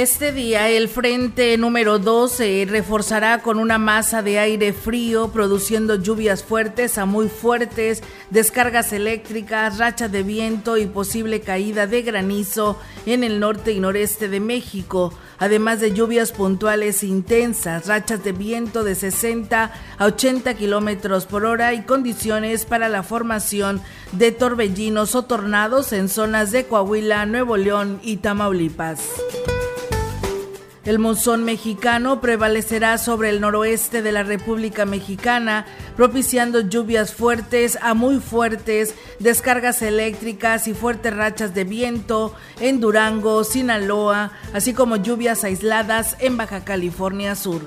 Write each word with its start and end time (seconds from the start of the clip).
Este 0.00 0.32
día 0.32 0.70
el 0.70 0.88
frente 0.88 1.58
número 1.58 1.98
2 1.98 2.32
se 2.32 2.66
reforzará 2.66 3.42
con 3.42 3.58
una 3.58 3.76
masa 3.76 4.22
de 4.22 4.38
aire 4.38 4.72
frío, 4.72 5.28
produciendo 5.28 5.96
lluvias 5.96 6.42
fuertes 6.42 6.96
a 6.96 7.04
muy 7.04 7.28
fuertes, 7.28 8.02
descargas 8.30 8.94
eléctricas, 8.94 9.76
rachas 9.76 10.10
de 10.10 10.22
viento 10.22 10.78
y 10.78 10.86
posible 10.86 11.42
caída 11.42 11.86
de 11.86 12.00
granizo 12.00 12.78
en 13.04 13.24
el 13.24 13.40
norte 13.40 13.72
y 13.72 13.80
noreste 13.80 14.30
de 14.30 14.40
México, 14.40 15.12
además 15.38 15.80
de 15.80 15.92
lluvias 15.92 16.32
puntuales 16.32 17.04
intensas, 17.04 17.86
rachas 17.86 18.24
de 18.24 18.32
viento 18.32 18.84
de 18.84 18.94
60 18.94 19.70
a 19.98 20.06
80 20.06 20.54
kilómetros 20.54 21.26
por 21.26 21.44
hora 21.44 21.74
y 21.74 21.82
condiciones 21.82 22.64
para 22.64 22.88
la 22.88 23.02
formación 23.02 23.82
de 24.12 24.32
torbellinos 24.32 25.14
o 25.14 25.26
tornados 25.26 25.92
en 25.92 26.08
zonas 26.08 26.52
de 26.52 26.64
Coahuila, 26.64 27.26
Nuevo 27.26 27.58
León 27.58 28.00
y 28.02 28.16
Tamaulipas. 28.16 29.00
El 30.84 30.98
monzón 30.98 31.44
mexicano 31.44 32.22
prevalecerá 32.22 32.96
sobre 32.96 33.28
el 33.28 33.40
noroeste 33.42 34.00
de 34.00 34.12
la 34.12 34.22
República 34.22 34.86
Mexicana, 34.86 35.66
propiciando 35.94 36.60
lluvias 36.60 37.12
fuertes 37.12 37.78
a 37.82 37.92
muy 37.92 38.18
fuertes, 38.18 38.94
descargas 39.18 39.82
eléctricas 39.82 40.66
y 40.68 40.74
fuertes 40.74 41.14
rachas 41.14 41.54
de 41.54 41.64
viento 41.64 42.34
en 42.60 42.80
Durango, 42.80 43.44
Sinaloa, 43.44 44.32
así 44.54 44.72
como 44.72 44.96
lluvias 44.96 45.44
aisladas 45.44 46.16
en 46.18 46.38
Baja 46.38 46.64
California 46.64 47.34
Sur. 47.34 47.60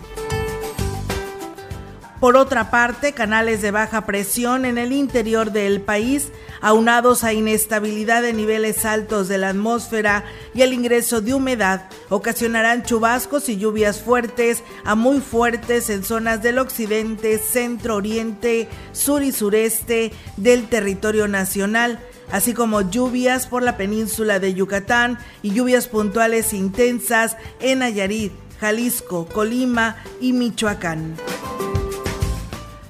Por 2.23 2.37
otra 2.37 2.71
parte, 2.71 3.11
canales 3.11 3.61
de 3.61 3.71
baja 3.71 4.05
presión 4.05 4.63
en 4.63 4.77
el 4.77 4.93
interior 4.93 5.51
del 5.51 5.81
país, 5.81 6.29
aunados 6.61 7.25
a 7.25 7.33
inestabilidad 7.33 8.21
de 8.21 8.31
niveles 8.31 8.85
altos 8.85 9.27
de 9.27 9.37
la 9.37 9.49
atmósfera 9.49 10.23
y 10.53 10.61
el 10.61 10.71
ingreso 10.71 11.19
de 11.19 11.33
humedad, 11.33 11.89
ocasionarán 12.07 12.83
chubascos 12.83 13.49
y 13.49 13.57
lluvias 13.57 13.99
fuertes 13.99 14.63
a 14.85 14.95
muy 14.95 15.19
fuertes 15.19 15.89
en 15.89 16.05
zonas 16.05 16.41
del 16.41 16.59
occidente, 16.59 17.39
centro, 17.39 17.97
oriente, 17.97 18.69
sur 18.93 19.21
y 19.21 19.33
sureste 19.33 20.13
del 20.37 20.69
territorio 20.69 21.27
nacional 21.27 21.99
así 22.31 22.53
como 22.53 22.89
lluvias 22.89 23.47
por 23.47 23.63
la 23.63 23.75
península 23.75 24.39
de 24.39 24.53
Yucatán 24.53 25.19
y 25.41 25.51
lluvias 25.51 25.89
puntuales 25.89 26.53
intensas 26.53 27.35
en 27.59 27.79
Nayarit, 27.79 28.31
Jalisco, 28.61 29.25
Colima 29.25 29.97
y 30.21 30.31
Michoacán. 30.31 31.17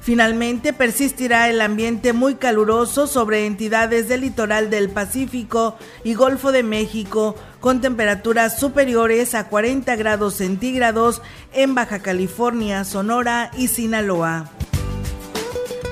Finalmente 0.04 0.74
persistirá 0.74 1.50
el 1.50 1.62
ambiente 1.62 2.12
muy 2.12 2.36
caluroso 2.36 3.08
sobre 3.08 3.46
entidades 3.46 4.10
del 4.10 4.20
litoral 4.20 4.70
del 4.70 4.90
Pacífico 4.90 5.78
y 6.04 6.14
Golfo 6.14 6.52
de 6.52 6.62
México, 6.62 7.38
con 7.62 7.80
temperaturas 7.80 8.60
superiores 8.60 9.34
a 9.34 9.48
40 9.48 9.96
grados 9.96 10.34
centígrados 10.34 11.22
en 11.54 11.74
Baja 11.74 12.00
California, 12.00 12.84
Sonora 12.84 13.50
y 13.58 13.70
Sinaloa. 13.70 14.52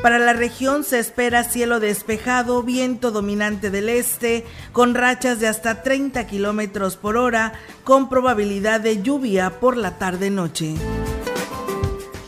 Para 0.01 0.19
la 0.19 0.33
región 0.33 0.83
se 0.83 0.99
espera 0.99 1.45
cielo 1.45 1.79
despejado, 1.79 2.63
viento 2.63 3.11
dominante 3.11 3.69
del 3.69 3.87
este, 3.87 4.45
con 4.73 4.93
rachas 4.93 5.39
de 5.39 5.47
hasta 5.47 5.83
30 5.83 6.27
kilómetros 6.27 6.97
por 6.97 7.15
hora, 7.15 7.53
con 7.85 8.09
probabilidad 8.09 8.81
de 8.81 9.01
lluvia 9.01 9.61
por 9.61 9.77
la 9.77 9.97
tarde-noche. 9.97 10.75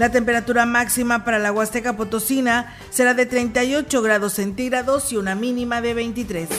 La 0.04 0.12
temperatura 0.12 0.66
máxima 0.66 1.24
para 1.24 1.40
la 1.40 1.54
Huasteca 1.54 1.96
Potosina 1.96 2.76
será 2.90 3.14
de 3.14 3.26
38 3.26 4.02
grados 4.02 4.34
centígrados 4.34 5.14
y 5.14 5.16
una 5.16 5.34
mínima 5.34 5.80
de 5.80 5.94
23. 5.94 6.50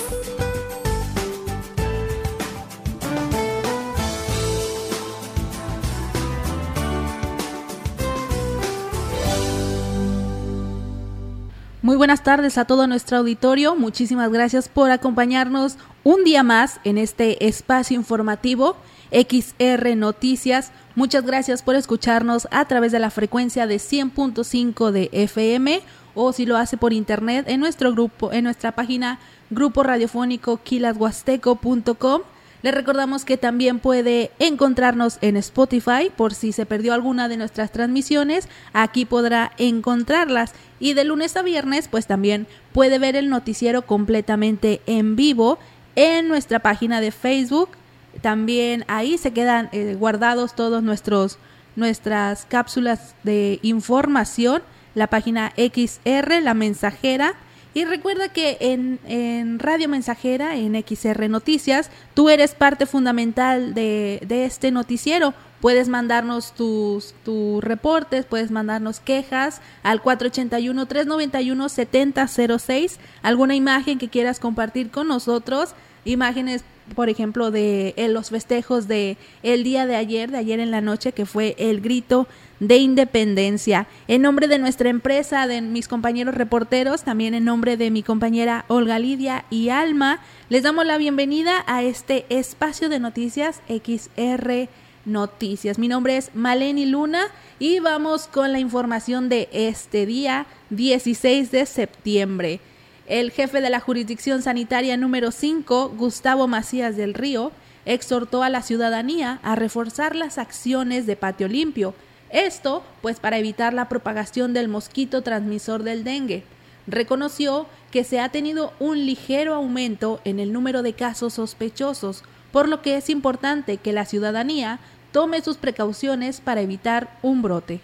Muy 11.82 11.96
buenas 11.96 12.22
tardes 12.22 12.56
a 12.56 12.64
todo 12.64 12.86
nuestro 12.86 13.18
auditorio. 13.18 13.76
Muchísimas 13.76 14.32
gracias 14.32 14.70
por 14.70 14.90
acompañarnos 14.90 15.76
un 16.02 16.24
día 16.24 16.42
más 16.42 16.80
en 16.84 16.96
este 16.96 17.46
espacio 17.46 17.94
informativo 17.94 18.78
XR 19.12 19.96
Noticias. 19.96 20.72
Muchas 20.96 21.24
gracias 21.24 21.62
por 21.62 21.74
escucharnos 21.74 22.46
a 22.52 22.66
través 22.66 22.92
de 22.92 23.00
la 23.00 23.10
frecuencia 23.10 23.66
de 23.66 23.76
100.5 23.76 24.92
de 24.92 25.10
FM 25.12 25.80
o 26.14 26.32
si 26.32 26.46
lo 26.46 26.56
hace 26.56 26.76
por 26.76 26.92
internet 26.92 27.46
en 27.48 27.58
nuestro 27.58 27.90
grupo, 27.90 28.32
en 28.32 28.44
nuestra 28.44 28.72
página 28.72 29.18
grupo 29.50 29.82
radiofónico 29.82 30.60
quilashuasteco.com. 30.62 32.22
Le 32.62 32.70
recordamos 32.70 33.24
que 33.24 33.36
también 33.36 33.80
puede 33.80 34.30
encontrarnos 34.38 35.18
en 35.20 35.36
Spotify 35.36 36.12
por 36.16 36.32
si 36.32 36.52
se 36.52 36.64
perdió 36.64 36.94
alguna 36.94 37.28
de 37.28 37.38
nuestras 37.38 37.72
transmisiones, 37.72 38.48
aquí 38.72 39.04
podrá 39.04 39.50
encontrarlas. 39.58 40.52
Y 40.78 40.94
de 40.94 41.04
lunes 41.04 41.36
a 41.36 41.42
viernes, 41.42 41.88
pues 41.88 42.06
también 42.06 42.46
puede 42.72 43.00
ver 43.00 43.16
el 43.16 43.28
noticiero 43.28 43.82
completamente 43.82 44.80
en 44.86 45.16
vivo 45.16 45.58
en 45.96 46.28
nuestra 46.28 46.60
página 46.60 47.00
de 47.00 47.10
Facebook 47.10 47.70
también 48.20 48.84
ahí 48.88 49.18
se 49.18 49.32
quedan 49.32 49.68
eh, 49.72 49.96
guardados 49.98 50.54
todos 50.54 50.82
nuestros 50.82 51.38
nuestras 51.76 52.46
cápsulas 52.46 53.14
de 53.22 53.60
información, 53.62 54.62
la 54.94 55.06
página 55.08 55.52
XR, 55.56 56.40
la 56.42 56.54
mensajera. 56.54 57.34
Y 57.76 57.84
recuerda 57.84 58.28
que 58.28 58.56
en, 58.60 59.00
en, 59.04 59.58
Radio 59.58 59.88
Mensajera, 59.88 60.54
en 60.54 60.80
XR 60.80 61.28
Noticias, 61.28 61.90
tú 62.14 62.28
eres 62.28 62.54
parte 62.54 62.86
fundamental 62.86 63.74
de, 63.74 64.22
de 64.28 64.44
este 64.44 64.70
noticiero. 64.70 65.34
Puedes 65.60 65.88
mandarnos 65.88 66.54
tus, 66.54 67.16
tus 67.24 67.64
reportes, 67.64 68.26
puedes 68.26 68.52
mandarnos 68.52 69.00
quejas 69.00 69.60
al 69.82 70.00
481-391-7006, 70.02 72.98
alguna 73.22 73.56
imagen 73.56 73.98
que 73.98 74.08
quieras 74.08 74.38
compartir 74.38 74.92
con 74.92 75.08
nosotros, 75.08 75.74
imágenes 76.04 76.62
por 76.94 77.08
ejemplo, 77.08 77.50
de 77.50 77.94
eh, 77.96 78.08
los 78.08 78.30
festejos 78.30 78.88
de 78.88 79.16
el 79.42 79.64
día 79.64 79.86
de 79.86 79.96
ayer, 79.96 80.30
de 80.30 80.38
ayer 80.38 80.60
en 80.60 80.70
la 80.70 80.80
noche, 80.80 81.12
que 81.12 81.26
fue 81.26 81.54
el 81.58 81.80
grito 81.80 82.26
de 82.60 82.76
independencia. 82.76 83.86
En 84.06 84.22
nombre 84.22 84.48
de 84.48 84.58
nuestra 84.58 84.88
empresa, 84.88 85.46
de 85.46 85.60
mis 85.60 85.88
compañeros 85.88 86.34
reporteros, 86.34 87.02
también 87.02 87.34
en 87.34 87.44
nombre 87.44 87.76
de 87.76 87.90
mi 87.90 88.02
compañera 88.02 88.64
Olga 88.68 88.98
Lidia 88.98 89.44
y 89.50 89.70
Alma, 89.70 90.20
les 90.48 90.62
damos 90.62 90.86
la 90.86 90.98
bienvenida 90.98 91.64
a 91.66 91.82
este 91.82 92.26
espacio 92.28 92.88
de 92.88 93.00
noticias 93.00 93.60
XR 93.68 94.68
Noticias. 95.04 95.78
Mi 95.78 95.88
nombre 95.88 96.16
es 96.16 96.30
Maleni 96.34 96.86
Luna 96.86 97.26
y 97.58 97.80
vamos 97.80 98.26
con 98.26 98.52
la 98.52 98.58
información 98.58 99.28
de 99.28 99.48
este 99.52 100.06
día 100.06 100.46
16 100.70 101.50
de 101.50 101.66
septiembre. 101.66 102.60
El 103.06 103.32
jefe 103.32 103.60
de 103.60 103.68
la 103.68 103.80
jurisdicción 103.80 104.40
sanitaria 104.40 104.96
número 104.96 105.30
5, 105.30 105.90
Gustavo 105.90 106.48
Macías 106.48 106.96
del 106.96 107.12
Río, 107.12 107.52
exhortó 107.84 108.42
a 108.42 108.48
la 108.48 108.62
ciudadanía 108.62 109.40
a 109.42 109.56
reforzar 109.56 110.16
las 110.16 110.38
acciones 110.38 111.04
de 111.04 111.14
patio 111.14 111.46
limpio. 111.46 111.94
Esto, 112.30 112.82
pues, 113.02 113.20
para 113.20 113.36
evitar 113.36 113.74
la 113.74 113.90
propagación 113.90 114.54
del 114.54 114.68
mosquito 114.68 115.20
transmisor 115.20 115.82
del 115.82 116.02
dengue. 116.02 116.44
Reconoció 116.86 117.66
que 117.90 118.04
se 118.04 118.20
ha 118.20 118.30
tenido 118.30 118.72
un 118.80 119.04
ligero 119.04 119.52
aumento 119.52 120.22
en 120.24 120.40
el 120.40 120.54
número 120.54 120.82
de 120.82 120.94
casos 120.94 121.34
sospechosos, 121.34 122.22
por 122.52 122.70
lo 122.70 122.80
que 122.80 122.96
es 122.96 123.10
importante 123.10 123.76
que 123.76 123.92
la 123.92 124.06
ciudadanía 124.06 124.78
tome 125.12 125.42
sus 125.42 125.58
precauciones 125.58 126.40
para 126.40 126.62
evitar 126.62 127.18
un 127.20 127.42
brote 127.42 127.82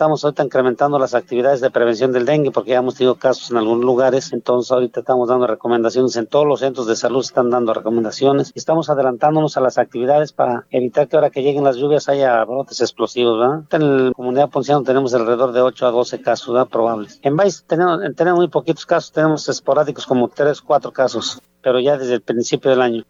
estamos 0.00 0.24
ahorita 0.24 0.44
incrementando 0.44 0.98
las 0.98 1.14
actividades 1.14 1.60
de 1.60 1.70
prevención 1.70 2.10
del 2.10 2.24
dengue 2.24 2.50
porque 2.50 2.70
ya 2.70 2.78
hemos 2.78 2.94
tenido 2.94 3.16
casos 3.16 3.50
en 3.50 3.58
algunos 3.58 3.84
lugares, 3.84 4.32
entonces 4.32 4.72
ahorita 4.72 5.00
estamos 5.00 5.28
dando 5.28 5.46
recomendaciones 5.46 6.16
en 6.16 6.26
todos 6.26 6.46
los 6.46 6.60
centros 6.60 6.86
de 6.86 6.96
salud, 6.96 7.20
están 7.20 7.50
dando 7.50 7.74
recomendaciones 7.74 8.50
estamos 8.54 8.88
adelantándonos 8.88 9.58
a 9.58 9.60
las 9.60 9.76
actividades 9.76 10.32
para 10.32 10.64
evitar 10.70 11.06
que 11.06 11.16
ahora 11.16 11.28
que 11.28 11.42
lleguen 11.42 11.64
las 11.64 11.76
lluvias 11.76 12.08
haya 12.08 12.42
brotes 12.46 12.80
explosivos. 12.80 13.38
¿verdad? 13.38 13.64
En 13.72 14.06
la 14.06 14.12
comunidad 14.12 14.48
ponciano 14.48 14.82
tenemos 14.84 15.12
alrededor 15.12 15.52
de 15.52 15.60
8 15.60 15.86
a 15.86 15.90
12 15.90 16.22
casos 16.22 16.68
probables. 16.68 17.20
En 17.20 17.36
Valles 17.36 17.64
tenemos, 17.66 18.00
tenemos 18.16 18.38
muy 18.38 18.48
poquitos 18.48 18.86
casos, 18.86 19.12
tenemos 19.12 19.50
esporádicos 19.50 20.06
como 20.06 20.28
3, 20.28 20.62
4 20.62 20.92
casos, 20.92 21.42
pero 21.60 21.78
ya 21.78 21.98
desde 21.98 22.14
el 22.14 22.22
principio 22.22 22.70
del 22.70 22.80
año. 22.80 23.04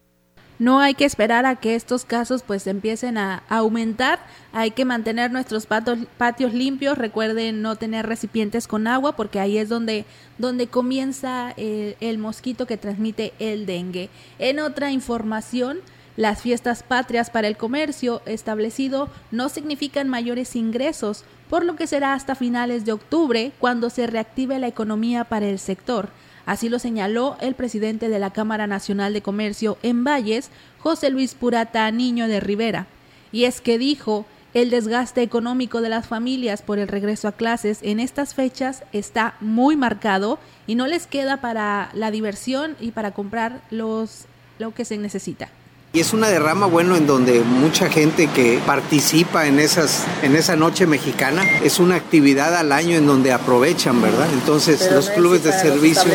No 0.61 0.79
hay 0.79 0.93
que 0.93 1.05
esperar 1.05 1.47
a 1.47 1.55
que 1.55 1.73
estos 1.73 2.05
casos 2.05 2.43
pues 2.45 2.67
empiecen 2.67 3.17
a, 3.17 3.41
aumentar. 3.49 4.19
Hay 4.53 4.69
que 4.69 4.85
mantener 4.85 5.31
nuestros 5.31 5.65
patios 5.65 6.53
limpios. 6.53 6.99
Recuerden 6.99 7.63
no 7.63 7.77
tener 7.77 8.05
recipientes 8.05 8.67
con 8.67 8.85
agua 8.85 9.15
porque 9.15 9.39
ahí 9.39 9.57
es 9.57 9.69
donde, 9.69 10.05
donde 10.37 10.67
comienza 10.67 11.51
el, 11.57 11.95
el 11.99 12.19
mosquito 12.19 12.67
que 12.67 12.77
transmite 12.77 13.33
el 13.39 13.65
dengue. 13.65 14.11
En 14.37 14.59
otra 14.59 14.91
información, 14.91 15.79
las 16.15 16.43
fiestas 16.43 16.83
patrias 16.83 17.31
para 17.31 17.47
el 17.47 17.57
comercio 17.57 18.21
establecido 18.27 19.09
no 19.31 19.49
significan 19.49 20.09
mayores 20.09 20.55
ingresos, 20.55 21.23
por 21.49 21.65
lo 21.65 21.75
que 21.75 21.87
será 21.87 22.13
hasta 22.13 22.35
finales 22.35 22.85
de 22.85 22.91
octubre 22.91 23.51
cuando 23.57 23.89
se 23.89 24.05
reactive 24.05 24.59
la 24.59 24.67
economía 24.67 25.23
para 25.23 25.47
el 25.47 25.57
sector. 25.57 26.09
Así 26.45 26.69
lo 26.69 26.79
señaló 26.79 27.37
el 27.41 27.55
presidente 27.55 28.09
de 28.09 28.19
la 28.19 28.31
Cámara 28.31 28.67
Nacional 28.67 29.13
de 29.13 29.21
Comercio 29.21 29.77
en 29.83 30.03
Valles, 30.03 30.49
José 30.79 31.09
Luis 31.09 31.35
Purata 31.35 31.89
Niño 31.91 32.27
de 32.27 32.39
Rivera. 32.39 32.87
Y 33.31 33.45
es 33.45 33.61
que 33.61 33.77
dijo, 33.77 34.25
el 34.53 34.69
desgaste 34.69 35.21
económico 35.21 35.81
de 35.81 35.89
las 35.89 36.07
familias 36.07 36.61
por 36.61 36.77
el 36.77 36.89
regreso 36.89 37.27
a 37.27 37.31
clases 37.31 37.79
en 37.83 37.99
estas 37.99 38.33
fechas 38.33 38.83
está 38.91 39.35
muy 39.39 39.77
marcado 39.77 40.39
y 40.67 40.75
no 40.75 40.87
les 40.87 41.07
queda 41.07 41.37
para 41.37 41.89
la 41.93 42.11
diversión 42.11 42.75
y 42.79 42.91
para 42.91 43.11
comprar 43.11 43.61
los, 43.69 44.25
lo 44.59 44.73
que 44.73 44.83
se 44.83 44.97
necesita. 44.97 45.49
Y 45.93 45.99
es 45.99 46.13
una 46.13 46.29
derrama, 46.29 46.67
bueno, 46.67 46.95
en 46.95 47.05
donde 47.05 47.41
mucha 47.41 47.89
gente 47.89 48.27
que 48.27 48.61
participa 48.65 49.47
en, 49.47 49.59
esas, 49.59 50.05
en 50.21 50.37
esa 50.37 50.55
noche 50.55 50.87
mexicana, 50.87 51.43
es 51.65 51.79
una 51.79 51.95
actividad 51.95 52.55
al 52.55 52.71
año 52.71 52.95
en 52.95 53.05
donde 53.05 53.33
aprovechan, 53.33 54.01
¿verdad? 54.01 54.29
Entonces 54.31 54.89
los 54.93 55.09
clubes 55.09 55.43
de 55.43 55.51
servicio... 55.51 56.09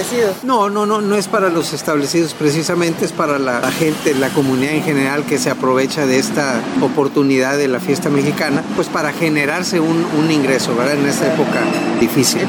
No, 0.44 0.70
no, 0.70 0.86
no, 0.86 1.02
no 1.02 1.16
es 1.16 1.28
para 1.28 1.50
los 1.50 1.74
establecidos 1.74 2.32
precisamente, 2.32 3.04
es 3.04 3.12
para 3.12 3.38
la, 3.38 3.70
gente, 3.70 4.14
la 4.14 4.30
comunidad 4.30 4.72
en 4.72 4.82
general 4.82 5.26
que 5.26 5.36
se 5.36 5.50
aprovecha 5.50 6.06
de 6.06 6.20
esta 6.20 6.62
oportunidad 6.80 7.58
de 7.58 7.68
la 7.68 7.78
fiesta 7.78 8.08
mexicana, 8.08 8.64
pues 8.76 8.88
para 8.88 9.12
generarse 9.12 9.78
un, 9.78 10.06
un 10.18 10.30
ingreso, 10.30 10.74
¿verdad? 10.74 10.94
En 10.94 11.04
esta 11.06 11.34
época 11.34 11.60
difícil. 12.00 12.48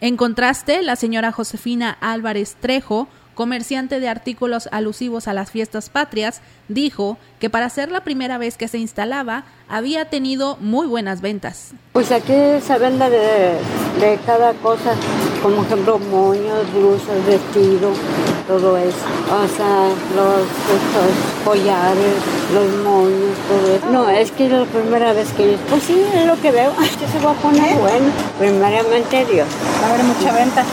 En 0.00 0.16
contraste, 0.16 0.82
la 0.82 0.96
señora 0.96 1.30
Josefina 1.30 1.96
Álvarez 2.00 2.56
Trejo, 2.60 3.06
comerciante 3.34 4.00
de 4.00 4.08
artículos 4.08 4.68
alusivos 4.72 5.28
a 5.28 5.34
las 5.34 5.50
fiestas 5.50 5.90
patrias, 5.90 6.40
dijo 6.68 7.18
que 7.40 7.50
para 7.50 7.68
ser 7.68 7.90
la 7.90 8.04
primera 8.04 8.38
vez 8.38 8.56
que 8.56 8.68
se 8.68 8.78
instalaba 8.78 9.44
había 9.68 10.06
tenido 10.06 10.56
muy 10.60 10.86
buenas 10.86 11.20
ventas. 11.20 11.72
Pues 11.92 12.12
aquí 12.12 12.32
se 12.64 12.78
vende 12.78 13.08
de, 13.10 14.18
cada 14.26 14.52
cosa, 14.54 14.94
como 15.42 15.62
ejemplo 15.62 15.98
moños, 15.98 16.72
blusas, 16.72 17.26
vestidos, 17.26 17.96
todo 18.46 18.76
eso. 18.76 18.96
O 19.30 19.48
sea, 19.56 19.88
los 20.14 21.44
collares, 21.44 22.14
los 22.52 22.84
moños, 22.84 23.36
todo 23.48 23.76
eso. 23.76 23.86
No, 23.90 24.08
es 24.08 24.30
que 24.32 24.46
es 24.46 24.52
la 24.52 24.64
primera 24.64 25.12
vez 25.12 25.28
que 25.32 25.56
pues 25.68 25.82
sí, 25.82 26.02
es 26.14 26.26
lo 26.26 26.40
que 26.40 26.50
veo. 26.50 26.72
Que 26.94 27.08
se 27.08 27.18
va 27.24 27.32
a 27.32 27.34
poner 27.34 27.76
bueno, 27.78 28.06
primariamente 28.38 29.24
Dios. 29.26 29.48
Va 29.82 29.86
a 29.86 29.94
haber 29.94 30.04
mucha 30.04 30.32
venta. 30.32 30.64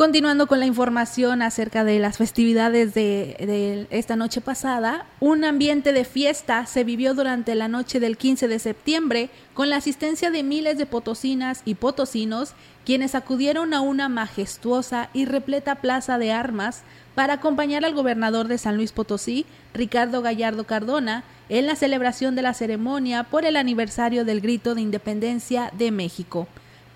Continuando 0.00 0.46
con 0.46 0.60
la 0.60 0.64
información 0.64 1.42
acerca 1.42 1.84
de 1.84 1.98
las 1.98 2.16
festividades 2.16 2.94
de, 2.94 3.86
esta 3.90 4.16
noche 4.16 4.40
pasada, 4.40 5.04
un 5.20 5.44
ambiente 5.44 5.92
de 5.92 6.06
fiesta 6.06 6.64
se 6.64 6.84
vivió 6.84 7.12
durante 7.12 7.54
la 7.54 7.68
noche 7.68 8.00
del 8.00 8.16
15 8.16 8.48
de 8.48 8.58
septiembre 8.60 9.28
con 9.52 9.68
la 9.68 9.76
asistencia 9.76 10.30
de 10.30 10.42
miles 10.42 10.78
de 10.78 10.86
potosinas 10.86 11.60
y 11.66 11.74
potosinos 11.74 12.54
quienes 12.86 13.14
acudieron 13.14 13.74
a 13.74 13.82
una 13.82 14.08
majestuosa 14.08 15.10
y 15.12 15.26
repleta 15.26 15.82
plaza 15.82 16.16
de 16.16 16.32
armas 16.32 16.80
para 17.14 17.34
acompañar 17.34 17.84
al 17.84 17.92
gobernador 17.92 18.48
de 18.48 18.56
San 18.56 18.76
Luis 18.78 18.92
Potosí, 18.92 19.44
Ricardo 19.74 20.22
Gallardo 20.22 20.64
Cardona, 20.64 21.24
en 21.50 21.66
la 21.66 21.76
celebración 21.76 22.34
de 22.34 22.40
la 22.40 22.54
ceremonia 22.54 23.24
por 23.24 23.44
el 23.44 23.54
aniversario 23.54 24.24
del 24.24 24.40
Grito 24.40 24.74
de 24.74 24.80
Independencia 24.80 25.70
de 25.76 25.90
México. 25.90 26.48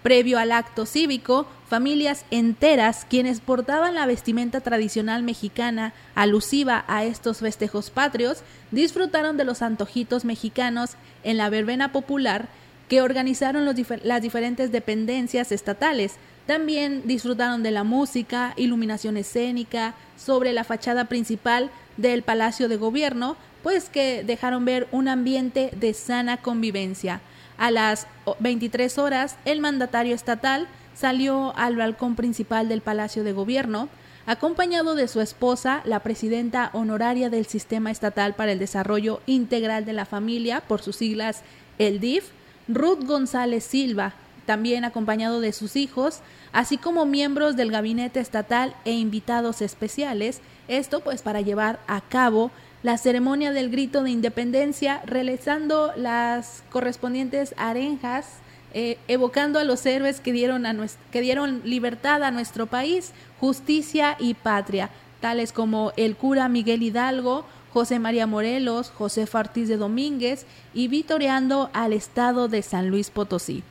Previo 0.04 0.38
al 0.38 0.52
acto 0.52 0.84
cívico, 0.84 1.46
familias 1.66 2.26
enteras 2.30 3.06
quienes 3.08 3.40
portaban 3.40 3.94
la 3.94 4.04
vestimenta 4.04 4.60
tradicional 4.60 5.22
mexicana 5.22 5.94
alusiva 6.14 6.84
a 6.88 7.04
estos 7.04 7.38
festejos 7.38 7.88
patrios 7.88 8.42
disfrutaron 8.70 9.38
de 9.38 9.44
los 9.44 9.62
antojitos 9.62 10.26
mexicanos 10.26 10.90
en 11.22 11.38
la 11.38 11.48
verbena 11.48 11.90
popular 11.90 12.48
que 12.90 13.00
organizaron 13.00 13.64
las 13.64 14.20
diferentes 14.20 14.70
dependencias 14.70 15.50
estatales. 15.52 16.16
También 16.46 17.00
disfrutaron 17.06 17.62
de 17.62 17.70
la 17.70 17.82
música, 17.82 18.52
iluminación 18.58 19.16
escénica 19.16 19.94
sobre 20.18 20.52
la 20.52 20.64
fachada 20.64 21.06
principal 21.06 21.70
del 21.96 22.22
Palacio 22.22 22.68
de 22.68 22.76
Gobierno, 22.76 23.38
pues 23.62 23.88
que 23.88 24.22
dejaron 24.22 24.66
ver 24.66 24.86
un 24.92 25.08
ambiente 25.08 25.70
de 25.74 25.94
sana 25.94 26.36
convivencia. 26.42 27.22
A 27.58 27.70
las 27.70 28.06
23 28.40 28.98
horas, 28.98 29.36
el 29.44 29.60
mandatario 29.60 30.14
estatal 30.14 30.68
salió 30.94 31.56
al 31.56 31.76
balcón 31.76 32.16
principal 32.16 32.68
del 32.68 32.80
Palacio 32.80 33.24
de 33.24 33.32
Gobierno, 33.32 33.88
acompañado 34.26 34.94
de 34.94 35.08
su 35.08 35.20
esposa, 35.20 35.82
la 35.84 36.00
presidenta 36.00 36.70
honoraria 36.72 37.30
del 37.30 37.46
Sistema 37.46 37.90
Estatal 37.90 38.34
para 38.34 38.52
el 38.52 38.58
Desarrollo 38.58 39.20
Integral 39.26 39.84
de 39.84 39.92
la 39.92 40.06
Familia, 40.06 40.62
por 40.62 40.80
sus 40.82 40.96
siglas 40.96 41.42
el 41.78 42.00
DIF, 42.00 42.30
Ruth 42.68 43.04
González 43.04 43.64
Silva, 43.64 44.14
también 44.46 44.84
acompañado 44.84 45.40
de 45.40 45.52
sus 45.52 45.76
hijos, 45.76 46.20
así 46.52 46.76
como 46.78 47.06
miembros 47.06 47.56
del 47.56 47.70
gabinete 47.70 48.20
estatal 48.20 48.74
e 48.84 48.92
invitados 48.92 49.62
especiales, 49.62 50.40
esto 50.68 51.00
pues 51.00 51.22
para 51.22 51.40
llevar 51.40 51.80
a 51.86 52.00
cabo 52.00 52.50
la 52.84 52.98
ceremonia 52.98 53.50
del 53.50 53.70
grito 53.70 54.02
de 54.02 54.10
independencia, 54.10 55.00
realizando 55.06 55.92
las 55.96 56.62
correspondientes 56.70 57.54
arenjas, 57.56 58.26
eh, 58.75 58.98
evocando 59.08 59.58
a 59.58 59.64
los 59.64 59.86
héroes 59.86 60.20
que 60.20 60.32
dieron, 60.32 60.66
que 61.10 61.22
dieron 61.22 61.62
libertad 61.64 62.22
a 62.22 62.31
nuestro 62.31 62.66
país, 62.66 63.12
justicia 63.41 64.19
y 64.20 64.34
patria, 64.34 64.91
tales 65.22 65.50
como 65.50 65.93
el 65.96 66.14
cura 66.14 66.50
Miguel 66.50 66.82
Hidalgo, 66.82 67.46
José 67.72 67.98
María 67.98 68.26
Morelos, 68.26 68.91
José 68.91 69.26
Fartiz 69.26 69.67
de 69.67 69.79
Domínguez 69.79 70.44
y 70.74 70.88
vitoreando 70.88 71.70
al 71.72 71.94
estado 71.94 72.48
de 72.48 72.60
San 72.60 72.91
Luis 72.91 73.08
Potosí. 73.08 73.62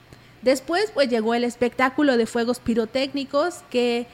Después 0.42 0.90
pues 0.92 1.10
llegó 1.10 1.36
el 1.36 1.44
espectáculo 1.44 2.18
de 2.18 2.26
fuegos 2.26 2.60
pirotécnicos 2.60 3.60
que 3.70 4.08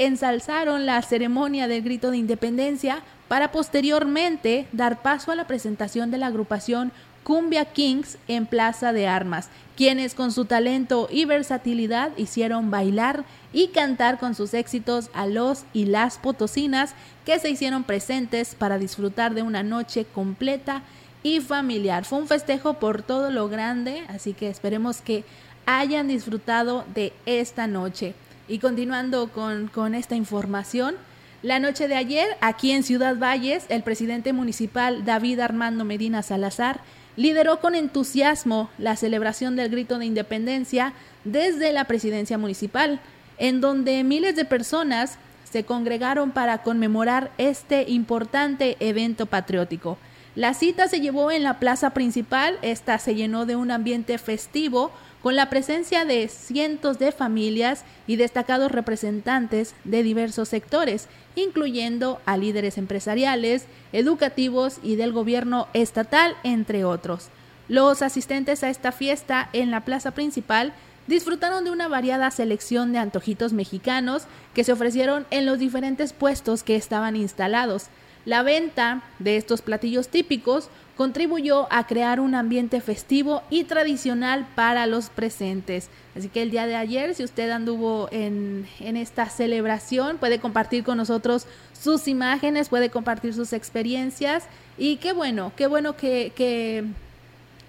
ensalzaron 0.00 0.86
la 0.86 1.00
ceremonia 1.02 1.68
del 1.68 1.82
grito 1.82 2.10
de 2.10 2.16
independencia 2.16 3.04
para 3.30 3.52
posteriormente 3.52 4.66
dar 4.72 5.02
paso 5.02 5.30
a 5.30 5.36
la 5.36 5.46
presentación 5.46 6.10
de 6.10 6.18
la 6.18 6.26
agrupación 6.26 6.90
Cumbia 7.22 7.64
Kings 7.64 8.18
en 8.26 8.44
Plaza 8.44 8.92
de 8.92 9.06
Armas, 9.06 9.50
quienes 9.76 10.14
con 10.14 10.32
su 10.32 10.46
talento 10.46 11.06
y 11.08 11.26
versatilidad 11.26 12.10
hicieron 12.16 12.72
bailar 12.72 13.24
y 13.52 13.68
cantar 13.68 14.18
con 14.18 14.34
sus 14.34 14.52
éxitos 14.52 15.10
a 15.14 15.28
los 15.28 15.62
y 15.72 15.84
las 15.84 16.18
potosinas 16.18 16.96
que 17.24 17.38
se 17.38 17.50
hicieron 17.50 17.84
presentes 17.84 18.56
para 18.56 18.78
disfrutar 18.78 19.32
de 19.32 19.42
una 19.42 19.62
noche 19.62 20.06
completa 20.12 20.82
y 21.22 21.38
familiar. 21.38 22.04
Fue 22.04 22.18
un 22.18 22.26
festejo 22.26 22.80
por 22.80 23.02
todo 23.02 23.30
lo 23.30 23.48
grande, 23.48 24.02
así 24.08 24.32
que 24.32 24.48
esperemos 24.48 25.02
que 25.02 25.22
hayan 25.66 26.08
disfrutado 26.08 26.84
de 26.96 27.12
esta 27.26 27.68
noche. 27.68 28.14
Y 28.48 28.58
continuando 28.58 29.28
con, 29.28 29.68
con 29.68 29.94
esta 29.94 30.16
información, 30.16 30.96
la 31.42 31.58
noche 31.58 31.88
de 31.88 31.96
ayer, 31.96 32.28
aquí 32.40 32.70
en 32.70 32.82
Ciudad 32.82 33.16
Valles, 33.16 33.64
el 33.70 33.82
presidente 33.82 34.32
municipal 34.34 35.04
David 35.06 35.40
Armando 35.40 35.84
Medina 35.86 36.22
Salazar 36.22 36.80
lideró 37.16 37.60
con 37.60 37.74
entusiasmo 37.74 38.68
la 38.76 38.96
celebración 38.96 39.56
del 39.56 39.70
grito 39.70 39.98
de 39.98 40.04
independencia 40.04 40.92
desde 41.24 41.72
la 41.72 41.84
presidencia 41.84 42.36
municipal, 42.36 43.00
en 43.38 43.60
donde 43.62 44.04
miles 44.04 44.36
de 44.36 44.44
personas 44.44 45.18
se 45.50 45.64
congregaron 45.64 46.30
para 46.30 46.58
conmemorar 46.58 47.30
este 47.38 47.84
importante 47.88 48.76
evento 48.78 49.26
patriótico. 49.26 49.96
La 50.36 50.54
cita 50.54 50.88
se 50.88 51.00
llevó 51.00 51.30
en 51.32 51.42
la 51.42 51.58
plaza 51.58 51.90
principal, 51.90 52.58
esta 52.62 52.98
se 52.98 53.14
llenó 53.14 53.46
de 53.46 53.56
un 53.56 53.70
ambiente 53.70 54.18
festivo 54.18 54.92
con 55.22 55.36
la 55.36 55.50
presencia 55.50 56.04
de 56.04 56.28
cientos 56.28 56.98
de 56.98 57.12
familias 57.12 57.84
y 58.06 58.16
destacados 58.16 58.72
representantes 58.72 59.74
de 59.84 60.02
diversos 60.02 60.48
sectores, 60.48 61.08
incluyendo 61.34 62.20
a 62.26 62.36
líderes 62.36 62.78
empresariales, 62.78 63.66
educativos 63.92 64.78
y 64.82 64.96
del 64.96 65.12
gobierno 65.12 65.68
estatal, 65.74 66.36
entre 66.42 66.84
otros. 66.84 67.28
Los 67.68 68.02
asistentes 68.02 68.64
a 68.64 68.70
esta 68.70 68.92
fiesta 68.92 69.48
en 69.52 69.70
la 69.70 69.84
plaza 69.84 70.10
principal 70.10 70.72
disfrutaron 71.06 71.64
de 71.64 71.70
una 71.70 71.88
variada 71.88 72.30
selección 72.30 72.92
de 72.92 72.98
antojitos 72.98 73.52
mexicanos 73.52 74.24
que 74.54 74.64
se 74.64 74.72
ofrecieron 74.72 75.26
en 75.30 75.46
los 75.46 75.58
diferentes 75.58 76.12
puestos 76.12 76.62
que 76.62 76.76
estaban 76.76 77.16
instalados. 77.16 77.86
La 78.24 78.42
venta 78.42 79.02
de 79.18 79.36
estos 79.36 79.62
platillos 79.62 80.08
típicos 80.08 80.68
contribuyó 81.00 81.66
a 81.70 81.86
crear 81.86 82.20
un 82.20 82.34
ambiente 82.34 82.82
festivo 82.82 83.42
y 83.48 83.64
tradicional 83.64 84.46
para 84.54 84.86
los 84.86 85.08
presentes. 85.08 85.88
Así 86.14 86.28
que 86.28 86.42
el 86.42 86.50
día 86.50 86.66
de 86.66 86.76
ayer, 86.76 87.14
si 87.14 87.24
usted 87.24 87.48
anduvo 87.48 88.10
en, 88.12 88.66
esta 88.80 89.30
celebración, 89.30 90.18
puede 90.18 90.40
compartir 90.40 90.84
con 90.84 90.98
nosotros 90.98 91.46
sus 91.72 92.06
imágenes, 92.06 92.68
puede 92.68 92.90
compartir 92.90 93.32
sus 93.32 93.54
experiencias 93.54 94.44
y 94.76 94.96
qué 94.96 95.14
bueno, 95.14 95.52
qué 95.56 95.68
bueno 95.68 95.96
que, 95.96 96.34
que 96.36 96.84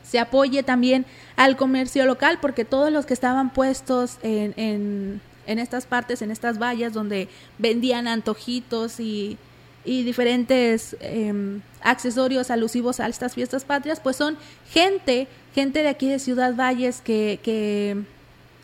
se 0.03 0.19
apoye 0.19 0.61
también 0.61 1.05
al 1.38 1.55
comercio 1.55 2.05
local 2.05 2.38
porque 2.41 2.65
todos 2.65 2.91
los 2.91 3.05
que 3.05 3.13
estaban 3.13 3.53
puestos 3.53 4.17
en, 4.23 4.53
en, 4.57 5.21
en 5.47 5.57
estas 5.57 5.85
partes, 5.85 6.21
en 6.21 6.31
estas 6.31 6.59
vallas 6.61 6.91
donde 6.91 7.29
vendían 7.57 8.09
antojitos 8.09 9.00
y 9.00 9.38
y 9.83 10.03
diferentes 10.03 10.95
em, 11.00 11.61
accesorios 11.81 12.51
alusivos 12.51 13.00
a 13.00 13.07
estas 13.07 13.33
fiestas 13.33 13.65
patrias, 13.65 14.00
pues 14.00 14.15
son 14.15 14.38
gente, 14.69 15.27
gente 15.55 15.81
de 15.81 15.89
aquí 15.89 16.07
de 16.07 16.19
Ciudad 16.19 16.55
Valles 16.55 17.01
que, 17.01 17.39
que 17.43 17.97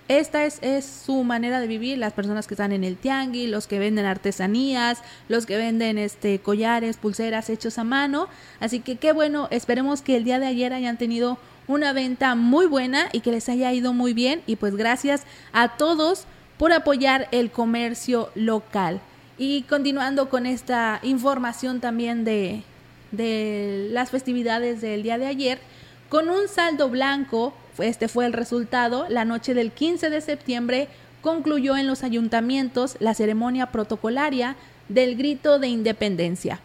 esta 0.08 0.46
es, 0.46 0.60
es, 0.62 0.86
su 0.86 1.24
manera 1.24 1.60
de 1.60 1.68
vivir, 1.68 1.98
las 1.98 2.14
personas 2.14 2.48
que 2.48 2.54
están 2.54 2.72
en 2.72 2.84
el 2.84 2.96
tianguis, 2.96 3.50
los 3.50 3.68
que 3.68 3.80
venden 3.80 4.06
artesanías, 4.06 5.02
los 5.28 5.46
que 5.46 5.58
venden 5.58 5.98
este 5.98 6.40
collares, 6.40 6.98
pulseras 6.98 7.50
hechos 7.50 7.78
a 7.78 7.84
mano. 7.84 8.30
Así 8.60 8.80
que 8.80 8.96
qué 8.96 9.12
bueno, 9.12 9.48
esperemos 9.52 10.02
que 10.02 10.16
el 10.16 10.24
día 10.24 10.40
de 10.40 10.46
ayer 10.46 10.72
hayan 10.72 10.98
tenido 10.98 11.38
una 11.68 11.92
venta 11.92 12.36
muy 12.36 12.68
buena 12.68 13.10
y 13.12 13.20
que 13.20 13.32
les 13.32 13.50
haya 13.50 13.74
ido 13.74 13.92
muy 13.92 14.14
bien. 14.14 14.42
Y 14.48 14.56
pues 14.56 14.76
gracias 14.78 15.24
a 15.52 15.76
todos 15.76 16.26
por 16.58 16.72
apoyar 16.72 17.28
el 17.32 17.52
comercio 17.52 18.30
local. 18.34 19.02
Y 19.38 19.64
continuando 19.64 20.30
con 20.30 20.46
esta 20.46 21.00
información 21.04 21.80
también 21.80 22.24
de, 22.24 22.64
de 23.12 23.88
las 23.92 24.10
festividades 24.10 24.82
del 24.82 25.04
día 25.04 25.18
de 25.18 25.28
ayer, 25.28 25.60
con 26.10 26.30
un 26.30 26.48
saldo 26.48 26.90
blanco, 26.90 27.54
este 27.78 28.08
fue 28.08 28.26
el 28.26 28.34
resultado, 28.34 29.06
la 29.10 29.26
noche 29.26 29.54
del 29.54 29.72
15 29.72 30.10
de 30.10 30.22
septiembre 30.22 30.88
concluyó 31.22 31.78
en 31.78 31.88
los 31.88 32.04
ayuntamientos 32.04 32.96
la 33.00 33.14
ceremonia 33.14 33.68
protocolaria 33.68 34.56
del 34.90 35.16
grito 35.18 35.60
de 35.60 35.68
independencia. 35.68 36.62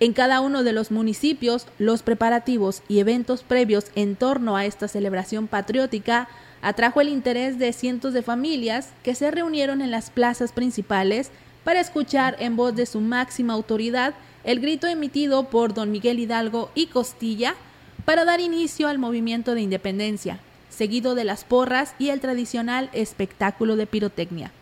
En 0.00 0.12
cada 0.12 0.40
uno 0.40 0.62
de 0.62 0.72
los 0.72 0.90
municipios, 0.90 1.66
los 1.78 2.02
preparativos 2.02 2.82
y 2.88 2.98
eventos 2.98 3.42
previos 3.42 3.86
en 3.94 4.16
torno 4.16 4.56
a 4.56 4.66
esta 4.66 4.88
celebración 4.88 5.46
patriótica 5.46 6.28
atrajo 6.60 7.00
el 7.00 7.08
interés 7.08 7.58
de 7.58 7.72
cientos 7.72 8.12
de 8.12 8.22
familias 8.22 8.90
que 9.02 9.14
se 9.14 9.30
reunieron 9.30 9.80
en 9.80 9.90
las 9.90 10.10
plazas 10.10 10.52
principales 10.52 11.30
para 11.66 11.80
escuchar 11.80 12.36
en 12.38 12.54
voz 12.54 12.76
de 12.76 12.86
su 12.86 13.00
máxima 13.00 13.52
autoridad 13.52 14.14
el 14.44 14.60
grito 14.60 14.86
emitido 14.86 15.50
por 15.50 15.74
don 15.74 15.90
Miguel 15.90 16.20
Hidalgo 16.20 16.70
y 16.76 16.86
Costilla 16.86 17.56
para 18.04 18.24
dar 18.24 18.38
inicio 18.38 18.86
al 18.86 19.00
movimiento 19.00 19.52
de 19.56 19.62
independencia, 19.62 20.38
seguido 20.68 21.16
de 21.16 21.24
las 21.24 21.42
porras 21.42 21.96
y 21.98 22.10
el 22.10 22.20
tradicional 22.20 22.88
espectáculo 22.92 23.74
de 23.74 23.88
pirotecnia. 23.88 24.52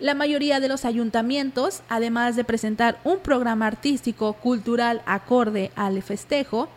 La 0.00 0.14
mayoría 0.14 0.58
de 0.58 0.66
los 0.66 0.84
ayuntamientos, 0.84 1.82
además 1.88 2.34
de 2.34 2.42
presentar 2.42 2.98
un 3.04 3.20
programa 3.20 3.68
artístico 3.68 4.32
cultural 4.32 5.02
acorde 5.06 5.70
al 5.76 6.02
festejo, 6.02 6.68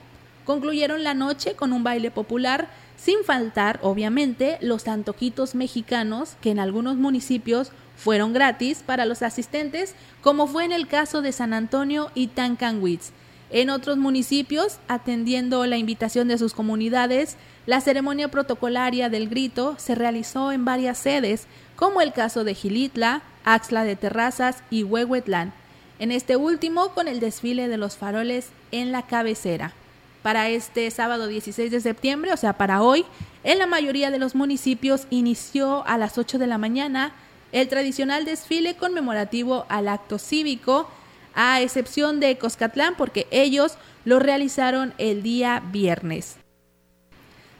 concluyeron 0.45 1.03
la 1.03 1.15
noche 1.15 1.55
con 1.55 1.73
un 1.73 1.83
baile 1.83 2.11
popular, 2.11 2.69
sin 2.95 3.23
faltar, 3.23 3.79
obviamente, 3.81 4.59
los 4.61 4.87
antojitos 4.87 5.55
mexicanos 5.55 6.35
que 6.41 6.51
en 6.51 6.59
algunos 6.59 6.97
municipios 6.97 7.71
fueron 7.97 8.31
gratis 8.31 8.83
para 8.85 9.05
los 9.05 9.21
asistentes, 9.21 9.95
como 10.21 10.47
fue 10.47 10.63
en 10.63 10.71
el 10.71 10.87
caso 10.87 11.21
de 11.21 11.31
San 11.33 11.53
Antonio 11.53 12.11
y 12.15 12.27
Tancanwitz. 12.27 13.11
En 13.49 13.69
otros 13.69 13.97
municipios, 13.97 14.77
atendiendo 14.87 15.65
la 15.65 15.77
invitación 15.77 16.27
de 16.27 16.37
sus 16.37 16.53
comunidades, 16.53 17.37
la 17.65 17.81
ceremonia 17.81 18.27
protocolaria 18.27 19.09
del 19.09 19.29
grito 19.29 19.75
se 19.77 19.95
realizó 19.95 20.51
en 20.51 20.65
varias 20.65 20.97
sedes, 20.97 21.47
como 21.75 22.01
el 22.01 22.13
caso 22.13 22.43
de 22.43 22.53
Gilitla, 22.53 23.21
Axla 23.45 23.83
de 23.83 23.95
Terrazas 23.95 24.63
y 24.69 24.83
Huehuetlán. 24.83 25.53
En 25.99 26.11
este 26.11 26.35
último, 26.35 26.89
con 26.89 27.07
el 27.07 27.19
desfile 27.19 27.67
de 27.67 27.77
los 27.77 27.97
faroles 27.97 28.49
en 28.71 28.91
la 28.91 29.03
cabecera. 29.03 29.73
Para 30.21 30.49
este 30.49 30.91
sábado 30.91 31.27
16 31.27 31.71
de 31.71 31.79
septiembre, 31.79 32.33
o 32.33 32.37
sea, 32.37 32.53
para 32.53 32.81
hoy, 32.81 33.05
en 33.43 33.59
la 33.59 33.67
mayoría 33.67 34.11
de 34.11 34.19
los 34.19 34.35
municipios 34.35 35.07
inició 35.09 35.87
a 35.87 35.97
las 35.97 36.17
8 36.17 36.37
de 36.37 36.47
la 36.47 36.57
mañana 36.57 37.13
el 37.51 37.67
tradicional 37.67 38.25
desfile 38.25 38.75
conmemorativo 38.75 39.65
al 39.69 39.87
acto 39.87 40.19
cívico, 40.19 40.89
a 41.33 41.61
excepción 41.61 42.19
de 42.19 42.37
Coscatlán, 42.37 42.95
porque 42.97 43.27
ellos 43.31 43.77
lo 44.05 44.19
realizaron 44.19 44.93
el 44.97 45.23
día 45.23 45.61
viernes. 45.71 46.37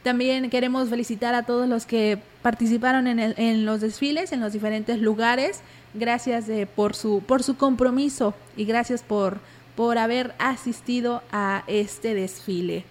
También 0.02 0.48
queremos 0.50 0.88
felicitar 0.88 1.34
a 1.34 1.44
todos 1.44 1.68
los 1.68 1.84
que 1.84 2.18
participaron 2.42 3.06
en, 3.06 3.66
los 3.66 3.80
desfiles 3.80 4.32
en 4.32 4.40
los 4.40 4.52
diferentes 4.52 4.98
lugares. 5.00 5.60
Gracias 5.94 6.48
eh, 6.48 6.66
por, 6.66 6.94
su, 6.94 7.22
compromiso 7.58 8.34
y 8.56 8.64
gracias 8.64 9.02
por, 9.02 9.40
por 9.76 9.98
haber 9.98 10.34
asistido 10.38 11.22
a 11.32 11.64
este 11.66 12.14
desfile. 12.14 12.84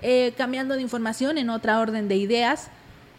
Eh, 0.00 0.32
cambiando 0.36 0.74
de 0.74 0.82
información 0.82 1.38
en 1.38 1.50
otra 1.50 1.78
orden 1.80 2.08
de 2.08 2.16
ideas, 2.16 2.68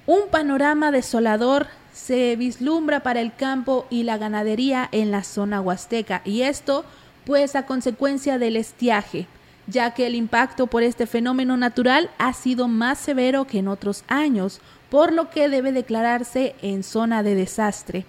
un 0.05 0.29
panorama 0.29 0.91
desolador 0.91 1.67
se 1.93 2.35
vislumbra 2.35 3.01
para 3.01 3.21
el 3.21 3.33
campo 3.33 3.85
y 3.89 4.03
la 4.03 4.17
ganadería 4.17 4.89
en 4.91 5.11
la 5.11 5.23
zona 5.23 5.61
huasteca 5.61 6.21
y 6.25 6.41
esto 6.41 6.83
pues 7.25 7.55
a 7.55 7.65
consecuencia 7.65 8.37
del 8.37 8.57
estiaje, 8.57 9.27
ya 9.67 9.93
que 9.93 10.07
el 10.07 10.15
impacto 10.15 10.67
por 10.67 10.83
este 10.83 11.07
fenómeno 11.07 11.55
natural 11.55 12.09
ha 12.17 12.33
sido 12.33 12.67
más 12.67 12.99
severo 12.99 13.45
que 13.45 13.59
en 13.59 13.69
otros 13.69 14.03
años, 14.07 14.59
por 14.89 15.13
lo 15.13 15.29
que 15.29 15.47
debe 15.47 15.71
declararse 15.71 16.55
en 16.61 16.83
zona 16.83 17.23
de 17.23 17.35
desastre. 17.35 18.05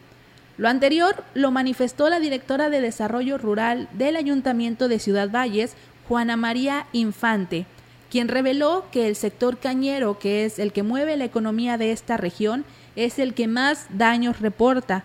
Lo 0.56 0.68
anterior 0.68 1.24
lo 1.34 1.50
manifestó 1.50 2.08
la 2.08 2.20
directora 2.20 2.70
de 2.70 2.80
Desarrollo 2.80 3.38
Rural 3.38 3.88
del 3.92 4.16
Ayuntamiento 4.16 4.88
de 4.88 4.98
Ciudad 4.98 5.30
Valles, 5.30 5.74
Juana 6.08 6.36
María 6.36 6.86
Infante, 6.92 7.66
quien 8.10 8.28
reveló 8.28 8.84
que 8.92 9.08
el 9.08 9.16
sector 9.16 9.58
cañero, 9.58 10.18
que 10.18 10.44
es 10.44 10.60
el 10.60 10.72
que 10.72 10.84
mueve 10.84 11.16
la 11.16 11.24
economía 11.24 11.78
de 11.78 11.90
esta 11.90 12.16
región, 12.16 12.64
es 12.96 13.18
el 13.18 13.34
que 13.34 13.46
más 13.46 13.86
daños 13.90 14.40
reporta. 14.40 15.04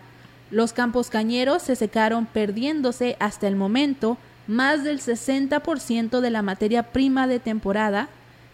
Los 0.51 0.74
campos 0.74 1.10
cañeros 1.10 1.63
se 1.63 1.75
secaron 1.75 2.25
perdiéndose 2.25 3.17
hasta 3.19 3.48
el 3.48 3.55
momento 3.55 4.17
más 4.48 4.84
del 4.84 5.00
60% 5.00 6.22
de 6.22 6.29
la 6.31 6.41
materia 6.41 6.91
prima 6.91 7.27
de 7.27 7.39
temporada 7.39 8.10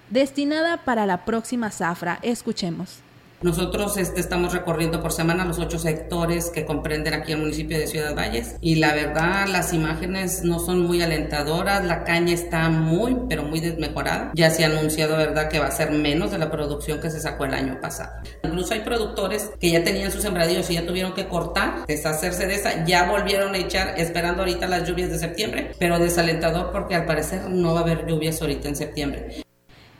destinada 0.09 0.77
para 0.77 1.05
la 1.05 1.25
próxima 1.25 1.71
zafra. 1.71 2.19
Escuchemos. 2.21 2.99
Nosotros 3.41 3.97
este, 3.97 4.21
estamos 4.21 4.53
recorriendo 4.53 5.01
por 5.01 5.11
semana 5.11 5.45
los 5.45 5.59
ocho 5.59 5.77
sectores 5.77 6.49
que 6.49 6.65
comprenden 6.65 7.13
aquí 7.13 7.33
el 7.33 7.39
municipio 7.39 7.77
de 7.77 7.85
Ciudad 7.85 8.15
Valles 8.15 8.55
y 8.61 8.75
la 8.75 8.93
verdad 8.93 9.47
las 9.47 9.73
imágenes 9.73 10.43
no 10.43 10.59
son 10.59 10.81
muy 10.81 11.01
alentadoras, 11.01 11.83
la 11.83 12.03
caña 12.05 12.33
está 12.33 12.69
muy 12.69 13.17
pero 13.27 13.43
muy 13.43 13.59
desmejorada. 13.59 14.31
Ya 14.33 14.49
se 14.49 14.63
ha 14.63 14.67
anunciado 14.67 15.17
verdad 15.17 15.49
que 15.49 15.59
va 15.59 15.67
a 15.67 15.71
ser 15.71 15.91
menos 15.91 16.31
de 16.31 16.37
la 16.37 16.49
producción 16.49 16.99
que 17.01 17.11
se 17.11 17.19
sacó 17.19 17.45
el 17.45 17.53
año 17.53 17.79
pasado. 17.81 18.11
Incluso 18.43 18.73
hay 18.73 18.81
productores 18.81 19.51
que 19.59 19.69
ya 19.69 19.83
tenían 19.83 20.11
sus 20.11 20.21
sembradíos 20.21 20.69
y 20.69 20.75
ya 20.75 20.85
tuvieron 20.85 21.13
que 21.13 21.27
cortar, 21.27 21.85
deshacerse 21.87 22.47
de 22.47 22.55
esa, 22.55 22.85
ya 22.85 23.09
volvieron 23.09 23.53
a 23.53 23.57
echar 23.57 23.99
esperando 23.99 24.43
ahorita 24.43 24.67
las 24.67 24.87
lluvias 24.87 25.09
de 25.09 25.19
septiembre, 25.19 25.71
pero 25.77 25.99
desalentador 25.99 26.71
porque 26.71 26.95
al 26.95 27.05
parecer 27.05 27.49
no 27.49 27.73
va 27.73 27.81
a 27.81 27.83
haber 27.83 28.07
lluvias 28.07 28.41
ahorita 28.41 28.69
en 28.69 28.75
septiembre. 28.75 29.44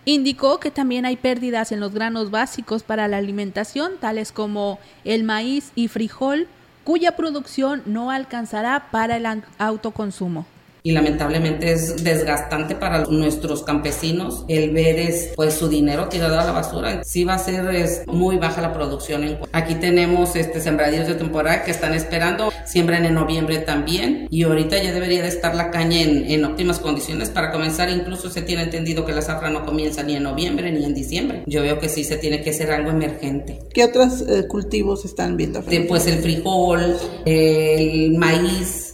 Indicó 0.05 0.59
que 0.59 0.71
también 0.71 1.05
hay 1.05 1.17
pérdidas 1.17 1.71
en 1.71 1.79
los 1.79 1.93
granos 1.93 2.31
básicos 2.31 2.83
para 2.83 3.07
la 3.07 3.17
alimentación, 3.17 3.93
tales 3.99 4.31
como 4.31 4.79
el 5.03 5.23
maíz 5.23 5.71
y 5.73 5.87
frijol, 5.87 6.47
cuya 6.83 7.15
producción 7.15 7.81
no 7.85 8.11
alcanzará 8.11 8.87
para 8.91 9.17
el 9.17 9.25
autoconsumo 9.57 10.45
y 10.85 10.91
lamentablemente 10.91 11.71
es 11.71 12.03
desgastante 12.03 12.75
para 12.75 13.05
nuestros 13.05 13.63
campesinos 13.63 14.45
el 14.47 14.69
ver 14.69 14.99
es, 14.99 15.31
pues 15.35 15.55
su 15.55 15.67
dinero 15.67 16.09
tirado 16.09 16.39
a 16.39 16.45
la 16.45 16.51
basura. 16.51 17.03
Sí 17.03 17.23
va 17.23 17.33
a 17.33 17.39
ser 17.39 17.73
es, 17.73 18.03
muy 18.05 18.37
baja 18.37 18.61
la 18.61 18.71
producción. 18.71 19.39
Aquí 19.51 19.73
tenemos 19.75 20.35
este 20.35 20.61
sembradíos 20.61 21.07
de 21.07 21.15
temporada 21.15 21.63
que 21.63 21.71
están 21.71 21.95
esperando, 21.95 22.51
siembran 22.65 23.03
en 23.05 23.15
noviembre 23.15 23.57
también 23.57 24.27
y 24.29 24.43
ahorita 24.43 24.77
ya 24.77 24.93
debería 24.93 25.23
de 25.23 25.29
estar 25.29 25.55
la 25.55 25.71
caña 25.71 26.01
en, 26.01 26.29
en 26.29 26.45
óptimas 26.45 26.77
condiciones 26.77 27.29
para 27.29 27.51
comenzar. 27.51 27.89
Incluso 27.89 28.29
se 28.29 28.43
tiene 28.43 28.61
entendido 28.61 29.07
que 29.07 29.13
la 29.13 29.23
zafra 29.23 29.49
no 29.49 29.65
comienza 29.65 30.03
ni 30.03 30.15
en 30.15 30.21
noviembre 30.21 30.71
ni 30.71 30.85
en 30.85 30.93
diciembre. 30.93 31.41
Yo 31.47 31.63
veo 31.63 31.79
que 31.79 31.89
sí 31.89 32.03
se 32.03 32.17
tiene 32.17 32.43
que 32.43 32.51
hacer 32.51 32.69
algo 32.71 32.91
emergente. 32.91 33.59
¿Qué 33.73 33.83
otros 33.83 34.21
eh, 34.21 34.45
cultivos 34.47 35.03
están 35.03 35.35
viendo? 35.35 35.63
pues 35.87 36.05
el 36.05 36.19
frijol, 36.19 36.95
el 37.25 38.17
maíz, 38.17 38.84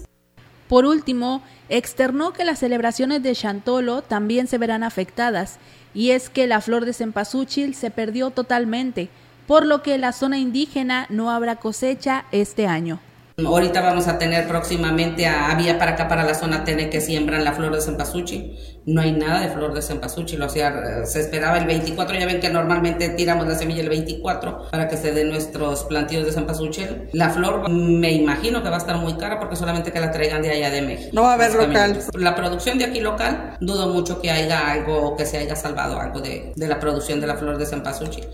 Por 0.72 0.86
último, 0.86 1.42
externó 1.68 2.32
que 2.32 2.46
las 2.46 2.60
celebraciones 2.60 3.22
de 3.22 3.36
Chantolo 3.36 4.04
también 4.04 4.48
se 4.48 4.58
verán 4.58 4.84
afectadas, 4.84 5.60
y 5.94 6.12
es 6.12 6.30
que 6.30 6.48
la 6.48 6.62
flor 6.62 6.86
de 6.86 6.94
cempasúchil 6.94 7.76
se 7.76 7.92
perdió 7.92 8.32
totalmente, 8.32 9.10
por 9.48 9.66
lo 9.66 9.84
que 9.84 9.98
la 9.98 10.14
zona 10.14 10.38
indígena 10.38 11.08
no 11.10 11.30
habrá 11.30 11.58
cosecha 11.58 12.24
este 12.32 12.68
año. 12.68 13.02
Ahorita 13.46 13.82
vamos 13.82 14.08
a 14.08 14.18
tener 14.18 14.48
próximamente 14.48 15.26
a 15.28 15.54
Vía 15.56 15.78
para 15.78 15.92
acá, 15.92 16.08
para 16.08 16.24
la 16.24 16.34
zona 16.34 16.64
Tene, 16.64 16.90
que 16.90 17.02
siembran 17.02 17.44
la 17.44 17.54
flor 17.54 17.76
de 17.76 17.82
cempasúchil. 17.82 18.58
No 18.86 19.02
hay 19.02 19.12
nada 19.12 19.42
de 19.42 19.50
flor 19.50 19.74
de 19.74 19.82
cempasúchil, 19.82 20.42
o 20.42 20.50
sea, 20.50 21.06
se 21.06 21.20
esperaba 21.20 21.58
el 21.58 21.66
24, 21.66 22.18
ya 22.18 22.26
ven 22.26 22.40
que 22.40 22.50
normalmente 22.50 23.10
tiramos 23.10 23.48
la 23.48 23.56
semilla 23.56 23.82
el 23.82 23.90
24 23.90 24.70
para 24.72 24.88
que 24.88 24.98
se 24.98 25.12
den 25.12 25.30
nuestros 25.30 25.84
plantíos 25.84 26.26
de 26.26 26.32
cempasúchil. 26.32 27.10
La 27.14 27.30
flor 27.30 27.70
me 27.70 28.12
imagino 28.12 28.64
que 28.64 28.70
va 28.70 28.76
a 28.76 28.80
estar 28.80 28.98
muy 28.98 29.14
cara 29.14 29.40
porque 29.40 29.56
solamente 29.56 29.92
que 29.92 30.00
la 30.00 30.12
traigan 30.12 30.42
de 30.42 30.52
allá 30.52 30.72
de 30.72 30.82
México. 30.82 31.10
No 31.14 31.24
va 31.24 31.32
a 31.32 31.34
haber 31.36 31.54
local. 31.54 32.00
La 32.14 32.36
producción 32.36 32.78
de 32.78 32.86
aquí 32.86 33.00
local, 33.00 33.58
dudo 33.60 33.90
mucho 33.90 34.22
que 34.22 34.32
haya 34.32 34.72
algo, 34.72 35.16
que 35.16 35.26
se 35.26 35.38
haya 35.38 35.56
salvado 35.56 36.00
algo 36.00 36.20
de, 36.20 36.54
de 36.56 36.68
la 36.68 36.80
producción 36.80 37.22
de 37.22 37.28
la 37.28 37.36
flor 37.36 37.58
de 37.58 37.66
cempasúchil. 37.66 38.26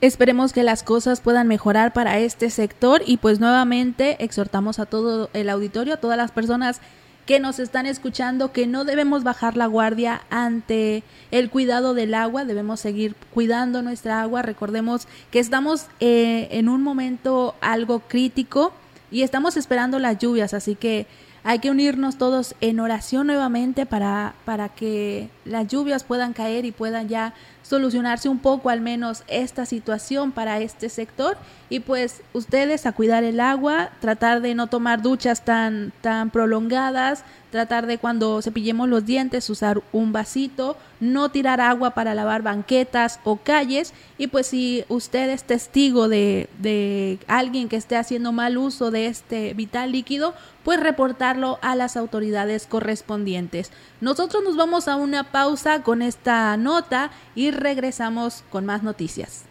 Esperemos 0.00 0.54
que 0.54 0.62
las 0.62 0.82
cosas 0.82 1.20
puedan 1.20 1.46
mejorar 1.46 1.92
para 1.92 2.18
este 2.18 2.48
sector 2.48 3.02
y 3.04 3.18
pues 3.18 3.38
nuevamente 3.38 4.16
exhortamos 4.24 4.78
a 4.78 4.86
todo 4.86 5.28
el 5.34 5.50
auditorio, 5.50 5.94
a 5.94 5.98
todas 5.98 6.16
las 6.16 6.30
personas 6.30 6.80
que 7.26 7.38
nos 7.38 7.58
están 7.58 7.84
escuchando 7.84 8.50
que 8.50 8.66
no 8.66 8.84
debemos 8.84 9.24
bajar 9.24 9.58
la 9.58 9.66
guardia 9.66 10.22
ante 10.30 11.02
el 11.30 11.50
cuidado 11.50 11.92
del 11.92 12.14
agua, 12.14 12.46
debemos 12.46 12.80
seguir 12.80 13.14
cuidando 13.32 13.82
nuestra 13.82 14.22
agua. 14.22 14.40
Recordemos 14.40 15.06
que 15.30 15.38
estamos 15.38 15.86
eh, 16.00 16.48
en 16.50 16.70
un 16.70 16.82
momento 16.82 17.54
algo 17.60 18.00
crítico 18.00 18.72
y 19.10 19.20
estamos 19.20 19.58
esperando 19.58 19.98
las 19.98 20.18
lluvias, 20.18 20.54
así 20.54 20.76
que 20.76 21.06
hay 21.44 21.58
que 21.58 21.70
unirnos 21.70 22.16
todos 22.16 22.54
en 22.60 22.80
oración 22.80 23.26
nuevamente 23.26 23.86
para, 23.86 24.34
para 24.44 24.68
que 24.68 25.30
las 25.44 25.68
lluvias 25.68 26.04
puedan 26.04 26.32
caer 26.32 26.64
y 26.64 26.72
puedan 26.72 27.08
ya 27.08 27.34
solucionarse 27.70 28.28
un 28.28 28.40
poco 28.40 28.68
al 28.68 28.80
menos 28.80 29.22
esta 29.28 29.64
situación 29.64 30.32
para 30.32 30.58
este 30.58 30.88
sector 30.88 31.38
y 31.68 31.78
pues 31.78 32.20
ustedes 32.32 32.84
a 32.84 32.90
cuidar 32.90 33.22
el 33.22 33.38
agua, 33.38 33.90
tratar 34.00 34.40
de 34.40 34.56
no 34.56 34.66
tomar 34.66 35.02
duchas 35.02 35.44
tan 35.44 35.92
tan 36.00 36.30
prolongadas, 36.30 37.22
tratar 37.52 37.86
de 37.86 37.98
cuando 37.98 38.42
cepillemos 38.42 38.88
los 38.88 39.06
dientes 39.06 39.48
usar 39.50 39.82
un 39.92 40.12
vasito, 40.12 40.76
no 40.98 41.30
tirar 41.30 41.60
agua 41.60 41.92
para 41.92 42.12
lavar 42.16 42.42
banquetas 42.42 43.20
o 43.22 43.36
calles 43.36 43.94
y 44.18 44.26
pues 44.26 44.48
si 44.48 44.84
usted 44.88 45.30
es 45.30 45.44
testigo 45.44 46.08
de, 46.08 46.48
de 46.58 47.20
alguien 47.28 47.68
que 47.68 47.76
esté 47.76 47.96
haciendo 47.96 48.32
mal 48.32 48.58
uso 48.58 48.90
de 48.90 49.06
este 49.06 49.54
vital 49.54 49.92
líquido, 49.92 50.34
pues 50.64 50.80
reportarlo 50.80 51.60
a 51.62 51.76
las 51.76 51.96
autoridades 51.96 52.66
correspondientes. 52.66 53.70
Nosotros 54.00 54.42
nos 54.42 54.56
vamos 54.56 54.88
a 54.88 54.96
una 54.96 55.24
pausa 55.24 55.82
con 55.82 56.00
esta 56.00 56.56
nota 56.56 57.10
y 57.34 57.50
regresamos 57.50 58.44
con 58.50 58.64
más 58.64 58.82
noticias. 58.82 59.44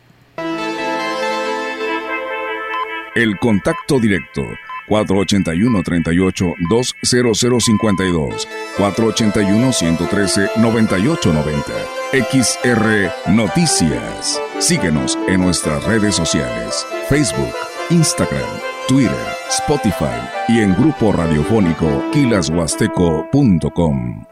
El 3.16 3.40
contacto 3.40 4.00
directo 4.00 4.42
481 4.88 5.84
38 5.84 6.54
20052 6.70 8.48
481 8.78 9.74
113 9.74 10.50
9890 10.58 11.74
XR 12.12 13.12
Noticias. 13.32 14.42
Síguenos 14.58 15.16
en 15.28 15.42
nuestras 15.42 15.84
redes 15.84 16.16
sociales: 16.16 16.88
Facebook, 17.08 17.54
Instagram, 17.92 18.50
Twitter, 18.88 19.14
Spotify 19.50 20.20
y 20.48 20.62
en 20.62 20.74
grupo 20.74 21.12
radiofónico 21.12 22.04
kilashuasteco.com. 22.12 24.26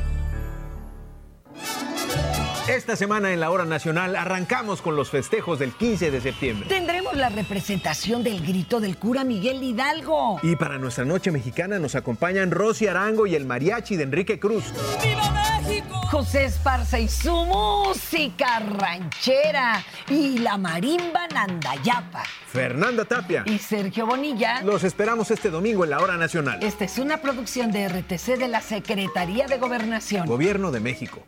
Esta 2.83 2.97
semana 2.97 3.33
en 3.33 3.39
la 3.39 3.53
hora 3.53 3.65
nacional 3.65 4.17
arrancamos 4.17 4.83
con 4.83 4.97
los 4.97 5.09
festejos 5.09 5.61
del 5.61 5.71
15 5.71 6.11
de 6.11 6.21
septiembre. 6.21 6.69
Tendremos 6.69 7.15
la 7.15 7.29
representación 7.29 8.25
del 8.25 8.45
grito 8.45 8.81
del 8.81 8.97
cura 8.97 9.23
Miguel 9.23 9.63
Hidalgo. 9.63 10.41
Y 10.43 10.57
para 10.57 10.79
nuestra 10.79 11.05
noche 11.05 11.31
mexicana 11.31 11.79
nos 11.79 11.95
acompañan 11.95 12.51
Rosy 12.51 12.89
Arango 12.89 13.29
y 13.29 13.37
el 13.37 13.47
mariachi 13.47 13.95
de 13.95 14.03
Enrique 14.03 14.41
Cruz. 14.41 14.65
¡Viva 15.01 15.61
México! 15.63 15.95
José 16.11 16.47
Esparza 16.47 16.99
y 16.99 17.07
su 17.07 17.33
música 17.33 18.59
ranchera 18.59 19.85
y 20.11 20.39
la 20.39 20.59
marimba 20.59 21.29
Nandayapa. 21.33 22.25
Fernanda 22.49 23.05
Tapia 23.05 23.45
y 23.47 23.59
Sergio 23.59 24.07
Bonilla. 24.07 24.61
Los 24.63 24.83
esperamos 24.83 25.31
este 25.31 25.51
domingo 25.51 25.85
en 25.85 25.91
la 25.91 26.01
hora 26.01 26.17
nacional. 26.17 26.61
Esta 26.61 26.85
es 26.85 26.99
una 26.99 27.19
producción 27.19 27.71
de 27.71 27.89
RTC 27.89 28.39
de 28.39 28.49
la 28.49 28.61
Secretaría 28.61 29.47
de 29.47 29.59
Gobernación. 29.59 30.27
Gobierno 30.27 30.73
de 30.73 30.81
México. 30.81 31.23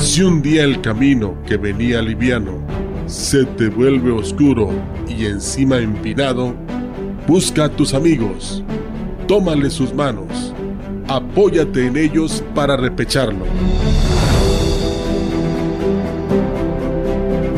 Si 0.00 0.22
un 0.22 0.42
día 0.42 0.64
el 0.64 0.80
camino 0.80 1.36
que 1.46 1.56
venía 1.56 2.02
liviano 2.02 2.58
se 3.06 3.44
te 3.44 3.68
vuelve 3.68 4.10
oscuro 4.10 4.70
y 5.06 5.26
encima 5.26 5.78
empinado, 5.78 6.56
busca 7.28 7.66
a 7.66 7.68
tus 7.68 7.94
amigos, 7.94 8.64
tómale 9.28 9.70
sus 9.70 9.94
manos, 9.94 10.52
apóyate 11.06 11.86
en 11.86 11.96
ellos 11.96 12.42
para 12.52 12.76
repecharlo. 12.76 13.44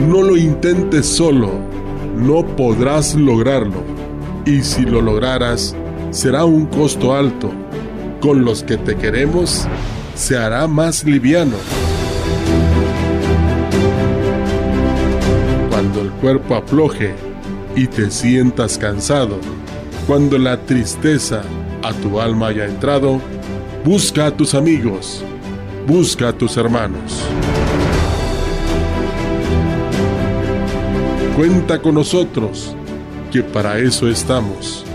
No 0.07 0.21
lo 0.21 0.37
intentes 0.37 1.07
solo, 1.07 1.53
no 2.18 2.44
podrás 2.57 3.14
lograrlo, 3.14 3.83
y 4.44 4.62
si 4.62 4.83
lo 4.83 5.01
lograras, 5.01 5.75
será 6.11 6.44
un 6.44 6.66
costo 6.66 7.14
alto. 7.14 7.51
Con 8.21 8.44
los 8.44 8.62
que 8.62 8.77
te 8.77 8.97
queremos, 8.97 9.66
se 10.14 10.37
hará 10.37 10.66
más 10.66 11.05
liviano. 11.05 11.57
Cuando 15.71 16.01
el 16.01 16.11
cuerpo 16.11 16.57
afloje 16.57 17.14
y 17.77 17.87
te 17.87 18.11
sientas 18.11 18.79
cansado, 18.79 19.38
cuando 20.07 20.38
la 20.38 20.61
tristeza 20.61 21.42
a 21.83 21.92
tu 21.92 22.21
alma 22.21 22.49
haya 22.49 22.64
entrado, 22.64 23.21
busca 23.85 24.27
a 24.27 24.31
tus 24.37 24.55
amigos, 24.55 25.23
busca 25.87 26.31
a 26.31 26.33
tus 26.33 26.57
hermanos. 26.57 27.23
Cuenta 31.37 31.81
con 31.81 31.94
nosotros, 31.94 32.75
que 33.31 33.44
para 33.44 33.79
eso 33.79 34.09
estamos 34.09 34.88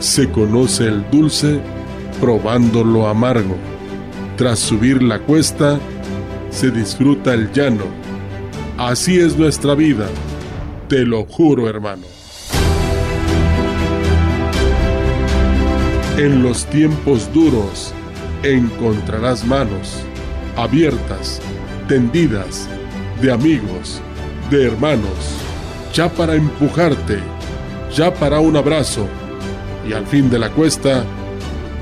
se 0.00 0.30
conoce 0.30 0.88
el 0.88 1.08
dulce 1.10 1.60
probando 2.20 2.82
lo 2.82 3.06
amargo. 3.06 3.56
Tras 4.36 4.58
subir 4.58 5.02
la 5.02 5.18
cuesta, 5.20 5.78
se 6.50 6.70
disfruta 6.70 7.34
el 7.34 7.52
llano. 7.52 7.84
Así 8.78 9.18
es 9.20 9.36
nuestra 9.36 9.74
vida, 9.74 10.06
te 10.88 11.04
lo 11.04 11.24
juro 11.26 11.68
hermano. 11.68 12.04
En 16.16 16.42
los 16.42 16.66
tiempos 16.66 17.32
duros 17.32 17.92
encontrarás 18.42 19.44
manos 19.46 20.02
abiertas, 20.56 21.40
tendidas, 21.88 22.68
de 23.20 23.32
amigos, 23.32 24.00
de 24.50 24.66
hermanos, 24.66 25.36
ya 25.94 26.08
para 26.08 26.34
empujarte, 26.34 27.18
ya 27.94 28.12
para 28.12 28.40
un 28.40 28.56
abrazo 28.56 29.06
y 29.86 29.92
al 29.92 30.06
fin 30.06 30.30
de 30.30 30.38
la 30.38 30.50
cuesta, 30.50 31.04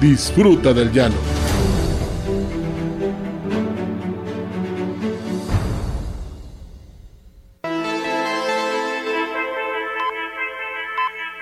disfruta 0.00 0.72
del 0.72 0.92
llano. 0.92 1.16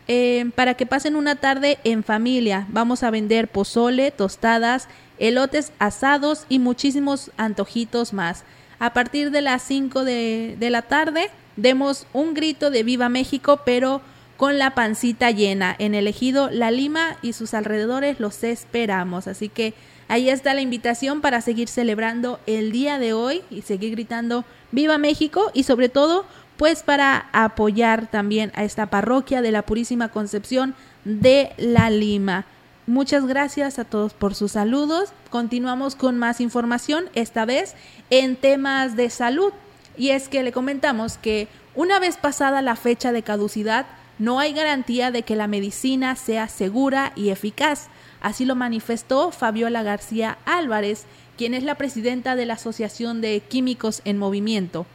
eh, 0.07 0.51
para 0.55 0.75
que 0.75 0.87
pasen 0.87 1.17
una 1.17 1.37
tarde 1.37 1.79
en 1.85 2.05
familia. 2.05 2.67
Vamos 2.69 3.03
a 3.03 3.11
vender 3.11 3.49
pozole, 3.49 4.11
tostadas, 4.11 4.89
elotes 5.19 5.73
asados 5.79 6.45
y 6.49 6.59
muchísimos 6.59 7.31
antojitos 7.37 8.13
más. 8.13 8.45
A 8.79 8.93
partir 8.93 9.31
de 9.31 9.41
las 9.41 9.63
5 9.63 10.05
de, 10.05 10.57
de 10.59 10.71
la 10.71 10.83
tarde, 10.83 11.31
demos 11.57 12.07
un 12.13 12.35
grito 12.35 12.71
de 12.71 12.83
Viva 12.83 13.09
México, 13.09 13.61
pero 13.65 14.03
con 14.37 14.59
la 14.59 14.75
pancita 14.75 15.31
llena. 15.31 15.75
En 15.79 15.95
el 15.95 16.07
ejido 16.07 16.51
La 16.51 16.71
Lima 16.71 17.17
y 17.23 17.33
sus 17.33 17.55
alrededores 17.55 18.21
los 18.21 18.43
esperamos. 18.45 19.27
Así 19.29 19.49
que 19.49 19.75
Ahí 20.09 20.29
está 20.29 20.55
la 20.55 20.61
invitación 20.61 21.21
para 21.21 21.41
seguir 21.41 21.69
celebrando 21.69 22.41
el 22.47 22.73
día 22.73 22.99
de 22.99 23.13
hoy 23.13 23.43
y 23.51 23.63
seguir 23.63 23.93
gritando 23.93 24.45
Viva 24.73 24.99
México 24.99 25.51
y 25.55 25.63
sobre 25.63 25.89
todo 25.89 26.27
pues 26.57 26.83
para 26.83 27.29
apoyar 27.33 28.11
también 28.11 28.53
a 28.55 28.65
esta 28.65 28.87
parroquia 28.87 29.43
de 29.43 29.51
la 29.51 29.63
Purísima 29.63 30.09
Concepción 30.09 30.75
de 31.05 31.53
La 31.57 31.91
Lima. 31.91 32.47
Muchas 32.87 33.27
gracias 33.27 33.79
a 33.79 33.85
todos 33.85 34.13
por 34.13 34.35
sus 34.35 34.53
saludos. 34.53 35.13
Continuamos 35.31 35.97
con 35.97 36.19
más 36.19 36.41
información, 36.41 37.07
esta 37.15 37.45
vez 37.45 37.75
en 38.11 38.37
temas 38.37 38.95
de 38.95 39.09
salud. 39.11 39.53
Y 39.97 40.11
es 40.11 40.29
que 40.29 40.43
le 40.43 40.53
comentamos 40.53 41.17
que 41.17 41.49
una 41.75 41.99
vez 41.99 42.19
pasada 42.19 42.63
la 42.63 42.77
fecha 42.77 43.11
de 43.11 43.23
caducidad, 43.23 43.87
no 44.19 44.39
hay 44.39 44.53
garantía 44.53 45.11
de 45.11 45.23
que 45.23 45.35
la 45.35 45.49
medicina 45.49 46.15
sea 46.15 46.47
segura 46.47 47.13
y 47.17 47.31
eficaz. 47.31 47.89
Así 48.25 48.47
lo 48.47 48.55
manifestó 48.55 49.33
Fabiola 49.33 49.83
García 49.83 50.39
Álvarez, 50.47 51.05
quien 51.37 51.53
es 51.53 51.63
la 51.63 51.75
presidenta 51.75 52.37
de 52.37 52.47
la 52.47 52.55
Asociación 52.55 53.21
de 53.21 53.41
Químicos 53.41 54.01
en 54.07 54.17
Movimiento. 54.17 54.87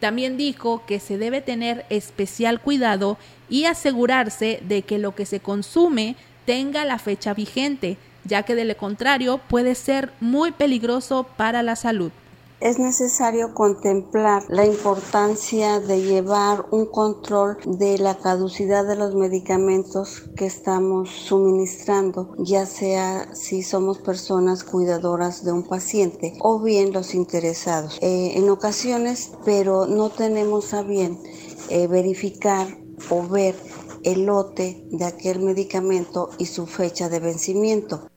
También 0.00 0.38
dijo 0.38 0.82
que 0.86 0.98
se 0.98 1.18
debe 1.18 1.42
tener 1.42 1.84
especial 1.90 2.62
cuidado 2.62 3.18
y 3.50 3.66
asegurarse 3.66 4.62
de 4.66 4.80
que 4.80 4.98
lo 4.98 5.14
que 5.14 5.26
se 5.26 5.38
consume 5.38 6.16
tenga 6.46 6.86
la 6.86 6.98
fecha 6.98 7.34
vigente, 7.34 7.98
ya 8.24 8.44
que 8.44 8.54
de 8.54 8.64
lo 8.64 8.74
contrario 8.78 9.36
puede 9.36 9.74
ser 9.74 10.10
muy 10.20 10.50
peligroso 10.50 11.26
para 11.36 11.62
la 11.62 11.76
salud 11.76 12.10
es 12.60 12.78
necesario 12.78 13.54
contemplar 13.54 14.44
la 14.48 14.66
importancia 14.66 15.80
de 15.80 16.02
llevar 16.02 16.66
un 16.70 16.86
control 16.86 17.56
de 17.64 17.98
la 17.98 18.18
caducidad 18.18 18.86
de 18.86 18.96
los 18.96 19.14
medicamentos 19.14 20.24
que 20.36 20.46
estamos 20.46 21.08
suministrando, 21.08 22.34
ya 22.38 22.66
sea 22.66 23.34
si 23.34 23.62
somos 23.62 23.98
personas 23.98 24.64
cuidadoras 24.64 25.44
de 25.44 25.52
un 25.52 25.68
paciente 25.68 26.36
o 26.40 26.60
bien 26.60 26.92
los 26.92 27.14
interesados. 27.14 27.98
Eh, 28.00 28.32
en 28.34 28.50
ocasiones, 28.50 29.32
pero 29.44 29.86
no 29.86 30.10
tenemos 30.10 30.74
a 30.74 30.82
bien 30.82 31.18
eh, 31.68 31.86
verificar 31.86 32.66
o 33.10 33.26
ver 33.26 33.54
el 34.02 34.26
lote 34.26 34.84
de 34.90 35.04
aquel 35.04 35.40
medicamento 35.40 36.30
y 36.38 36.46
su 36.46 36.66
fecha 36.66 37.08
de 37.08 37.20
vencimiento. 37.20 38.08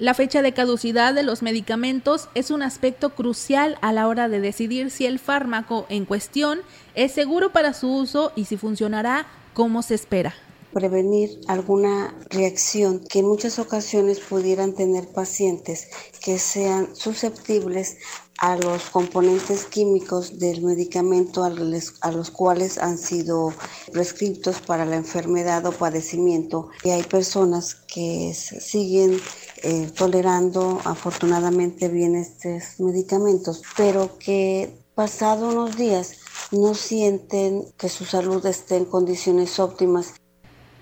La 0.00 0.14
fecha 0.14 0.40
de 0.40 0.54
caducidad 0.54 1.12
de 1.12 1.22
los 1.22 1.42
medicamentos 1.42 2.30
es 2.34 2.50
un 2.50 2.62
aspecto 2.62 3.10
crucial 3.10 3.76
a 3.82 3.92
la 3.92 4.08
hora 4.08 4.30
de 4.30 4.40
decidir 4.40 4.90
si 4.90 5.04
el 5.04 5.18
fármaco 5.18 5.84
en 5.90 6.06
cuestión 6.06 6.60
es 6.94 7.12
seguro 7.12 7.52
para 7.52 7.74
su 7.74 7.94
uso 7.94 8.32
y 8.34 8.46
si 8.46 8.56
funcionará 8.56 9.26
como 9.52 9.82
se 9.82 9.96
espera 9.96 10.34
prevenir 10.72 11.40
alguna 11.48 12.14
reacción 12.30 13.00
que 13.00 13.18
en 13.18 13.26
muchas 13.26 13.58
ocasiones 13.58 14.20
pudieran 14.20 14.72
tener 14.72 15.08
pacientes 15.08 15.88
que 16.20 16.38
sean 16.38 16.94
susceptibles 16.94 17.96
a 18.40 18.56
los 18.56 18.84
componentes 18.84 19.66
químicos 19.66 20.38
del 20.38 20.62
medicamento 20.62 21.44
a 21.44 21.50
los, 21.50 22.30
cuales 22.30 22.78
han 22.78 22.96
sido 22.96 23.52
prescritos 23.92 24.60
para 24.60 24.86
la 24.86 24.96
enfermedad 24.96 25.66
o 25.66 25.72
padecimiento. 25.72 26.70
Y 26.82 26.88
hay 26.88 27.02
personas 27.02 27.74
que 27.74 28.32
siguen 28.34 29.20
eh, 29.62 29.90
tolerando 29.96 30.80
afortunadamente 30.84 31.88
bien 31.88 32.14
estos 32.14 32.78
medicamentos, 32.80 33.62
pero 33.76 34.18
que 34.18 34.74
pasado 34.94 35.48
unos 35.48 35.76
días 35.76 36.18
no 36.50 36.74
sienten 36.74 37.64
que 37.78 37.88
su 37.88 38.04
salud 38.04 38.44
esté 38.46 38.76
en 38.76 38.84
condiciones 38.84 39.58
óptimas. 39.58 40.14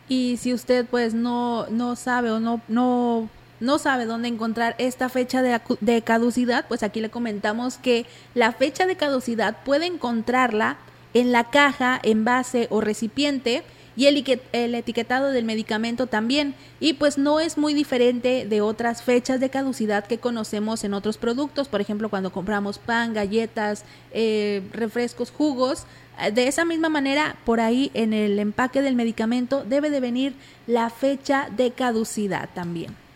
Y 0.08 0.38
si 0.38 0.54
usted 0.54 0.86
pues 0.86 1.14
no, 1.14 1.66
no 1.68 1.96
sabe 1.96 2.30
o 2.30 2.40
no, 2.40 2.62
no 2.68 3.28
no 3.60 3.78
sabe 3.78 4.06
dónde 4.06 4.28
encontrar 4.28 4.74
esta 4.78 5.08
fecha 5.08 5.42
de, 5.42 6.02
caducidad, 6.02 6.66
pues 6.68 6.82
aquí 6.82 7.00
le 7.00 7.10
comentamos 7.10 7.76
que 7.76 8.06
la 8.34 8.52
fecha 8.52 8.86
de 8.86 8.96
caducidad 8.96 9.64
puede 9.64 9.86
encontrarla 9.86 10.78
en 11.14 11.32
la 11.32 11.50
caja, 11.50 11.98
envase 12.02 12.68
o 12.70 12.80
recipiente 12.80 13.62
y 13.98 14.06
el, 14.06 14.74
etiquetado 14.76 15.32
del 15.32 15.44
medicamento 15.44 16.06
también. 16.06 16.54
Y 16.78 16.92
pues 16.92 17.18
no 17.18 17.40
es 17.40 17.58
muy 17.58 17.74
diferente 17.74 18.46
de 18.46 18.60
otras 18.60 19.02
fechas 19.02 19.40
de 19.40 19.50
caducidad 19.50 20.06
que 20.06 20.18
conocemos 20.18 20.84
en 20.84 20.94
otros 20.94 21.18
productos, 21.18 21.66
por 21.66 21.80
ejemplo 21.80 22.08
cuando 22.08 22.30
compramos 22.30 22.78
pan, 22.78 23.12
galletas, 23.12 23.84
eh, 24.12 24.62
refrescos, 24.72 25.32
jugos. 25.32 25.84
De 26.32 26.46
esa 26.46 26.64
misma 26.64 26.88
manera, 26.88 27.38
por 27.44 27.58
ahí 27.58 27.90
en 27.92 28.12
el 28.12 28.38
empaque 28.38 28.82
del 28.82 28.94
medicamento 28.94 29.64
debe 29.64 29.90
de 29.90 29.98
venir 29.98 30.34
la 30.68 30.90
fecha 30.90 31.48
de 31.56 31.72
caducidad 31.72 32.48
también. 32.54 33.07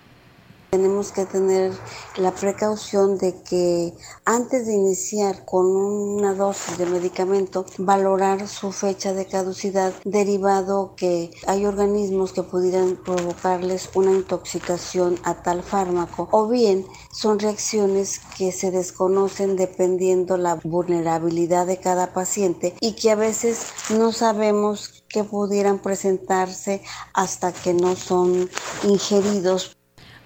Tenemos 0.72 1.12
que 1.12 1.26
tener 1.26 1.70
la 2.16 2.30
precaución 2.30 3.18
de 3.18 3.42
que 3.42 3.92
antes 4.24 4.64
de 4.66 4.72
iniciar 4.72 5.44
con 5.44 5.66
una 5.66 6.32
dosis 6.32 6.78
de 6.78 6.87
medicamento, 6.87 7.66
valorar 7.76 8.48
su 8.48 8.72
fecha 8.72 9.12
de 9.12 9.26
caducidad, 9.26 9.92
derivado 10.06 10.94
que 10.96 11.30
hay 11.46 11.66
organismos 11.66 12.32
que 12.32 12.42
pudieran 12.42 12.96
provocarles 12.96 13.90
una 13.92 14.12
intoxicación 14.12 15.18
a 15.24 15.42
tal 15.42 15.62
fármaco, 15.62 16.30
o 16.32 16.48
bien 16.48 16.87
son 17.12 17.38
reacciones 17.38 18.22
que 18.38 18.50
se 18.50 18.70
desconocen 18.70 19.56
dependiendo 19.56 20.38
la 20.38 20.54
vulnerabilidad 20.54 21.66
de 21.66 21.80
cada 21.80 22.14
paciente 22.14 22.74
y 22.80 22.94
que 22.94 23.11
a 23.11 23.16
veces 23.16 23.66
no 23.90 24.11
sabemos 24.11 25.04
que 25.11 25.22
pudieran 25.22 25.80
presentarse 25.80 26.80
hasta 27.12 27.52
que 27.52 27.74
no 27.74 27.94
son 27.94 28.48
ingeridos 28.85 29.76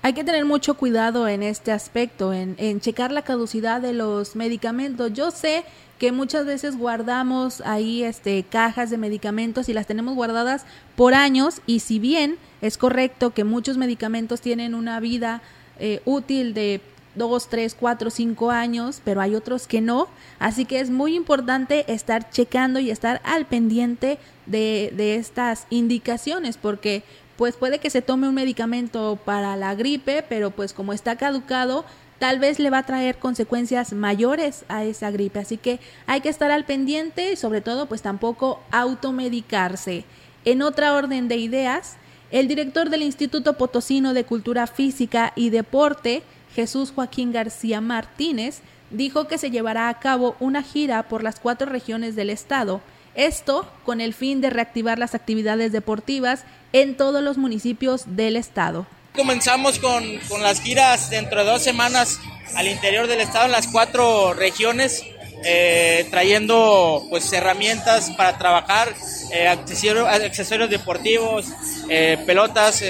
hay 0.07 0.13
que 0.13 0.23
tener 0.23 0.45
mucho 0.45 0.75
cuidado 0.75 1.27
en 1.27 1.43
este 1.43 1.73
aspecto, 1.73 2.33
en, 2.33 2.55
en, 2.59 2.79
checar 2.79 3.11
la 3.11 3.23
caducidad 3.23 3.81
de 3.81 3.93
los 3.93 4.37
medicamentos. 4.37 5.13
Yo 5.13 5.33
sé 5.33 5.65
que 5.99 6.13
muchas 6.13 6.47
veces 6.47 6.79
guardamos 6.79 7.61
ahí 7.63 8.05
este, 8.05 8.45
cajas 8.45 8.91
de 8.91 8.99
medicamentos 8.99 9.69
y 9.69 9.73
las 9.73 9.89
tenemos 9.89 10.15
guardadas 10.15 10.65
por 10.95 11.15
años 11.15 11.61
y 11.67 11.81
si 11.81 11.99
bien 11.99 12.39
es 12.61 12.79
correcto 12.79 13.31
que 13.31 13.43
muchos 13.43 13.79
medicamentos 13.79 14.41
tienen 14.41 14.77
una 14.77 15.01
vida 15.01 15.43
eh, 15.81 16.03
útil 16.05 16.55
de 16.55 16.81
dos, 17.17 17.49
tres, 17.49 17.75
cuatro, 17.75 18.11
cinco 18.11 18.53
años, 18.53 19.01
pero 19.03 19.21
hay 19.21 19.35
otros 19.35 19.67
que 19.67 19.81
no. 19.81 20.07
Así 20.39 20.67
que 20.67 20.79
es 20.79 20.89
muy 20.89 21.17
importante 21.17 21.85
estar 21.93 22.31
checando 22.31 22.79
y 22.79 22.93
estar 22.93 23.21
al 23.25 23.45
pendiente 23.47 24.19
de, 24.47 24.93
de 24.97 25.17
estas 25.17 25.67
indicaciones, 25.69 26.59
porque 26.59 27.03
pues 27.37 27.57
puede 27.57 27.79
que 27.79 27.91
se 27.91 28.03
tome 28.03 28.29
un 28.29 28.35
medicamento 28.35 29.19
para 29.25 29.57
la 29.57 29.75
gripe, 29.75 30.25
pero 30.29 30.51
pues 30.51 30.73
como 30.73 30.93
está 30.93 31.17
caducado, 31.17 31.85
tal 32.19 32.39
vez 32.39 32.59
le 32.59 32.71
va 32.71 32.79
a 32.79 32.87
traer 32.87 33.19
consecuencias 33.19 33.93
mayores 33.93 34.65
a 34.69 34.85
esa 34.85 35.11
gripe. 35.11 35.41
Así 35.41 35.57
que 35.57 35.79
hay 36.07 36.21
que 36.21 36.29
estar 36.29 36.51
al 36.51 36.65
pendiente 36.65 37.33
y 37.33 37.37
sobre 37.37 37.61
todo 37.61 37.87
pues 37.87 38.03
tampoco 38.03 38.61
automedicarse. 38.71 40.05
En 40.45 40.63
otra 40.63 40.95
orden 40.95 41.29
de 41.29 41.37
ideas, 41.37 41.97
el 42.31 42.49
director 42.49 42.91
del 42.91 43.03
Instituto 43.03 43.57
Potosino 43.59 44.15
de 44.15 44.25
Cultura 44.25 44.67
Física 44.67 45.33
y 45.37 45.51
Deporte, 45.51 46.23
Jesús 46.55 46.93
Joaquín 46.95 47.33
García 47.33 47.81
Martínez, 47.81 48.61
dijo 48.91 49.27
que 49.29 49.39
se 49.39 49.51
llevará 49.51 49.89
a 49.89 49.99
cabo 49.99 50.37
una 50.41 50.63
gira 50.63 51.03
por 51.05 51.23
las 51.23 51.41
cuatro 51.41 51.69
regiones 51.69 52.17
del 52.17 52.31
estado, 52.31 52.81
esto 53.17 53.67
con 53.85 54.01
el 54.01 54.13
fin 54.13 54.41
de 54.41 54.51
reactivar 54.51 54.99
las 54.99 55.15
actividades 55.15 55.73
deportivas 55.73 56.45
en 56.83 56.95
todos 56.95 57.23
los 57.23 57.39
municipios 57.39 58.03
del 58.07 58.37
estado. 58.37 58.87
Comenzamos 59.15 59.79
con, 59.79 60.05
las 60.43 60.61
giras 60.61 61.09
dentro 61.09 61.43
de 61.43 61.51
dos 61.51 61.63
semanas 61.63 62.21
al 62.55 62.69
interior 62.69 63.07
del 63.07 63.21
estado 63.21 63.47
en 63.47 63.53
las 63.53 63.67
cuatro 63.69 64.35
regiones, 64.35 65.03
eh, 65.45 66.07
trayendo 66.11 67.07
pues 67.09 67.33
herramientas 67.33 68.11
para 68.11 68.37
trabajar, 68.37 68.95
eh, 69.33 69.49
accesorios, 69.49 70.69
deportivos, 70.69 71.47
eh, 71.89 72.19
pelotas, 72.27 72.85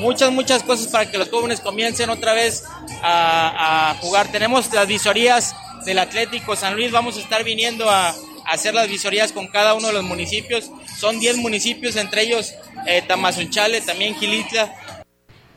muchas, 0.00 0.32
muchas 0.32 0.62
cosas 0.62 0.86
para 0.86 1.10
que 1.10 1.18
los 1.18 1.28
jóvenes 1.28 1.60
comiencen 1.60 2.08
otra 2.08 2.32
vez 2.32 2.64
a, 3.02 3.94
jugar. 4.00 4.32
Tenemos 4.32 4.72
las 4.72 4.86
visorías 4.86 5.54
del 5.84 5.98
Atlético 5.98 6.56
San 6.56 6.74
Luis, 6.74 6.90
vamos 6.90 7.18
a 7.18 7.20
estar 7.20 7.44
viniendo 7.44 7.90
a, 7.90 8.14
hacer 8.46 8.74
las 8.74 8.88
visorías 8.88 9.32
con 9.32 9.48
cada 9.48 9.74
uno 9.74 9.88
de 9.88 9.92
los 9.92 10.04
municipios. 10.04 10.70
Son 10.96 11.20
10 11.20 11.36
municipios, 11.38 11.96
entre 11.96 12.22
ellos 12.22 12.54
eh, 12.86 13.02
Tamazunchale, 13.06 13.82
también 13.82 14.14
Gilitla. 14.14 14.74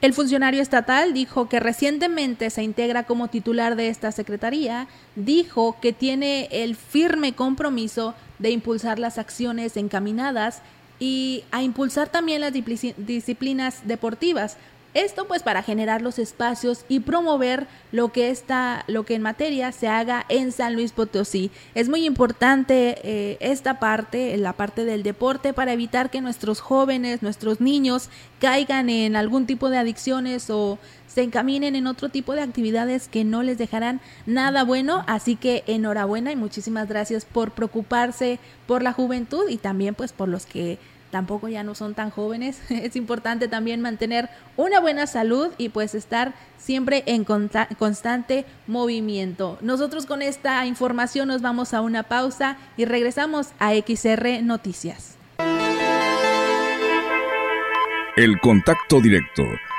El 0.01 0.13
funcionario 0.13 0.61
estatal 0.61 1.13
dijo 1.13 1.49
que 1.49 1.59
recientemente 1.59 2.49
se 2.49 2.63
integra 2.63 3.03
como 3.03 3.27
titular 3.27 3.75
de 3.75 3.89
esta 3.89 4.11
secretaría, 4.11 4.87
dijo 5.15 5.77
que 5.81 5.93
tiene 5.93 6.47
el 6.51 6.75
firme 6.75 7.33
compromiso 7.33 8.15
de 8.37 8.51
impulsar 8.51 8.99
las 8.99 9.17
acciones 9.17 9.75
encaminadas 9.75 10.61
y 10.99 11.43
a 11.51 11.63
impulsar 11.63 12.09
también 12.09 12.41
las 12.41 12.53
disciplinas 12.53 13.87
deportivas, 13.87 14.57
esto 14.93 15.27
pues 15.27 15.43
para 15.43 15.63
generar 15.63 16.01
los 16.01 16.19
espacios 16.19 16.85
y 16.89 17.01
promover 17.01 17.67
lo 17.91 18.11
que 18.11 18.29
está, 18.29 18.83
lo 18.87 19.05
que 19.05 19.15
en 19.15 19.21
materia 19.21 19.71
se 19.71 19.87
haga 19.87 20.25
en 20.29 20.51
San 20.51 20.73
Luis 20.73 20.91
Potosí. 20.91 21.51
Es 21.75 21.89
muy 21.89 22.05
importante 22.05 22.99
eh, 23.03 23.37
esta 23.39 23.79
parte, 23.79 24.35
la 24.37 24.53
parte 24.53 24.85
del 24.85 25.03
deporte, 25.03 25.53
para 25.53 25.73
evitar 25.73 26.09
que 26.09 26.21
nuestros 26.21 26.59
jóvenes, 26.59 27.21
nuestros 27.21 27.61
niños 27.61 28.09
caigan 28.39 28.89
en 28.89 29.15
algún 29.15 29.45
tipo 29.45 29.69
de 29.69 29.77
adicciones 29.77 30.49
o 30.49 30.79
se 31.07 31.23
encaminen 31.23 31.75
en 31.75 31.87
otro 31.87 32.09
tipo 32.09 32.33
de 32.33 32.41
actividades 32.41 33.07
que 33.07 33.23
no 33.23 33.43
les 33.43 33.57
dejarán 33.57 33.99
nada 34.25 34.63
bueno. 34.63 35.03
Así 35.07 35.35
que 35.35 35.63
enhorabuena 35.67 36.31
y 36.31 36.35
muchísimas 36.35 36.87
gracias 36.87 37.25
por 37.25 37.51
preocuparse 37.51 38.39
por 38.67 38.83
la 38.83 38.93
juventud 38.93 39.49
y 39.49 39.57
también 39.57 39.95
pues 39.95 40.13
por 40.13 40.29
los 40.29 40.45
que 40.45 40.77
tampoco 41.11 41.47
ya 41.47 41.63
no 41.63 41.75
son 41.75 41.93
tan 41.93 42.09
jóvenes. 42.09 42.59
Es 42.69 42.95
importante 42.95 43.47
también 43.47 43.81
mantener 43.81 44.29
una 44.57 44.79
buena 44.79 45.07
salud 45.07 45.49
y 45.57 45.69
pues 45.69 45.95
estar 45.95 46.33
siempre 46.57 47.03
en 47.05 47.25
constante 47.25 48.45
movimiento. 48.67 49.57
Nosotros 49.61 50.05
con 50.05 50.21
esta 50.21 50.65
información 50.65 51.27
nos 51.27 51.41
vamos 51.41 51.73
a 51.73 51.81
una 51.81 52.03
pausa 52.03 52.57
y 52.77 52.85
regresamos 52.85 53.49
a 53.59 53.73
XR 53.73 54.41
Noticias. 54.43 55.17
El 58.15 58.39
contacto 58.41 58.99
directo 58.99 59.43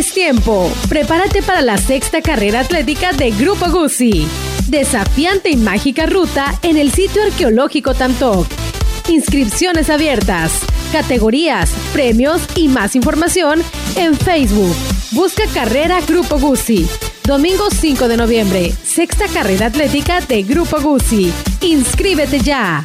es 0.00 0.14
tiempo. 0.14 0.72
Prepárate 0.88 1.42
para 1.42 1.60
la 1.60 1.76
sexta 1.76 2.22
carrera 2.22 2.60
atlética 2.60 3.12
de 3.12 3.30
Grupo 3.32 3.70
Guzzi. 3.70 4.26
Desafiante 4.68 5.50
y 5.50 5.56
mágica 5.56 6.06
ruta 6.06 6.58
en 6.62 6.78
el 6.78 6.90
sitio 6.90 7.22
arqueológico 7.22 7.92
Tantoc. 7.92 8.46
Inscripciones 9.08 9.90
abiertas, 9.90 10.52
categorías, 10.90 11.70
premios 11.92 12.40
y 12.56 12.68
más 12.68 12.96
información 12.96 13.62
en 13.96 14.16
Facebook. 14.16 14.74
Busca 15.12 15.44
Carrera 15.52 16.00
Grupo 16.08 16.38
Guzzi. 16.38 16.88
Domingo 17.24 17.68
5 17.70 18.08
de 18.08 18.16
noviembre, 18.16 18.72
sexta 18.82 19.26
carrera 19.28 19.66
atlética 19.66 20.22
de 20.22 20.42
Grupo 20.42 20.80
Guzzi. 20.80 21.30
Inscríbete 21.60 22.40
ya. 22.40 22.84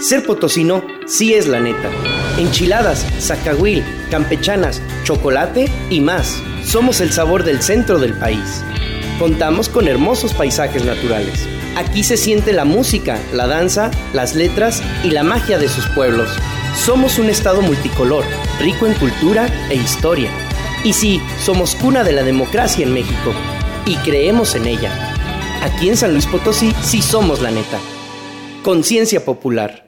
Ser 0.00 0.24
potosino 0.26 0.82
sí 1.06 1.34
es 1.34 1.46
la 1.46 1.60
neta. 1.60 2.17
Enchiladas, 2.38 3.04
zacahuil, 3.20 3.84
campechanas, 4.12 4.80
chocolate 5.02 5.68
y 5.90 6.00
más. 6.00 6.40
Somos 6.64 7.00
el 7.00 7.12
sabor 7.12 7.42
del 7.42 7.60
centro 7.62 7.98
del 7.98 8.14
país. 8.14 8.62
Contamos 9.18 9.68
con 9.68 9.88
hermosos 9.88 10.34
paisajes 10.34 10.84
naturales. 10.84 11.48
Aquí 11.76 12.04
se 12.04 12.16
siente 12.16 12.52
la 12.52 12.64
música, 12.64 13.18
la 13.32 13.48
danza, 13.48 13.90
las 14.12 14.36
letras 14.36 14.84
y 15.02 15.10
la 15.10 15.24
magia 15.24 15.58
de 15.58 15.68
sus 15.68 15.88
pueblos. 15.88 16.30
Somos 16.76 17.18
un 17.18 17.28
estado 17.28 17.60
multicolor, 17.60 18.24
rico 18.60 18.86
en 18.86 18.94
cultura 18.94 19.48
e 19.68 19.74
historia. 19.74 20.30
Y 20.84 20.92
sí, 20.92 21.20
somos 21.44 21.74
cuna 21.74 22.04
de 22.04 22.12
la 22.12 22.22
democracia 22.22 22.86
en 22.86 22.94
México. 22.94 23.32
Y 23.84 23.96
creemos 23.96 24.54
en 24.54 24.66
ella. 24.66 24.92
Aquí 25.64 25.88
en 25.88 25.96
San 25.96 26.12
Luis 26.12 26.26
Potosí 26.26 26.72
sí 26.82 27.02
somos 27.02 27.40
la 27.40 27.50
neta. 27.50 27.80
Conciencia 28.62 29.24
popular. 29.24 29.87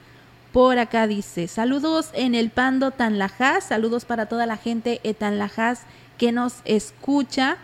Por 0.53 0.79
acá 0.79 1.07
dice, 1.07 1.47
saludos 1.47 2.11
en 2.13 2.35
el 2.35 2.51
Pando 2.51 2.91
Tanlajas, 2.91 3.65
saludos 3.65 4.05
para 4.05 4.27
toda 4.27 4.47
la 4.47 4.57
gente 4.57 5.01
de 5.03 5.15
Tanlajas 5.15 5.83
que 6.19 6.33
nos 6.33 6.57
escucha. 6.65 7.57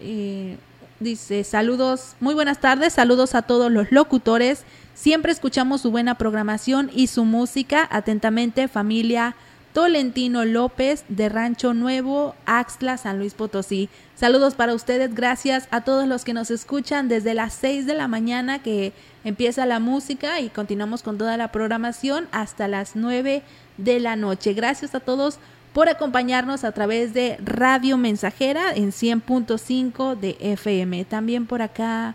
Eh, 0.00 0.56
dice, 1.00 1.44
saludos, 1.44 2.16
muy 2.20 2.34
buenas 2.34 2.60
tardes, 2.60 2.94
saludos 2.94 3.34
a 3.34 3.42
todos 3.42 3.70
los 3.70 3.92
locutores, 3.92 4.64
siempre 4.94 5.32
escuchamos 5.32 5.82
su 5.82 5.90
buena 5.90 6.16
programación 6.16 6.90
y 6.94 7.08
su 7.08 7.24
música, 7.24 7.86
atentamente 7.90 8.68
familia 8.68 9.36
Tolentino 9.74 10.44
López 10.44 11.04
de 11.08 11.28
Rancho 11.28 11.74
Nuevo, 11.74 12.36
Axtla, 12.46 12.96
San 12.96 13.18
Luis 13.18 13.34
Potosí. 13.34 13.88
Saludos 14.14 14.54
para 14.54 14.72
ustedes, 14.72 15.12
gracias 15.16 15.66
a 15.72 15.80
todos 15.80 16.06
los 16.06 16.24
que 16.24 16.32
nos 16.32 16.52
escuchan 16.52 17.08
desde 17.08 17.34
las 17.34 17.54
6 17.54 17.84
de 17.84 17.94
la 17.94 18.06
mañana 18.06 18.62
que 18.62 18.92
empieza 19.24 19.66
la 19.66 19.80
música 19.80 20.38
y 20.38 20.48
continuamos 20.48 21.02
con 21.02 21.18
toda 21.18 21.36
la 21.36 21.50
programación 21.50 22.28
hasta 22.30 22.68
las 22.68 22.94
9 22.94 23.42
de 23.76 23.98
la 23.98 24.14
noche. 24.14 24.54
Gracias 24.54 24.94
a 24.94 25.00
todos 25.00 25.38
por 25.72 25.88
acompañarnos 25.88 26.62
a 26.62 26.70
través 26.70 27.12
de 27.12 27.36
Radio 27.44 27.98
Mensajera 27.98 28.72
en 28.76 28.92
100.5 28.92 30.16
de 30.16 30.36
FM. 30.38 31.04
También 31.04 31.46
por 31.46 31.62
acá 31.62 32.14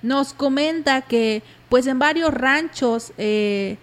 nos 0.00 0.32
comenta 0.32 1.02
que 1.02 1.42
pues 1.68 1.86
en 1.86 1.98
varios 1.98 2.32
ranchos 2.32 3.12
eh, 3.18 3.76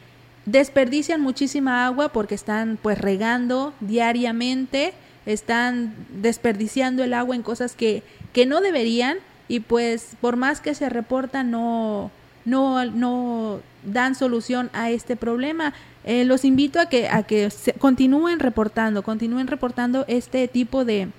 desperdician 0.52 1.22
muchísima 1.22 1.86
agua 1.86 2.10
porque 2.10 2.36
están 2.36 2.78
pues 2.82 2.98
regando 2.98 3.74
diariamente, 3.80 4.94
están 5.26 5.96
desperdiciando 6.10 7.04
el 7.04 7.14
agua 7.14 7.36
en 7.36 7.44
cosas 7.44 7.76
que, 7.76 8.04
que 8.34 8.46
no 8.46 8.60
deberían 8.62 9.18
y 9.48 9.62
pues 9.62 10.10
por 10.20 10.36
más 10.36 10.60
que 10.62 10.76
se 10.76 10.90
reporta 10.90 11.44
no, 11.44 12.12
no, 12.46 12.86
no 12.86 13.60
dan 13.84 14.16
solución 14.16 14.70
a 14.74 14.90
este 14.90 15.16
problema. 15.16 15.74
Eh, 16.04 16.26
los 16.26 16.46
invito 16.46 16.80
a 16.80 16.88
que, 16.88 17.08
a 17.08 17.24
que 17.24 17.50
continúen 17.80 18.40
reportando, 18.40 19.04
continúen 19.04 19.48
reportando 19.48 20.04
este 20.08 20.48
tipo 20.48 20.84
de, 20.84 21.10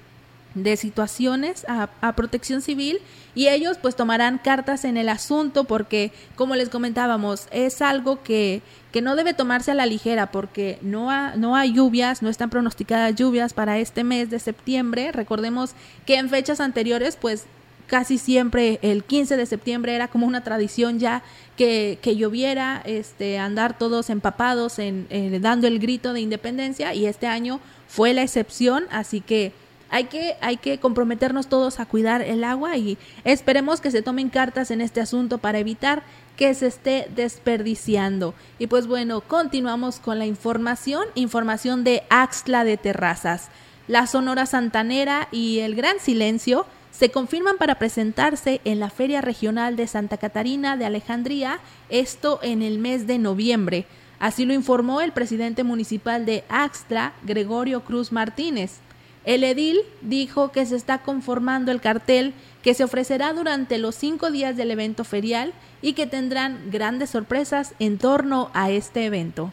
de 0.55 0.77
situaciones 0.77 1.65
a, 1.69 1.89
protección 2.15 2.63
civil 2.63 3.01
y 3.35 3.49
ellos 3.49 3.79
pues 3.81 3.97
tomarán 3.97 4.39
cartas 4.39 4.85
en 4.85 4.97
el 4.97 5.09
asunto 5.09 5.65
porque 5.65 6.13
como 6.37 6.55
les 6.55 6.69
comentábamos 6.69 7.47
es 7.51 7.81
algo 7.81 8.23
que, 8.23 8.63
que 8.93 9.01
no 9.01 9.17
debe 9.17 9.33
tomarse 9.35 9.71
a 9.71 9.75
la 9.75 9.87
ligera 9.87 10.31
porque 10.31 10.79
no, 10.83 11.11
no 11.37 11.57
hay 11.57 11.73
lluvias, 11.73 12.23
no 12.23 12.29
están 12.29 12.51
pronosticadas 12.51 13.15
lluvias 13.15 13.55
para 13.55 13.79
este 13.79 14.05
mes 14.05 14.29
de 14.31 14.39
septiembre. 14.39 15.13
Recordemos 15.13 15.73
que 16.05 16.17
en 16.17 16.29
fechas 16.29 16.61
anteriores 16.61 17.17
pues 17.17 17.47
casi 17.87 18.17
siempre 18.17 18.79
el 18.81 19.05
15 19.05 19.37
de 19.37 19.45
septiembre 19.45 19.95
era 19.95 20.09
como 20.09 20.27
una 20.27 20.43
tradición 20.43 20.99
ya 20.99 21.23
que, 21.57 21.99
que 22.01 22.17
lloviera, 22.17 22.81
este, 22.87 23.39
andar 23.39 23.77
todos 23.77 24.09
empapados 24.09 24.79
en, 24.79 25.07
dando 25.43 25.67
el 25.67 25.79
grito 25.79 26.15
de 26.15 26.21
independencia 26.21 26.95
y 26.95 27.05
este 27.05 27.27
año 27.27 27.61
fue 27.89 28.15
la 28.15 28.23
excepción, 28.23 28.85
así 28.91 29.21
que 29.21 29.53
hay 29.93 30.05
que, 30.05 30.37
hay 30.41 30.57
que 30.57 30.81
comprometernos 30.81 31.49
todos 31.49 31.79
a 31.79 31.85
cuidar 31.85 32.23
el 32.23 32.45
agua 32.45 32.79
y 32.79 32.97
esperemos 33.25 33.83
que 33.83 33.91
se 33.91 34.01
tomen 34.01 34.31
cartas 34.31 34.71
en 34.71 34.81
este 34.81 35.03
asunto 35.03 35.37
para 35.37 35.59
evitar 35.59 36.03
que 36.35 36.55
se 36.55 36.69
esté 36.69 37.09
desperdiciando. 37.15 38.35
Y 38.59 38.69
pues 38.69 38.87
bueno, 38.87 39.21
continuamos 39.21 40.01
con 40.01 40.19
la 40.19 40.25
información, 40.25 41.05
información 41.15 41.85
de 41.85 42.05
Axtla 42.09 42.65
de 42.65 42.79
Terrazas. 42.79 43.51
La 43.87 44.07
Sonora 44.07 44.47
Santanera 44.47 45.29
y 45.31 45.59
el 45.59 45.75
Gran 45.75 46.01
Silencio 46.01 46.65
se 46.91 47.11
confirman 47.11 47.59
para 47.59 47.75
presentarse 47.75 48.63
en 48.65 48.81
la 48.81 48.89
Feria 48.89 49.21
Regional 49.21 49.77
de 49.77 49.87
Santa 49.89 50.17
Catarina 50.17 50.79
de 50.79 50.87
Alejandría, 50.87 51.61
esto 51.91 52.41
en 52.43 52.63
el 52.63 52.79
mes 52.79 53.07
de 53.07 53.19
noviembre. 53.19 53.85
Así 54.19 54.47
lo 54.47 54.55
informó 54.55 55.03
el 55.03 55.13
presidente 55.13 55.65
municipal 55.65 56.25
de 56.25 56.45
Axtla, 56.49 57.13
Gregorio 57.25 57.85
Cruz 57.85 58.11
Martínez. 58.11 58.81
El 59.25 59.45
edil 59.45 59.81
dijo 60.01 60.51
que 60.51 60.67
se 60.67 60.77
está 60.77 60.99
conformando 60.99 61.71
el 61.71 61.81
cartel 61.81 62.35
que 62.63 62.75
se 62.75 62.85
ofrecerá 62.85 63.33
durante 63.33 63.79
los 63.79 63.95
cinco 63.95 64.31
días 64.31 64.57
del 64.57 64.71
evento 64.71 65.05
ferial 65.05 65.53
y 65.81 65.93
que 65.93 66.07
tendrán 66.07 66.71
grandes 66.71 67.11
sorpresas 67.11 67.75
en 67.79 67.99
torno 67.99 68.51
a 68.55 68.71
este 68.71 69.05
evento. 69.05 69.53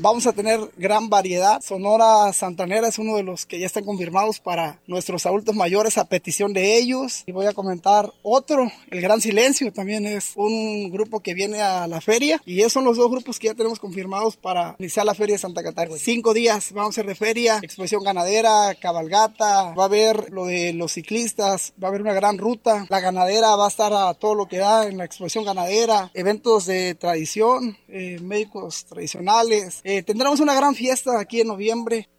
Vamos 0.00 0.28
a 0.28 0.32
tener 0.32 0.60
gran 0.76 1.10
variedad. 1.10 1.60
Sonora 1.60 2.32
Santanera 2.32 2.86
es 2.86 3.00
uno 3.00 3.16
de 3.16 3.24
los 3.24 3.46
que 3.46 3.58
ya 3.58 3.66
están 3.66 3.84
confirmados 3.84 4.38
para 4.38 4.78
nuestros 4.86 5.26
adultos 5.26 5.56
mayores 5.56 5.98
a 5.98 6.04
petición 6.04 6.52
de 6.52 6.78
ellos. 6.78 7.24
Y 7.26 7.32
voy 7.32 7.46
a 7.46 7.52
comentar 7.52 8.12
otro, 8.22 8.70
El 8.92 9.00
Gran 9.00 9.20
Silencio, 9.20 9.72
también 9.72 10.06
es 10.06 10.34
un 10.36 10.92
grupo 10.92 11.18
que 11.18 11.34
viene 11.34 11.62
a 11.62 11.88
la 11.88 12.00
feria. 12.00 12.40
Y 12.46 12.60
esos 12.60 12.74
son 12.74 12.84
los 12.84 12.96
dos 12.96 13.10
grupos 13.10 13.40
que 13.40 13.48
ya 13.48 13.54
tenemos 13.54 13.80
confirmados 13.80 14.36
para 14.36 14.76
iniciar 14.78 15.04
la 15.04 15.16
feria 15.16 15.34
de 15.34 15.40
Santa 15.40 15.64
Catarina. 15.64 15.98
Cinco 15.98 16.32
días 16.32 16.70
vamos 16.72 16.90
a 16.90 17.00
hacer 17.00 17.06
de 17.06 17.16
feria, 17.16 17.58
exposición 17.60 18.04
ganadera, 18.04 18.76
cabalgata, 18.80 19.74
va 19.74 19.82
a 19.82 19.86
haber 19.86 20.30
lo 20.30 20.46
de 20.46 20.74
los 20.74 20.92
ciclistas, 20.92 21.72
va 21.82 21.88
a 21.88 21.90
haber 21.90 22.02
una 22.02 22.14
gran 22.14 22.38
ruta. 22.38 22.86
La 22.88 23.00
ganadera 23.00 23.56
va 23.56 23.64
a 23.64 23.68
estar 23.68 23.92
a 23.92 24.14
todo 24.14 24.36
lo 24.36 24.46
que 24.46 24.58
da 24.58 24.86
en 24.86 24.96
la 24.96 25.06
exposición 25.06 25.44
ganadera, 25.44 26.12
eventos 26.14 26.66
de 26.66 26.94
tradición, 26.94 27.76
eh, 27.88 28.20
médicos 28.20 28.84
tradicionales 28.84 29.82
eh, 29.88 30.02
tendremos 30.02 30.38
una 30.40 30.52
gran 30.52 30.74
fiesta 30.74 31.18
aquí 31.18 31.40
en 31.40 31.48
noviembre. 31.48 32.10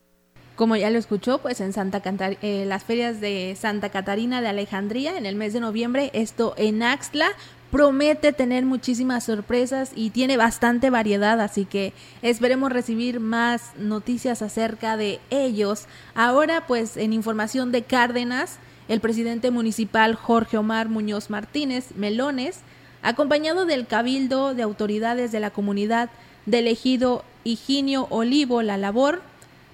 Como 0.55 0.75
ya 0.75 0.89
lo 0.89 0.97
escuchó, 0.97 1.37
pues 1.37 1.61
en 1.61 1.71
Santa 1.71 2.01
eh, 2.41 2.65
las 2.65 2.83
ferias 2.83 3.21
de 3.21 3.55
Santa 3.59 3.89
Catarina 3.89 4.41
de 4.41 4.47
Alejandría 4.47 5.15
en 5.19 5.27
el 5.27 5.35
mes 5.35 5.53
de 5.53 5.59
noviembre, 5.59 6.09
esto 6.13 6.55
en 6.57 6.81
Axtla, 6.81 7.27
promete 7.69 8.33
tener 8.33 8.65
muchísimas 8.65 9.25
sorpresas 9.25 9.91
y 9.95 10.09
tiene 10.09 10.35
bastante 10.35 10.89
variedad, 10.89 11.39
así 11.39 11.65
que 11.65 11.93
esperemos 12.23 12.71
recibir 12.71 13.19
más 13.19 13.75
noticias 13.77 14.41
acerca 14.41 14.97
de 14.97 15.19
ellos. 15.29 15.85
Ahora, 16.15 16.65
pues 16.65 16.97
en 16.97 17.13
información 17.13 17.71
de 17.71 17.83
Cárdenas, 17.83 18.57
el 18.87 18.99
presidente 18.99 19.51
municipal 19.51 20.15
Jorge 20.15 20.57
Omar 20.57 20.89
Muñoz 20.89 21.29
Martínez 21.29 21.91
Melones, 21.95 22.61
acompañado 23.03 23.67
del 23.67 23.85
cabildo 23.85 24.55
de 24.55 24.63
autoridades 24.63 25.31
de 25.31 25.39
la 25.39 25.51
comunidad 25.51 26.09
del 26.47 26.67
ejido 26.67 27.23
Higinio 27.49 28.07
Olivo 28.09 28.61
La 28.61 28.77
Labor, 28.77 29.21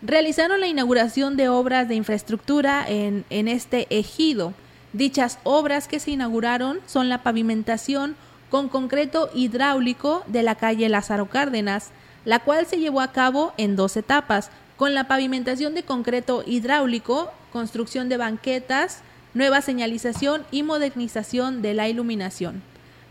realizaron 0.01 0.61
la 0.61 0.67
inauguración 0.67 1.35
de 1.35 1.49
obras 1.49 1.87
de 1.87 1.95
infraestructura 1.95 2.85
en, 2.87 3.25
en 3.29 3.47
este 3.47 3.87
ejido. 3.89 4.53
Dichas 4.93 5.39
obras 5.43 5.87
que 5.87 5.99
se 5.99 6.11
inauguraron 6.11 6.79
son 6.85 7.09
la 7.09 7.21
pavimentación 7.21 8.15
con 8.49 8.69
concreto 8.69 9.29
hidráulico 9.33 10.23
de 10.27 10.43
la 10.43 10.55
calle 10.55 10.87
Lázaro 10.87 11.27
Cárdenas, 11.27 11.89
la 12.23 12.39
cual 12.39 12.65
se 12.65 12.79
llevó 12.79 13.01
a 13.01 13.11
cabo 13.11 13.53
en 13.57 13.75
dos 13.75 13.97
etapas, 13.97 14.51
con 14.77 14.93
la 14.93 15.07
pavimentación 15.07 15.73
de 15.73 15.83
concreto 15.83 16.43
hidráulico, 16.45 17.31
construcción 17.51 18.09
de 18.09 18.17
banquetas, 18.17 19.01
nueva 19.33 19.61
señalización 19.61 20.45
y 20.51 20.63
modernización 20.63 21.61
de 21.61 21.73
la 21.73 21.89
iluminación. 21.89 22.61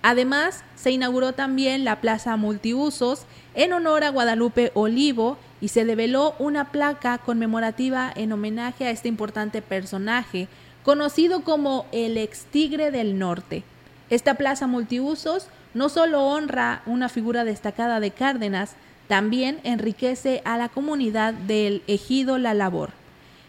Además, 0.03 0.65
se 0.77 0.91
inauguró 0.91 1.33
también 1.33 1.85
la 1.85 2.01
Plaza 2.01 2.37
Multiusos 2.37 3.25
en 3.55 3.73
honor 3.73 4.05
a 4.05 4.11
Guadalupe 4.11 4.71
Olivo 4.75 5.39
y 5.61 5.69
se 5.69 5.85
develó 5.85 6.35
una 6.39 6.71
placa 6.73 7.19
conmemorativa 7.19 8.13
en 8.15 8.33
homenaje 8.33 8.87
a 8.87 8.91
este 8.91 9.09
importante 9.09 9.63
personaje, 9.63 10.49
conocido 10.83 11.43
como 11.43 11.87
el 11.93 12.19
ex 12.19 12.45
tigre 12.45 12.91
del 12.91 13.19
norte. 13.19 13.63
Esta 14.11 14.35
plaza 14.35 14.67
multiusos 14.67 15.49
no 15.73 15.89
solo 15.89 16.23
honra 16.23 16.83
una 16.87 17.09
figura 17.09 17.45
destacada 17.45 18.01
de 18.01 18.11
Cárdenas, 18.11 18.77
también 19.09 19.61
enriquece 19.65 20.43
a 20.45 20.57
la 20.57 20.69
comunidad 20.69 21.35
del 21.35 21.83
ejido 21.87 22.39
La 22.39 22.55
Labor. 22.55 22.91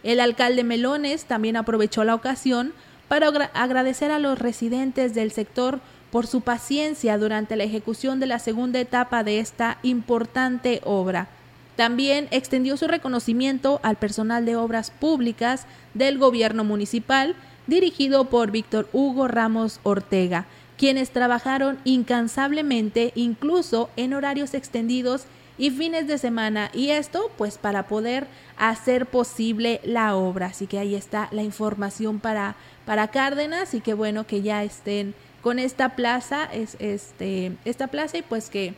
El 0.03 0.20
alcalde 0.20 0.64
Melones 0.64 1.26
también 1.26 1.58
aprovechó 1.58 2.03
la 2.03 2.16
ocasión 2.16 2.74
para 3.08 3.28
agradecer 3.53 4.12
a 4.12 4.20
los 4.20 4.39
residentes 4.39 5.14
del 5.14 5.32
sector 5.32 5.80
por 6.16 6.28
su 6.28 6.39
paciencia 6.39 7.18
durante 7.18 7.57
la 7.57 7.66
ejecución 7.66 8.22
de 8.22 8.26
la 8.26 8.39
segunda 8.39 8.80
etapa 8.80 9.26
de 9.26 9.39
esta 9.39 9.80
importante 9.84 10.80
obra. 10.86 11.28
También 11.76 12.30
extendió 12.32 12.78
su 12.78 12.88
reconocimiento 12.88 13.82
al 13.84 13.97
personal 13.97 14.45
de 14.45 14.55
obras 14.55 14.91
públicas 14.91 15.66
del 15.93 16.18
gobierno 16.18 16.63
municipal, 16.63 17.36
dirigido 17.68 18.30
por 18.30 18.51
Víctor 18.51 18.88
Hugo 18.93 19.28
Ramos 19.28 19.82
Ortega, 19.84 20.45
quienes 20.78 21.09
trabajaron 21.09 21.80
incansablemente 21.84 23.11
incluso 23.16 23.89
en 23.97 24.13
horarios 24.13 24.53
extendidos 24.53 25.26
y 25.57 25.70
fines 25.72 26.07
de 26.07 26.18
semana 26.18 26.72
y 26.74 26.91
esto 26.91 27.30
pues 27.38 27.57
para 27.57 27.88
poder 27.88 28.28
hacer 28.57 29.05
posible 29.05 29.82
la 29.84 30.16
obra 30.16 30.47
así 30.47 30.68
que 30.68 30.80
ahí 30.80 30.95
está 30.95 31.28
la 31.32 31.43
información 31.43 32.20
para 32.20 32.55
para 32.86 33.09
Cárdenas 33.09 33.74
y 33.74 33.82
que 33.82 33.93
bueno 33.93 34.28
que 34.28 34.41
ya 34.41 34.63
estén 34.63 35.13
con 35.46 35.60
esta 35.60 35.89
plaza 35.89 36.46
es 36.46 36.76
este 36.80 37.52
esta 37.66 37.86
plaza 37.86 38.18
y 38.18 38.24
pues 38.24 38.50
que 38.50 38.74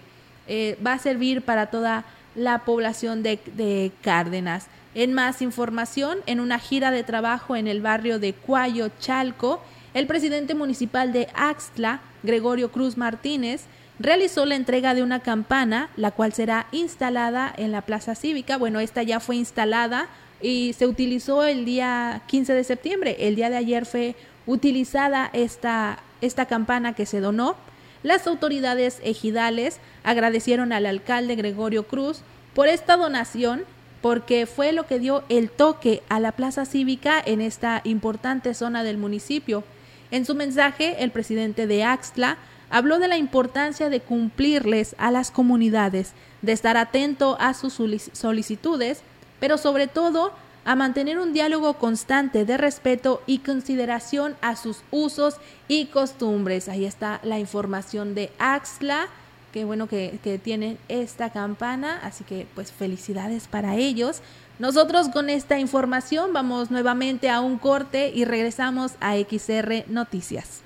eh, 0.50 0.78
va 0.86 0.92
a 0.92 1.00
servir 1.00 1.42
para 1.42 1.68
toda 1.68 2.04
la 2.36 2.66
población 2.66 3.24
de, 3.24 3.94
Cárdenas. 4.02 4.68
En 4.94 5.14
más 5.14 5.42
información, 5.42 6.18
en 6.26 6.42
una 6.42 6.60
gira 6.60 6.92
de 6.92 7.06
trabajo 7.06 7.56
en 7.56 7.70
el 7.70 7.82
barrio 7.82 8.20
de 8.20 8.34
Cuayo, 8.34 8.90
Chalco, 9.00 9.62
el 9.94 10.08
presidente 10.08 10.56
municipal 10.56 11.14
de 11.14 11.30
Axtla, 11.36 12.02
Gregorio 12.24 12.70
Cruz 12.70 12.98
Martínez, 12.98 13.62
realizó 13.98 14.46
la 14.46 14.56
entrega 14.56 14.94
de 14.94 15.04
una 15.04 15.22
campana, 15.22 15.90
la 15.96 16.12
cual 16.12 16.34
será 16.34 16.68
instalada 16.74 17.54
en 17.56 17.72
la 17.72 17.84
Plaza 17.84 18.14
Cívica. 18.14 18.58
Bueno, 18.58 18.82
esta 18.82 19.04
ya 19.04 19.22
fue 19.22 19.38
instalada 19.38 20.10
y 20.42 20.74
se 20.74 20.86
utilizó 20.86 21.46
el 21.46 21.64
día 21.64 22.24
15 22.28 22.54
de 22.54 22.64
septiembre. 22.66 23.16
El 23.20 23.38
día 23.38 23.50
de 23.50 23.56
ayer 23.56 23.86
fue 23.86 24.18
utilizada 24.46 25.30
esta, 25.34 26.00
esta 26.22 26.46
campana 26.46 26.94
que 26.94 27.06
se 27.06 27.20
donó 27.20 27.56
las 28.04 28.28
autoridades 28.28 29.00
ejidales 29.04 29.80
agradecieron 30.04 30.72
al 30.72 30.86
alcalde 30.86 31.36
Gregorio 31.36 31.88
Cruz 31.88 32.22
por 32.54 32.68
esta 32.68 32.96
donación 32.96 33.64
porque 34.02 34.46
fue 34.46 34.72
lo 34.72 34.86
que 34.86 35.00
dio 35.00 35.24
el 35.30 35.50
toque 35.50 36.04
a 36.08 36.20
la 36.20 36.32
plaza 36.32 36.66
cívica 36.66 37.22
en 37.26 37.42
esta 37.42 37.82
importante 37.84 38.54
zona 38.54 38.84
del 38.84 38.98
municipio. 38.98 39.64
En 40.12 40.26
su 40.26 40.36
mensaje, 40.36 41.04
el 41.04 41.12
presidente 41.12 41.66
de 41.68 41.84
Axtla 41.84 42.38
habló 42.70 43.00
de 43.00 43.08
la 43.08 43.18
importancia 43.18 43.90
de 43.90 44.00
cumplirles 44.00 44.96
a 45.00 45.10
las 45.10 45.32
comunidades, 45.32 46.14
de 46.42 46.52
estar 46.52 46.78
atento 46.78 47.36
a 47.40 47.54
sus 47.54 47.74
solicitudes, 48.14 49.02
pero 49.40 49.58
sobre 49.58 49.88
todo 49.88 50.32
a 50.68 50.76
mantener 50.76 51.18
un 51.18 51.32
diálogo 51.32 51.76
constante 51.76 52.44
de 52.44 52.58
respeto 52.58 53.24
y 53.26 53.40
consideración 53.40 54.36
a 54.42 54.58
sus 54.58 54.84
usos 54.92 55.38
y 55.70 55.86
costumbres. 55.86 56.68
Ahí 56.68 56.84
está 56.84 57.22
la 57.24 57.40
información 57.40 58.16
de 58.16 58.32
Axla. 58.38 59.08
Qué 59.54 59.64
bueno 59.64 59.88
que, 59.88 60.20
que 60.26 60.38
tienen 60.38 60.78
esta 60.90 61.32
campana, 61.32 62.02
así 62.04 62.26
que 62.26 62.48
pues 62.54 62.74
felicidades 62.74 63.48
para 63.48 63.78
ellos. 63.78 64.22
Nosotros 64.60 65.08
con 65.08 65.30
esta 65.30 65.58
información 65.58 66.34
vamos 66.34 66.70
nuevamente 66.70 67.30
a 67.30 67.40
un 67.40 67.60
corte 67.60 68.12
y 68.14 68.26
regresamos 68.26 68.96
a 69.00 69.16
XR 69.16 69.86
Noticias. 69.88 70.64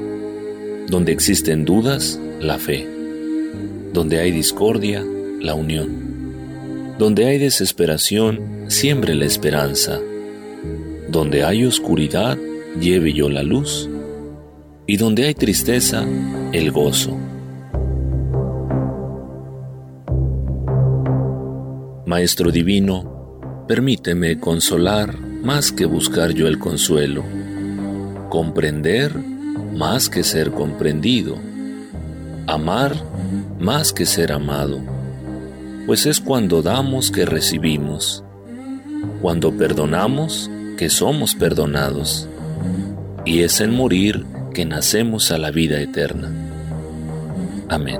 Donde 0.87 1.11
existen 1.11 1.65
dudas, 1.65 2.19
la 2.39 2.59
fe. 2.59 2.87
Donde 3.91 4.19
hay 4.19 4.31
discordia, 4.31 5.03
la 5.41 5.55
unión. 5.55 6.95
Donde 6.99 7.25
hay 7.25 7.39
desesperación, 7.39 8.65
siembre 8.67 9.15
la 9.15 9.25
esperanza. 9.25 9.99
Donde 11.09 11.43
hay 11.43 11.65
oscuridad, 11.65 12.37
lleve 12.79 13.13
yo 13.13 13.29
la 13.29 13.41
luz. 13.41 13.89
Y 14.85 14.97
donde 14.97 15.25
hay 15.25 15.33
tristeza, 15.33 16.05
el 16.53 16.71
gozo. 16.71 17.17
Maestro 22.05 22.51
Divino, 22.51 23.65
permíteme 23.67 24.39
consolar 24.39 25.17
más 25.19 25.71
que 25.71 25.85
buscar 25.85 26.31
yo 26.31 26.47
el 26.47 26.59
consuelo, 26.59 27.23
comprender 28.29 29.34
más 29.75 30.09
que 30.09 30.23
ser 30.23 30.51
comprendido, 30.51 31.37
amar 32.47 32.95
más 33.59 33.93
que 33.93 34.05
ser 34.05 34.31
amado 34.31 34.95
pues 35.85 36.05
es 36.05 36.19
cuando 36.19 36.61
damos 36.61 37.11
que 37.11 37.25
recibimos, 37.25 38.23
cuando 39.21 39.55
perdonamos 39.55 40.49
que 40.77 40.89
somos 40.89 41.35
perdonados, 41.35 42.27
y 43.23 43.41
es 43.41 43.61
en 43.61 43.71
morir 43.71 44.25
que 44.53 44.65
nacemos 44.65 45.31
a 45.31 45.37
la 45.37 45.51
vida 45.51 45.79
eterna. 45.79 46.31
Amén. 47.69 47.99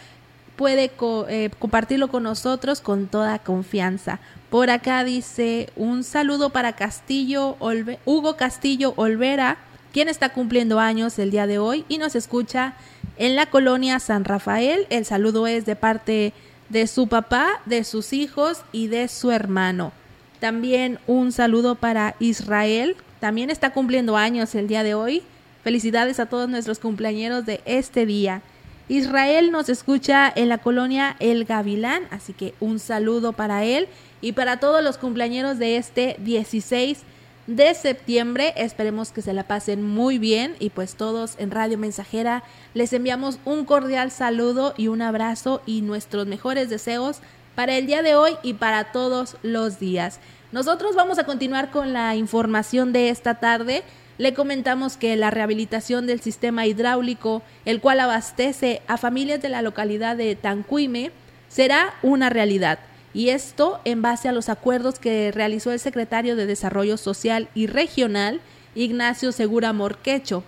puede 0.57 0.91
eh, 1.29 1.51
compartirlo 1.59 2.09
con 2.09 2.23
nosotros 2.23 2.81
con 2.81 3.07
toda 3.07 3.39
confianza. 3.39 4.21
Por 4.51 4.71
acá 4.71 5.03
dice 5.05 5.71
un 5.75 6.05
saludo 6.05 6.51
para 6.51 6.75
Castillo 6.75 7.57
Hugo 8.05 8.37
Castillo 8.37 8.93
Olvera, 8.97 9.59
quien 9.93 10.09
está 10.09 10.31
cumpliendo 10.31 10.81
años 10.81 11.19
el 11.19 11.31
día 11.31 11.47
de 11.47 11.59
hoy 11.59 11.85
y 11.89 11.99
nos 11.99 12.15
escucha 12.15 12.75
en 13.17 13.37
la 13.37 13.47
colonia 13.47 13.99
San 14.01 14.25
Rafael. 14.25 14.87
El 14.91 15.05
saludo 15.05 15.47
es 15.47 15.67
de 15.67 15.77
parte 15.77 16.33
su 16.87 17.09
papá, 17.09 17.61
de 17.67 17.85
sus 17.85 18.13
hijos 18.13 18.63
y 18.73 18.89
de 18.89 19.09
su 19.09 19.31
hermano. 19.31 19.93
También 20.41 20.99
un 21.07 21.33
saludo 21.33 21.75
para 21.77 22.17
Israel, 22.19 22.97
también 23.21 23.51
está 23.51 23.73
cumpliendo 23.73 24.17
años 24.17 24.55
el 24.55 24.69
día 24.69 24.83
de 24.83 24.95
hoy. 24.95 25.23
Felicidades 25.63 26.21
a 26.21 26.27
todos 26.27 26.49
nuestros 26.49 26.79
cumpleaños 26.79 27.47
de 27.47 27.63
este 27.65 28.05
día. 28.05 28.43
Israel 28.89 29.51
nos 29.51 29.71
escucha 29.71 30.31
en 30.35 30.51
la 30.51 30.59
colonia 30.59 31.17
El 31.19 31.47
Gavilán, 31.47 32.07
así 32.11 32.35
que 32.35 32.53
un 32.61 32.79
saludo 32.79 33.33
para 33.33 33.65
él 33.65 33.89
y 34.21 34.33
para 34.33 34.61
todos 34.61 34.85
los 34.85 34.99
cumpleaños 34.99 35.59
de 35.59 35.79
este 35.79 36.17
16 36.19 36.99
de 37.47 37.75
septiembre. 37.75 38.55
Esperemos 38.57 39.13
que 39.13 39.23
se 39.23 39.33
la 39.33 39.45
pasen 39.45 39.83
muy 39.83 40.19
bien 40.19 40.57
y 40.59 40.71
pues 40.71 40.95
todos 40.95 41.35
en 41.39 41.51
Radio 41.51 41.79
Mensajera 41.79 42.43
les 42.75 42.93
enviamos 42.93 43.39
un 43.45 43.65
cordial 43.65 44.11
saludo 44.11 44.75
y 44.77 44.89
un 44.89 45.03
abrazo 45.03 45.63
y 45.67 45.83
nuestros 45.83 46.27
mejores 46.27 46.71
deseos 46.71 47.19
para 47.55 47.77
el 47.77 47.87
día 47.87 48.03
de 48.03 48.15
hoy 48.15 48.33
y 48.43 48.55
para 48.55 48.93
todos 48.93 49.37
los 49.43 49.79
días. 49.79 50.21
Nosotros 50.53 50.95
vamos 50.95 51.19
a 51.19 51.25
continuar 51.25 51.71
con 51.71 51.93
la 51.93 52.15
información 52.17 52.93
de 52.93 53.09
esta 53.09 53.37
tarde. 53.37 53.83
Le 54.19 54.35
comentamos 54.35 54.97
que 54.97 55.17
la 55.17 55.31
rehabilitación 55.31 56.07
del 56.07 56.21
sistema 56.21 56.67
hidráulico, 56.67 57.43
el 57.65 57.81
cual 57.81 58.01
abastece 58.01 58.81
a 58.87 58.97
familias 58.97 59.43
de 59.43 59.49
la 59.49 59.63
localidad 59.63 60.17
de 60.17 60.37
Tancuime, 60.37 61.11
será 61.49 61.95
una 62.03 62.31
realidad 62.31 62.79
y 63.15 63.29
esto 63.29 63.81
en 63.85 64.03
base 64.03 64.29
a 64.29 64.33
los 64.33 64.49
acuerdos 64.49 64.99
que 64.99 65.31
realizó 65.33 65.71
el 65.71 65.79
secretario 65.79 66.35
de 66.35 66.47
Desarrollo 66.47 66.97
Social 66.97 67.49
y 67.55 67.69
Regional, 67.69 68.41
Ignacio 68.75 69.31
Segura 69.31 69.73
Morquecho. 69.73 70.43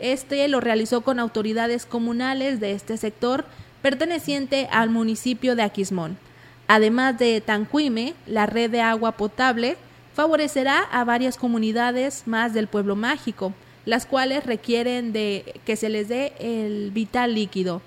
Este 0.00 0.46
lo 0.48 0.60
realizó 0.60 1.02
con 1.02 1.20
autoridades 1.20 1.86
comunales 1.86 2.58
de 2.58 2.72
este 2.72 2.96
sector 2.96 3.44
perteneciente 3.82 4.68
al 4.72 4.90
municipio 4.90 5.54
de 5.54 5.62
Aquismón. 5.62 6.18
Además 6.66 7.16
de 7.18 7.40
Tancuime, 7.40 8.14
la 8.26 8.46
red 8.46 8.70
de 8.70 8.80
agua 8.80 9.12
potable 9.12 9.76
favorecerá 10.12 10.80
a 10.80 11.04
varias 11.04 11.36
comunidades 11.36 12.24
más 12.26 12.52
del 12.52 12.66
pueblo 12.66 12.96
mágico, 12.96 13.54
las 13.84 14.06
cuales 14.06 14.44
requieren 14.44 15.12
de 15.12 15.60
que 15.64 15.76
se 15.76 15.88
les 15.88 16.08
dé 16.08 16.32
el 16.40 16.90
vital 16.90 17.34
líquido. 17.34 17.80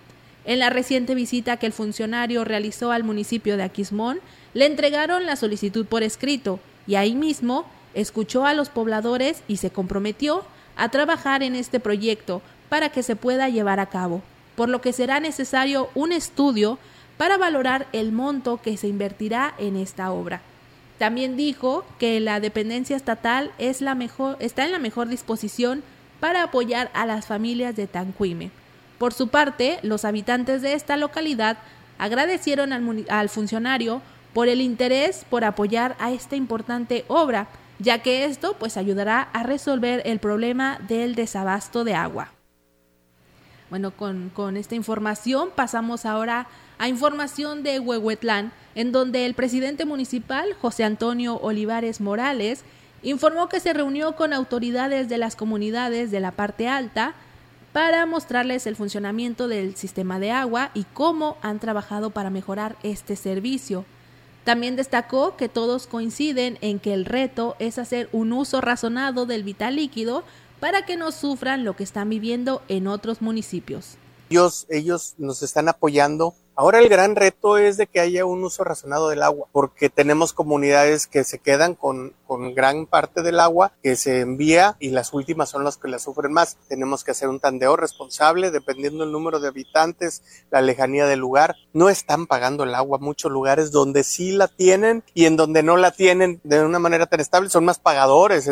En 0.44 0.60
la 0.60 0.70
reciente 0.70 1.14
visita 1.14 1.58
que 1.58 1.68
el 1.68 1.74
funcionario 1.74 2.44
realizó 2.44 2.92
al 2.92 3.04
municipio 3.04 3.58
de 3.58 3.64
Aquismón, 3.64 4.20
le 4.54 4.66
entregaron 4.66 5.26
la 5.26 5.36
solicitud 5.36 5.86
por 5.86 6.02
escrito 6.04 6.60
y 6.88 6.96
ahí 6.96 7.14
mismo 7.14 7.66
escuchó 7.94 8.46
a 8.46 8.54
los 8.54 8.70
pobladores 8.70 9.44
y 9.48 9.58
se 9.58 9.70
comprometió 9.70 10.44
a 10.76 10.90
trabajar 10.90 11.44
en 11.44 11.56
este 11.56 11.80
proyecto 11.80 12.42
para 12.70 12.90
que 12.90 13.04
se 13.04 13.16
pueda 13.16 13.50
llevar 13.50 13.80
a 13.80 13.88
cabo, 13.88 14.24
por 14.56 14.68
lo 14.70 14.82
que 14.82 14.94
será 14.94 15.20
necesario 15.20 15.90
un 15.94 16.12
estudio 16.12 16.80
para 17.18 17.38
valorar 17.38 17.88
el 17.92 18.12
monto 18.12 18.62
que 18.62 18.78
se 18.78 18.88
invertirá 18.88 19.54
en 19.60 19.76
esta 19.76 20.12
obra. 20.12 20.42
También 20.98 21.38
dijo 21.38 21.86
que 22.00 22.20
la 22.20 22.40
dependencia 22.40 22.96
estatal 22.96 23.52
es 23.60 23.82
la 23.82 23.94
mejor, 23.94 24.38
está 24.40 24.66
en 24.66 24.72
la 24.72 24.80
mejor 24.80 25.08
disposición 25.08 25.84
para 26.20 26.44
apoyar 26.44 26.90
a 26.94 27.06
las 27.06 27.28
familias 27.28 27.76
de 27.76 27.88
Tanquime 27.88 28.52
por 29.02 29.16
su 29.16 29.30
parte, 29.30 29.80
los 29.82 30.06
habitantes 30.06 30.62
de 30.62 30.74
esta 30.74 30.96
localidad 30.96 31.58
agradecieron 31.98 32.72
al, 32.72 33.30
funcionario 33.30 34.00
por 34.32 34.48
el 34.48 34.62
interés 34.62 35.26
por 35.28 35.44
apoyar 35.44 35.96
a 35.98 36.12
esta 36.12 36.36
importante 36.36 37.04
obra, 37.08 37.48
ya 37.80 38.04
que 38.04 38.26
esto 38.26 38.56
pues 38.60 38.78
ayudará 38.78 39.24
a 39.34 39.42
resolver 39.42 40.04
el 40.06 40.20
problema 40.20 40.78
del 40.88 41.16
desabasto 41.16 41.84
de 41.84 41.96
agua. 41.96 42.30
Bueno, 43.72 43.90
con, 43.90 44.30
con, 44.30 44.56
esta 44.56 44.76
información 44.76 45.50
pasamos 45.56 46.06
ahora 46.06 46.46
a 46.78 46.88
información 46.88 47.64
de 47.64 47.80
Huehuetlán, 47.80 48.52
en 48.76 48.92
donde 48.92 49.26
el 49.26 49.34
presidente 49.34 49.84
municipal, 49.84 50.54
José 50.62 50.84
Antonio 50.84 51.38
Olivares 51.38 52.02
Morales, 52.02 52.64
informó 53.02 53.50
que 53.50 53.62
se 53.62 53.74
reunió 53.74 54.16
con 54.16 54.32
autoridades 54.32 55.10
de 55.10 55.18
las 55.18 55.36
comunidades 55.36 56.12
de 56.12 56.20
la 56.20 56.34
parte 56.34 56.68
alta, 56.68 57.16
para 57.74 58.06
mostrarles 58.06 58.68
el 58.68 58.76
funcionamiento 58.76 59.48
del 59.48 59.76
sistema 59.76 60.20
de 60.20 60.32
agua 60.32 60.72
y 60.74 60.84
cómo 60.84 61.38
han 61.42 61.60
trabajado 61.60 62.10
para 62.10 62.30
mejorar 62.30 62.78
este 62.84 63.16
servicio. 63.16 63.86
También 64.44 64.76
destacó 64.76 65.38
que 65.38 65.50
todos 65.50 65.88
coinciden 65.88 66.58
en 66.62 66.80
que 66.80 66.94
el 66.94 67.06
reto 67.06 67.56
es 67.60 67.78
hacer 67.78 68.10
un 68.12 68.34
uso 68.34 68.60
razonado 68.60 69.26
del 69.26 69.44
vital 69.44 69.76
líquido 69.76 70.24
para 70.60 70.86
que 70.86 70.98
no 70.98 71.12
sufran 71.12 71.64
lo 71.64 71.76
que 71.76 71.84
están 71.84 72.10
viviendo 72.10 72.62
en 72.68 72.88
otros 72.88 73.22
municipios. 73.22 73.98
Ellos, 74.30 74.66
ellos 74.70 75.16
nos 75.18 75.44
están 75.44 75.70
apoyando 75.70 76.36
Ahora 76.56 76.80
el 76.80 76.90
gran 76.90 77.16
reto 77.16 77.58
es 77.58 77.78
de 77.78 77.88
que 77.88 78.02
haya 78.02 78.26
un 78.26 78.44
uso 78.44 78.64
razonado 78.66 79.10
del 79.10 79.24
agua, 79.24 79.48
porque 79.54 79.90
tenemos 79.90 80.34
comunidades 80.34 81.08
que 81.08 81.24
se 81.24 81.40
quedan 81.40 81.76
con, 81.76 82.14
con 82.28 82.54
gran 82.54 82.88
parte 82.88 83.22
del 83.22 83.40
agua 83.40 83.72
que 83.82 83.96
se 83.96 84.20
envía 84.20 84.76
y 84.80 84.90
las 84.90 85.14
últimas 85.14 85.50
son 85.50 85.64
las 85.64 85.78
que 85.78 85.88
la 85.88 85.98
sufren 85.98 86.34
más. 86.34 86.58
Tenemos 86.68 87.06
que 87.06 87.12
hacer 87.12 87.30
un 87.30 87.40
tandeo 87.40 87.78
responsable 87.78 88.52
dependiendo 88.52 89.04
del 89.04 89.14
número 89.14 89.40
de 89.40 89.48
habitantes, 89.48 90.24
la 90.52 90.62
lejanía 90.62 91.06
del 91.06 91.20
lugar. 91.20 91.56
No 91.72 91.90
están 91.90 92.28
pagando 92.28 92.66
el 92.66 92.76
agua 92.76 92.98
muchos 93.00 93.32
lugares 93.32 93.72
donde 93.72 94.04
sí 94.04 94.34
la 94.34 94.50
tienen 94.50 95.04
y 95.14 95.26
en 95.26 95.38
donde 95.38 95.64
no 95.64 95.78
la 95.78 95.92
tienen 95.92 96.42
de 96.44 96.64
una 96.64 96.80
manera 96.80 97.06
tan 97.06 97.22
estable 97.22 97.50
son 97.50 97.64
más 97.64 97.80
pagadores. 97.80 98.52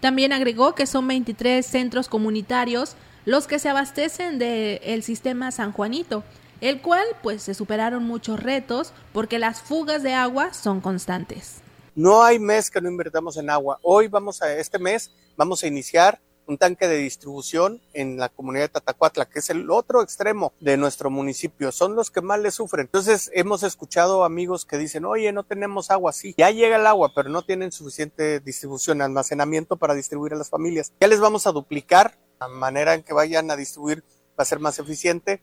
También 0.00 0.34
agregó 0.34 0.74
que 0.74 0.86
son 0.86 1.08
23 1.08 1.64
centros 1.64 2.08
comunitarios 2.08 2.96
los 3.24 3.46
que 3.46 3.58
se 3.58 3.68
abastecen 3.68 4.38
del 4.38 5.02
sistema 5.02 5.50
San 5.50 5.72
Juanito, 5.72 6.24
el 6.60 6.80
cual 6.80 7.04
pues 7.22 7.42
se 7.42 7.54
superaron 7.54 8.04
muchos 8.04 8.42
retos 8.42 8.92
porque 9.12 9.38
las 9.38 9.60
fugas 9.60 10.02
de 10.02 10.14
agua 10.14 10.52
son 10.54 10.80
constantes. 10.80 11.60
No 11.94 12.22
hay 12.22 12.38
mes 12.38 12.70
que 12.70 12.80
no 12.80 12.88
invertamos 12.88 13.36
en 13.36 13.50
agua. 13.50 13.78
Hoy 13.82 14.08
vamos 14.08 14.42
a 14.42 14.52
este 14.52 14.78
mes 14.78 15.10
vamos 15.36 15.62
a 15.62 15.66
iniciar 15.66 16.20
un 16.46 16.58
tanque 16.58 16.86
de 16.86 16.98
distribución 16.98 17.80
en 17.94 18.18
la 18.18 18.28
comunidad 18.28 18.64
de 18.64 18.68
Tatacuatla, 18.68 19.26
que 19.26 19.38
es 19.38 19.48
el 19.48 19.70
otro 19.70 20.02
extremo 20.02 20.52
de 20.60 20.76
nuestro 20.76 21.08
municipio. 21.08 21.72
Son 21.72 21.94
los 21.94 22.10
que 22.10 22.20
más 22.20 22.38
le 22.38 22.50
sufren. 22.50 22.86
Entonces 22.86 23.30
hemos 23.32 23.62
escuchado 23.62 24.24
amigos 24.24 24.66
que 24.66 24.76
dicen, 24.76 25.06
oye, 25.06 25.32
no 25.32 25.44
tenemos 25.44 25.90
agua. 25.90 26.12
Sí, 26.12 26.34
ya 26.36 26.50
llega 26.50 26.76
el 26.76 26.86
agua, 26.86 27.12
pero 27.14 27.30
no 27.30 27.42
tienen 27.42 27.72
suficiente 27.72 28.40
distribución, 28.40 29.00
almacenamiento 29.00 29.76
para 29.76 29.94
distribuir 29.94 30.34
a 30.34 30.36
las 30.36 30.50
familias. 30.50 30.92
Ya 31.00 31.08
les 31.08 31.20
vamos 31.20 31.46
a 31.46 31.52
duplicar 31.52 32.18
la 32.40 32.48
manera 32.48 32.94
en 32.94 33.02
que 33.02 33.12
vayan 33.12 33.50
a 33.50 33.56
distribuir 33.56 34.02
va 34.38 34.42
a 34.42 34.44
ser 34.44 34.58
más 34.58 34.78
eficiente. 34.78 35.40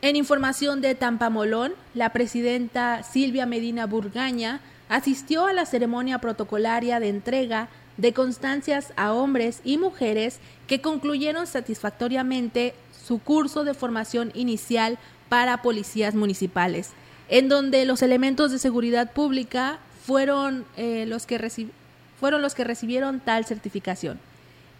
En 0.00 0.16
información 0.16 0.80
de 0.80 0.94
Tampamolón, 0.94 1.74
la 1.94 2.12
presidenta 2.12 3.02
Silvia 3.02 3.46
Medina 3.46 3.86
Burgaña 3.86 4.60
asistió 4.88 5.46
a 5.46 5.52
la 5.52 5.66
ceremonia 5.66 6.18
protocolaria 6.18 7.00
de 7.00 7.08
entrega 7.08 7.68
de 7.96 8.12
constancias 8.12 8.92
a 8.96 9.12
hombres 9.12 9.60
y 9.64 9.76
mujeres 9.76 10.38
que 10.66 10.80
concluyeron 10.80 11.46
satisfactoriamente 11.46 12.74
su 13.06 13.18
curso 13.18 13.64
de 13.64 13.74
formación 13.74 14.30
inicial 14.34 14.98
para 15.28 15.62
policías 15.62 16.14
municipales, 16.14 16.90
en 17.28 17.48
donde 17.48 17.84
los 17.84 18.02
elementos 18.02 18.52
de 18.52 18.58
seguridad 18.58 19.12
pública 19.12 19.78
fueron, 20.06 20.64
eh, 20.76 21.06
los, 21.06 21.26
que 21.26 21.68
fueron 22.20 22.40
los 22.40 22.54
que 22.54 22.64
recibieron 22.64 23.20
tal 23.20 23.44
certificación. 23.44 24.20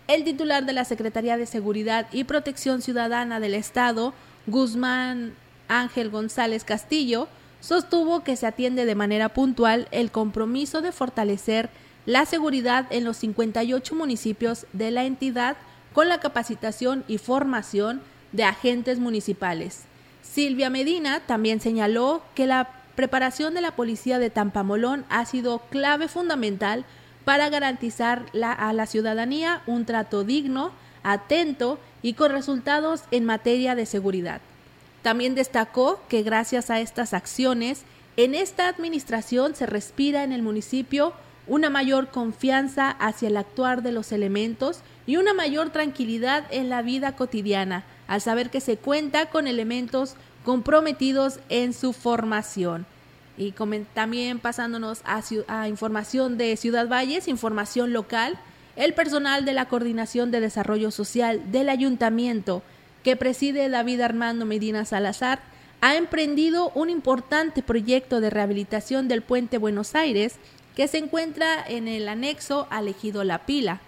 El 0.08 0.24
titular 0.24 0.64
de 0.64 0.72
la 0.72 0.86
Secretaría 0.86 1.36
de 1.36 1.44
Seguridad 1.44 2.06
y 2.12 2.24
Protección 2.24 2.80
Ciudadana 2.80 3.40
del 3.40 3.52
Estado, 3.52 4.14
Guzmán 4.46 5.34
Ángel 5.68 6.08
González 6.08 6.64
Castillo, 6.64 7.28
sostuvo 7.60 8.24
que 8.24 8.34
se 8.34 8.46
atiende 8.46 8.86
de 8.86 8.94
manera 8.94 9.28
puntual 9.28 9.86
el 9.90 10.10
compromiso 10.10 10.80
de 10.80 10.92
fortalecer 10.92 11.68
la 12.06 12.24
seguridad 12.24 12.86
en 12.88 13.04
los 13.04 13.18
58 13.18 13.94
municipios 13.94 14.66
de 14.72 14.90
la 14.90 15.04
entidad 15.04 15.58
con 15.92 16.08
la 16.08 16.20
capacitación 16.20 17.04
y 17.06 17.18
formación 17.18 18.00
de 18.32 18.44
agentes 18.44 18.98
municipales. 18.98 19.82
Silvia 20.22 20.70
Medina 20.70 21.20
también 21.26 21.60
señaló 21.60 22.22
que 22.34 22.46
la 22.46 22.70
preparación 22.94 23.52
de 23.52 23.60
la 23.60 23.76
policía 23.76 24.18
de 24.18 24.30
Tampamolón 24.30 25.04
ha 25.10 25.26
sido 25.26 25.58
clave 25.68 26.08
fundamental 26.08 26.86
para 27.28 27.50
garantizar 27.50 28.24
a 28.42 28.72
la 28.72 28.86
ciudadanía 28.86 29.60
un 29.66 29.84
trato 29.84 30.24
digno, 30.24 30.72
atento 31.02 31.78
y 32.00 32.14
con 32.14 32.32
resultados 32.32 33.02
en 33.10 33.26
materia 33.26 33.74
de 33.74 33.84
seguridad. 33.84 34.40
También 35.02 35.34
destacó 35.34 36.00
que 36.08 36.22
gracias 36.22 36.70
a 36.70 36.80
estas 36.80 37.12
acciones, 37.12 37.82
en 38.16 38.34
esta 38.34 38.66
administración 38.66 39.54
se 39.54 39.66
respira 39.66 40.24
en 40.24 40.32
el 40.32 40.40
municipio 40.40 41.12
una 41.46 41.68
mayor 41.68 42.08
confianza 42.08 42.92
hacia 42.92 43.28
el 43.28 43.36
actuar 43.36 43.82
de 43.82 43.92
los 43.92 44.10
elementos 44.10 44.80
y 45.06 45.18
una 45.18 45.34
mayor 45.34 45.68
tranquilidad 45.68 46.46
en 46.50 46.70
la 46.70 46.80
vida 46.80 47.14
cotidiana, 47.14 47.84
al 48.06 48.22
saber 48.22 48.48
que 48.48 48.62
se 48.62 48.78
cuenta 48.78 49.26
con 49.26 49.46
elementos 49.46 50.14
comprometidos 50.46 51.40
en 51.50 51.74
su 51.74 51.92
formación. 51.92 52.86
Y 53.38 53.54
también 53.94 54.40
pasándonos 54.40 55.00
a, 55.04 55.68
información 55.68 56.36
de 56.36 56.56
Ciudad 56.56 56.88
Valles, 56.88 57.28
información 57.28 57.92
local, 57.92 58.38
el 58.76 58.92
personal 58.92 59.44
de 59.44 59.54
la 59.54 59.68
Coordinación 59.68 60.30
de 60.30 60.40
Desarrollo 60.40 60.90
Social 60.90 61.50
del 61.50 61.68
Ayuntamiento 61.68 62.62
que 63.02 63.16
preside 63.16 63.68
David 63.68 64.00
Armando 64.00 64.44
Medina 64.44 64.84
Salazar, 64.84 65.40
ha 65.80 65.94
emprendido 65.94 66.70
un 66.74 66.90
importante 66.90 67.62
proyecto 67.62 68.20
de 68.20 68.30
rehabilitación 68.30 69.08
del 69.08 69.22
puente 69.22 69.58
Buenos 69.58 69.94
Aires 69.94 70.34
que 70.74 70.88
se 70.88 70.98
encuentra 70.98 71.64
en 71.66 71.88
el 71.88 72.08
anexo 72.08 72.66
al 72.70 72.94
La 73.24 73.46
Pila. 73.46 73.80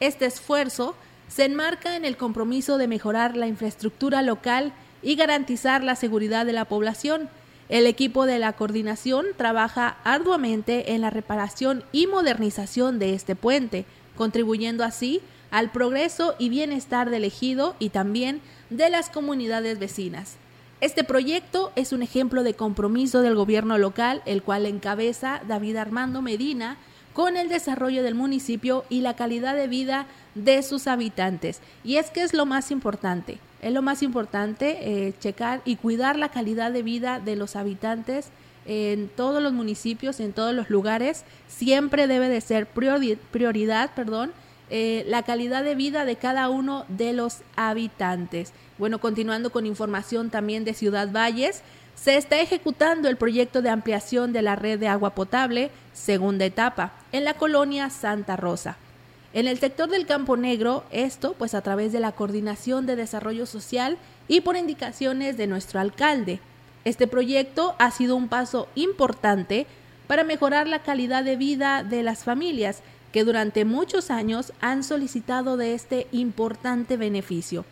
Este 0.00 0.26
esfuerzo 0.26 0.96
se 1.28 1.44
enmarca 1.44 1.96
en 1.96 2.04
el 2.04 2.16
compromiso 2.16 2.78
de 2.78 2.88
mejorar 2.88 3.36
la 3.36 3.46
infraestructura 3.46 4.22
local 4.22 4.72
y 5.02 5.16
garantizar 5.16 5.82
la 5.82 5.96
seguridad 5.96 6.46
de 6.46 6.52
la 6.52 6.64
población. 6.64 7.28
El 7.68 7.86
equipo 7.86 8.26
de 8.26 8.38
la 8.38 8.52
coordinación 8.52 9.26
trabaja 9.36 9.96
arduamente 10.04 10.92
en 10.92 11.00
la 11.00 11.10
reparación 11.10 11.82
y 11.92 12.06
modernización 12.06 12.98
de 12.98 13.14
este 13.14 13.36
puente, 13.36 13.86
contribuyendo 14.16 14.84
así 14.84 15.22
al 15.50 15.70
progreso 15.70 16.34
y 16.38 16.48
bienestar 16.48 17.10
del 17.10 17.24
ejido 17.24 17.74
y 17.78 17.88
también 17.88 18.40
de 18.70 18.90
las 18.90 19.08
comunidades 19.08 19.78
vecinas. 19.78 20.36
Este 20.80 21.04
proyecto 21.04 21.72
es 21.76 21.92
un 21.92 22.02
ejemplo 22.02 22.42
de 22.42 22.54
compromiso 22.54 23.22
del 23.22 23.34
gobierno 23.34 23.78
local, 23.78 24.20
el 24.26 24.42
cual 24.42 24.66
encabeza 24.66 25.40
David 25.48 25.76
Armando 25.76 26.20
Medina 26.20 26.76
con 27.14 27.38
el 27.38 27.48
desarrollo 27.48 28.02
del 28.02 28.14
municipio 28.14 28.84
y 28.90 29.00
la 29.00 29.14
calidad 29.14 29.54
de 29.54 29.68
vida 29.68 30.06
de 30.34 30.62
sus 30.62 30.86
habitantes. 30.86 31.60
Y 31.84 31.96
es 31.96 32.10
que 32.10 32.22
es 32.22 32.34
lo 32.34 32.44
más 32.44 32.70
importante, 32.70 33.38
es 33.62 33.72
lo 33.72 33.80
más 33.80 34.02
importante 34.02 35.06
eh, 35.06 35.14
checar 35.20 35.62
y 35.64 35.76
cuidar 35.76 36.18
la 36.18 36.28
calidad 36.28 36.72
de 36.72 36.82
vida 36.82 37.20
de 37.20 37.36
los 37.36 37.56
habitantes 37.56 38.28
en 38.66 39.08
todos 39.08 39.42
los 39.42 39.52
municipios, 39.52 40.20
en 40.20 40.32
todos 40.32 40.54
los 40.54 40.68
lugares. 40.68 41.24
Siempre 41.48 42.06
debe 42.06 42.28
de 42.28 42.40
ser 42.40 42.66
prioridad, 42.66 43.94
perdón, 43.94 44.32
eh, 44.70 45.04
la 45.06 45.22
calidad 45.22 45.62
de 45.62 45.74
vida 45.74 46.04
de 46.04 46.16
cada 46.16 46.48
uno 46.48 46.84
de 46.88 47.12
los 47.12 47.42
habitantes. 47.54 48.52
Bueno, 48.76 48.98
continuando 48.98 49.50
con 49.50 49.66
información 49.66 50.30
también 50.30 50.64
de 50.64 50.74
Ciudad 50.74 51.12
Valles, 51.12 51.62
se 51.94 52.16
está 52.16 52.40
ejecutando 52.40 53.08
el 53.08 53.16
proyecto 53.16 53.62
de 53.62 53.70
ampliación 53.70 54.32
de 54.32 54.42
la 54.42 54.56
red 54.56 54.78
de 54.78 54.88
agua 54.88 55.14
potable, 55.14 55.70
segunda 55.92 56.44
etapa, 56.44 56.92
en 57.12 57.24
la 57.24 57.34
colonia 57.34 57.90
Santa 57.90 58.36
Rosa. 58.36 58.76
En 59.32 59.48
el 59.48 59.58
sector 59.58 59.88
del 59.88 60.06
Campo 60.06 60.36
Negro, 60.36 60.84
esto 60.90 61.34
pues 61.36 61.54
a 61.54 61.60
través 61.60 61.92
de 61.92 62.00
la 62.00 62.12
Coordinación 62.12 62.86
de 62.86 62.96
Desarrollo 62.96 63.46
Social 63.46 63.98
y 64.28 64.42
por 64.42 64.56
indicaciones 64.56 65.36
de 65.36 65.46
nuestro 65.46 65.80
alcalde. 65.80 66.40
Este 66.84 67.06
proyecto 67.06 67.74
ha 67.78 67.90
sido 67.90 68.14
un 68.14 68.28
paso 68.28 68.68
importante 68.74 69.66
para 70.06 70.22
mejorar 70.22 70.68
la 70.68 70.80
calidad 70.80 71.24
de 71.24 71.36
vida 71.36 71.82
de 71.82 72.02
las 72.02 72.24
familias 72.24 72.82
que 73.10 73.24
durante 73.24 73.64
muchos 73.64 74.10
años 74.10 74.52
han 74.60 74.84
solicitado 74.84 75.56
de 75.56 75.74
este 75.74 76.06
importante 76.12 76.96
beneficio. 76.96 77.64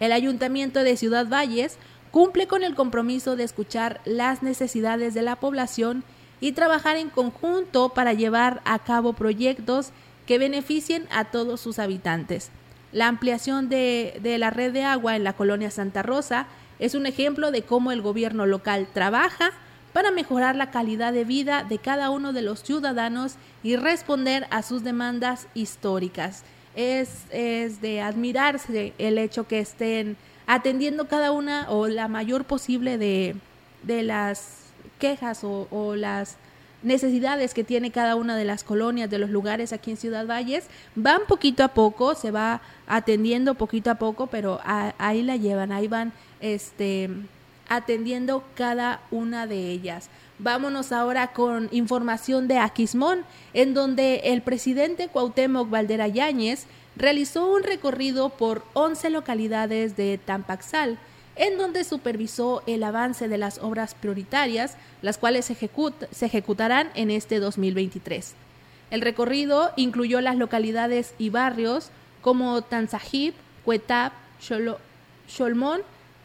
El 0.00 0.12
Ayuntamiento 0.12 0.82
de 0.82 0.96
Ciudad 0.96 1.26
Valles 1.28 1.78
cumple 2.16 2.46
con 2.46 2.64
el 2.64 2.74
compromiso 2.74 3.36
de 3.36 3.44
escuchar 3.44 4.00
las 4.06 4.42
necesidades 4.42 5.12
de 5.12 5.20
la 5.20 5.36
población 5.36 6.02
y 6.40 6.52
trabajar 6.52 6.96
en 6.96 7.10
conjunto 7.10 7.90
para 7.90 8.14
llevar 8.14 8.62
a 8.64 8.78
cabo 8.78 9.12
proyectos 9.12 9.90
que 10.24 10.38
beneficien 10.38 11.06
a 11.10 11.26
todos 11.26 11.60
sus 11.60 11.78
habitantes. 11.78 12.48
La 12.90 13.08
ampliación 13.08 13.68
de, 13.68 14.18
de, 14.22 14.38
la 14.38 14.48
red 14.48 14.72
de 14.72 14.82
agua 14.82 15.14
en 15.14 15.24
la 15.24 15.34
colonia 15.34 15.70
Santa 15.70 16.02
Rosa 16.02 16.46
es 16.78 16.94
un 16.94 17.04
ejemplo 17.04 17.50
de 17.50 17.60
cómo 17.60 17.92
el 17.92 18.00
gobierno 18.00 18.46
local 18.46 18.88
trabaja 18.94 19.50
para 19.92 20.10
mejorar 20.10 20.56
la 20.56 20.70
calidad 20.70 21.12
de 21.12 21.26
vida 21.26 21.64
de 21.64 21.76
cada 21.76 22.08
uno 22.08 22.32
de 22.32 22.40
los 22.40 22.62
ciudadanos 22.62 23.34
y 23.62 23.76
responder 23.76 24.46
a 24.48 24.62
sus 24.62 24.82
demandas 24.82 25.48
históricas. 25.52 26.44
Es, 26.74 27.24
es 27.30 27.82
de 27.82 28.00
admirarse 28.00 28.94
el 28.96 29.18
hecho 29.18 29.46
que 29.46 29.60
estén 29.60 30.16
atendiendo 30.46 31.08
cada 31.08 31.32
una 31.32 31.70
o 31.70 31.88
la 31.88 32.08
mayor 32.08 32.44
posible 32.44 32.98
de, 32.98 33.36
de 33.82 34.02
las 34.02 34.66
quejas 34.98 35.40
o, 35.42 35.94
las 35.96 36.36
necesidades 36.82 37.54
que 37.54 37.64
tiene 37.64 37.90
cada 37.90 38.14
una 38.14 38.36
de 38.36 38.44
las 38.44 38.62
colonias, 38.62 39.10
de 39.10 39.18
los 39.18 39.30
lugares 39.30 39.72
aquí 39.72 39.90
en 39.90 39.96
Ciudad 39.96 40.26
Valles. 40.26 40.66
Van 40.94 41.22
poquito 41.26 41.64
a 41.64 41.68
poco, 41.68 42.14
se 42.14 42.30
va 42.30 42.60
atendiendo 42.86 43.54
poquito 43.54 43.90
a 43.90 43.96
poco, 43.96 44.28
pero 44.28 44.60
ahí 44.64 45.22
la 45.22 45.36
llevan, 45.36 45.72
ahí 45.72 45.88
van 45.88 46.12
este, 46.40 47.10
atendiendo 47.68 48.44
cada 48.54 49.00
una 49.10 49.46
de 49.46 49.70
ellas. 49.70 50.08
Vámonos 50.38 50.92
ahora 50.92 51.28
con 51.28 51.68
información 51.72 52.46
de 52.46 52.58
Aquismón, 52.58 53.24
en 53.54 53.72
donde 53.72 54.20
el 54.24 54.42
presidente 54.42 55.08
Cuauhtémoc 55.08 55.70
Valdera 55.70 56.08
Yáñez 56.08 56.66
realizó 56.96 57.52
un 57.52 57.62
recorrido 57.62 58.30
por 58.30 58.64
11 58.72 59.10
localidades 59.10 59.96
de 59.96 60.18
Tampaxal, 60.18 60.98
en 61.36 61.58
donde 61.58 61.84
supervisó 61.84 62.62
el 62.66 62.82
avance 62.82 63.28
de 63.28 63.38
las 63.38 63.58
obras 63.58 63.94
prioritarias, 63.94 64.76
las 65.02 65.18
cuales 65.18 65.44
se, 65.44 66.26
ejecutarán 66.26 66.90
en 66.94 67.10
este 67.10 67.38
2023. 67.38 68.34
El 68.90 69.02
recorrido 69.02 69.72
incluyó 69.76 70.20
las 70.20 70.36
localidades 70.36 71.14
y 71.18 71.30
barrios 71.30 71.90
como 72.22 72.62
Tanzajib, 72.62 73.34
Cuetap, 73.64 74.12
Cholmón, 75.28 75.82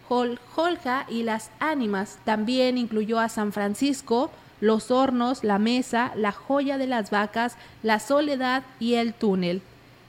Jolja 0.07 1.05
y 1.09 1.23
las 1.23 1.51
Ánimas. 1.59 2.19
También 2.23 2.77
incluyó 2.77 3.19
a 3.19 3.29
San 3.29 3.51
Francisco, 3.51 4.31
Los 4.61 4.91
Hornos, 4.91 5.43
La 5.43 5.59
Mesa, 5.59 6.13
La 6.15 6.31
Joya 6.31 6.77
de 6.77 6.87
las 6.87 7.09
Vacas, 7.11 7.57
La 7.83 7.99
Soledad 7.99 8.63
y 8.79 8.93
El 8.93 9.13
Túnel. 9.13 9.61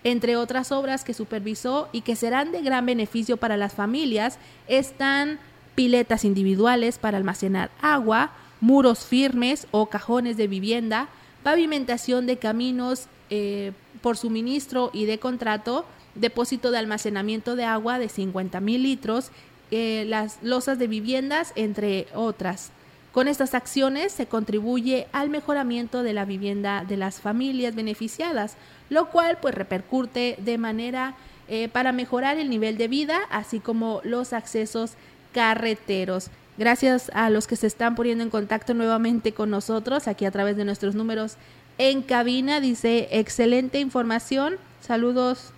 Entre 0.05 0.37
otras 0.37 0.73
obras 0.73 1.05
que 1.05 1.15
supervisó 1.15 1.89
y 1.93 2.01
que 2.01 2.17
serán 2.17 2.53
de 2.53 2.63
gran 2.63 2.87
beneficio 2.87 3.37
para 3.37 3.57
las 3.57 3.75
familias 3.75 4.39
están 4.67 5.39
piletas 5.75 6.25
individuales 6.25 6.99
para 6.99 7.19
almacenar 7.19 7.71
agua, 7.81 8.33
muros 8.61 9.05
firmes 9.05 9.67
o 9.71 9.87
cajones 9.87 10.37
de 10.37 10.49
vivienda, 10.49 11.09
pavimentación 11.43 12.27
de 12.27 12.37
caminos 12.37 13.07
eh, 13.31 13.73
por 14.01 14.17
suministro 14.17 14.91
y 14.93 15.07
de 15.07 15.19
contrato, 15.19 15.85
depósito 16.15 16.71
de 16.71 16.79
almacenamiento 16.79 17.57
de 17.57 17.65
agua 17.65 17.99
de 17.99 18.09
50 18.09 18.61
mil 18.61 18.83
litros 18.83 19.31
eh, 19.75 20.05
las 20.07 20.39
losas 20.43 20.79
de 20.79 20.87
viviendas, 20.87 21.53
entre 21.57 22.07
otras. 22.15 22.73
Con 23.11 23.27
estas 23.27 23.55
acciones 23.55 24.13
se 24.13 24.27
contribuye 24.27 25.07
al 25.13 25.31
mejoramiento 25.31 26.03
de 26.03 26.13
la 26.13 26.27
vivienda 26.27 26.85
de 26.87 26.99
las 26.99 27.21
familias 27.21 27.75
beneficiadas, 27.75 28.57
lo 28.93 29.09
cual 29.09 29.39
pues 29.41 29.55
repercute 29.55 30.37
de 30.39 30.59
manera 30.59 31.15
eh, 31.49 31.69
para 31.69 31.93
mejorar 31.93 32.37
el 32.37 32.51
nivel 32.51 32.77
de 32.77 32.89
vida, 32.89 33.21
así 33.31 33.59
como 33.59 34.01
los 34.05 34.33
accesos 34.33 34.93
carreteros. 35.33 36.29
Gracias 36.59 37.11
a 37.15 37.31
los 37.31 37.47
que 37.47 37.57
se 37.57 37.67
están 37.67 37.95
poniendo 37.95 38.23
en 38.23 38.29
contacto 38.29 38.75
nuevamente 38.75 39.33
con 39.33 39.49
nosotros 39.49 40.07
aquí 40.07 40.27
a 40.27 40.31
través 40.31 40.59
de 40.59 40.67
nuestros 40.67 40.95
números 40.95 41.37
en 41.79 42.03
cabina. 42.03 42.61
Dice, 42.61 43.09
excelente 43.13 43.81
información. 43.81 44.57
Saludos, 44.83 45.53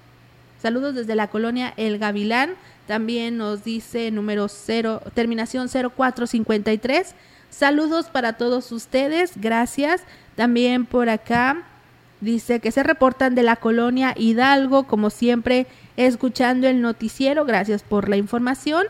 saludos 0.63 0.95
desde 0.95 1.17
la 1.17 1.27
colonia 1.27 1.75
El 1.77 1.99
Gavilán. 1.99 2.55
También 2.87 3.37
nos 3.37 3.65
dice 3.65 4.13
número 4.13 4.47
0, 4.47 5.03
terminación 5.13 5.69
0453. 5.69 7.15
Saludos 7.51 8.07
para 8.07 8.35
todos 8.35 8.71
ustedes. 8.71 9.33
Gracias. 9.37 10.03
También 10.37 10.87
por 10.87 11.09
acá 11.09 11.65
dice 12.25 12.61
que 12.61 12.73
se 12.73 12.83
reportan 12.83 13.35
de 13.35 13.43
la 13.43 13.57
colonia 13.57 14.15
Hidalgo, 14.17 14.85
como 14.85 15.11
siempre, 15.11 15.67
escuchando 15.97 16.67
el 16.67 16.81
noticiero. 16.81 17.45
Gracias 17.45 17.83
por 17.83 18.09
la 18.09 18.17
información. 18.17 18.87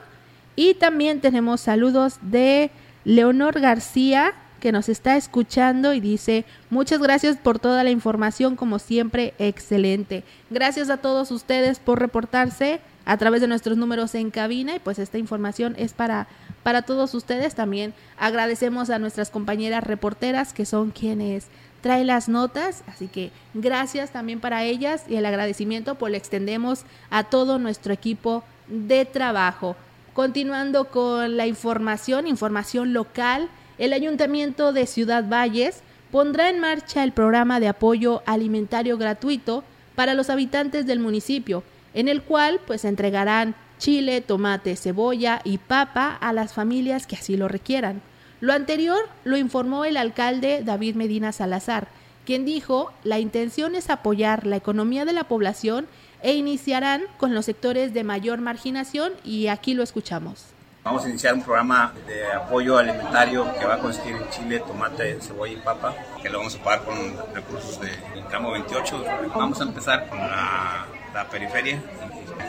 Y 0.56 0.74
también 0.74 1.20
tenemos 1.20 1.60
saludos 1.60 2.18
de 2.22 2.70
Leonor 3.04 3.60
García, 3.60 4.34
que 4.60 4.72
nos 4.72 4.88
está 4.88 5.16
escuchando 5.16 5.92
y 5.92 6.00
dice, 6.00 6.46
muchas 6.70 6.98
gracias 7.00 7.36
por 7.36 7.58
toda 7.58 7.84
la 7.84 7.90
información, 7.90 8.56
como 8.56 8.78
siempre, 8.78 9.34
excelente. 9.38 10.24
Gracias 10.48 10.88
a 10.88 10.96
todos 10.96 11.30
ustedes 11.32 11.78
por 11.78 11.98
reportarse 11.98 12.80
a 13.04 13.18
través 13.18 13.42
de 13.42 13.48
nuestros 13.48 13.76
números 13.76 14.14
en 14.14 14.30
cabina 14.30 14.76
y 14.76 14.78
pues 14.78 14.98
esta 14.98 15.18
información 15.18 15.74
es 15.76 15.92
para, 15.92 16.28
para 16.62 16.80
todos 16.80 17.12
ustedes. 17.14 17.54
También 17.54 17.92
agradecemos 18.16 18.88
a 18.88 18.98
nuestras 18.98 19.28
compañeras 19.28 19.84
reporteras 19.84 20.54
que 20.54 20.64
son 20.64 20.92
quienes 20.92 21.48
traen 21.84 22.06
las 22.06 22.30
notas, 22.30 22.82
así 22.86 23.08
que 23.08 23.30
gracias 23.52 24.10
también 24.10 24.40
para 24.40 24.64
ellas 24.64 25.04
y 25.06 25.16
el 25.16 25.26
agradecimiento 25.26 25.96
pues 25.96 26.12
le 26.12 26.16
extendemos 26.16 26.86
a 27.10 27.24
todo 27.24 27.58
nuestro 27.58 27.92
equipo 27.92 28.42
de 28.68 29.04
trabajo. 29.04 29.76
Continuando 30.14 30.86
con 30.86 31.36
la 31.36 31.46
información, 31.46 32.26
información 32.26 32.94
local, 32.94 33.50
el 33.76 33.92
Ayuntamiento 33.92 34.72
de 34.72 34.86
Ciudad 34.86 35.28
Valles 35.28 35.82
pondrá 36.10 36.48
en 36.48 36.58
marcha 36.58 37.04
el 37.04 37.12
programa 37.12 37.60
de 37.60 37.68
apoyo 37.68 38.22
alimentario 38.24 38.96
gratuito 38.96 39.62
para 39.94 40.14
los 40.14 40.30
habitantes 40.30 40.86
del 40.86 41.00
municipio, 41.00 41.64
en 41.92 42.08
el 42.08 42.22
cual 42.22 42.60
pues 42.66 42.86
entregarán 42.86 43.54
chile, 43.76 44.22
tomate, 44.22 44.76
cebolla 44.76 45.42
y 45.44 45.58
papa 45.58 46.16
a 46.18 46.32
las 46.32 46.54
familias 46.54 47.06
que 47.06 47.16
así 47.16 47.36
lo 47.36 47.46
requieran. 47.46 48.00
Lo 48.44 48.52
anterior 48.52 49.08
lo 49.24 49.38
informó 49.38 49.86
el 49.86 49.96
alcalde 49.96 50.60
David 50.62 50.96
Medina 50.96 51.32
Salazar, 51.32 51.88
quien 52.26 52.44
dijo, 52.44 52.92
la 53.02 53.18
intención 53.18 53.74
es 53.74 53.88
apoyar 53.88 54.46
la 54.46 54.56
economía 54.56 55.06
de 55.06 55.14
la 55.14 55.24
población 55.24 55.86
e 56.20 56.34
iniciarán 56.34 57.04
con 57.16 57.34
los 57.34 57.46
sectores 57.46 57.94
de 57.94 58.04
mayor 58.04 58.42
marginación 58.42 59.14
y 59.24 59.46
aquí 59.46 59.72
lo 59.72 59.82
escuchamos. 59.82 60.44
Vamos 60.82 61.06
a 61.06 61.08
iniciar 61.08 61.32
un 61.32 61.42
programa 61.42 61.94
de 62.06 62.30
apoyo 62.34 62.76
alimentario 62.76 63.50
que 63.58 63.64
va 63.64 63.76
a 63.76 63.78
consistir 63.78 64.14
en 64.14 64.28
chile, 64.28 64.58
tomate, 64.58 65.18
cebolla 65.22 65.52
y 65.54 65.56
papa, 65.56 65.94
que 66.22 66.28
lo 66.28 66.36
vamos 66.36 66.54
a 66.56 66.62
pagar 66.62 66.84
con 66.84 66.96
recursos 67.34 67.80
del 67.80 68.26
tramo 68.28 68.50
28. 68.50 69.04
Vamos 69.34 69.58
a 69.58 69.64
empezar 69.64 70.06
con 70.06 70.18
la, 70.18 70.86
periferia, 71.30 71.82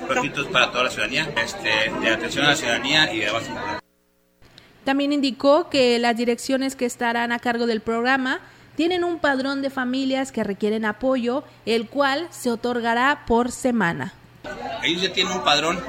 gratuitos 0.09 0.47
para 0.47 0.69
toda 0.71 0.83
la 0.83 0.89
ciudadanía, 0.89 1.29
este, 1.41 1.69
de 2.01 2.09
atención 2.09 2.43
a 2.43 2.49
la 2.49 2.55
ciudadanía 2.57 3.13
y 3.13 3.19
de 3.19 3.31
base 3.31 3.51
También 4.85 5.11
indicó 5.11 5.67
que 5.67 5.97
las 5.97 6.15
direcciones 6.15 6.75
que 6.75 6.85
estarán 6.85 7.31
a 7.31 7.39
cargo 7.39 7.65
del 7.65 7.81
programa 7.81 8.39
tienen 8.75 9.03
un 9.03 9.19
padrón 9.19 9.63
de 9.63 9.71
familias 9.71 10.31
que 10.31 10.43
requieren 10.43 10.85
apoyo, 10.85 11.43
el 11.65 11.89
cual 11.89 12.27
se 12.29 12.51
otorgará 12.51 13.23
por 13.25 13.51
semana. 13.51 14.13
Ellos 14.83 15.01
ya 15.01 15.11
tienen 15.11 15.33
un 15.33 15.43
padrón, 15.43 15.79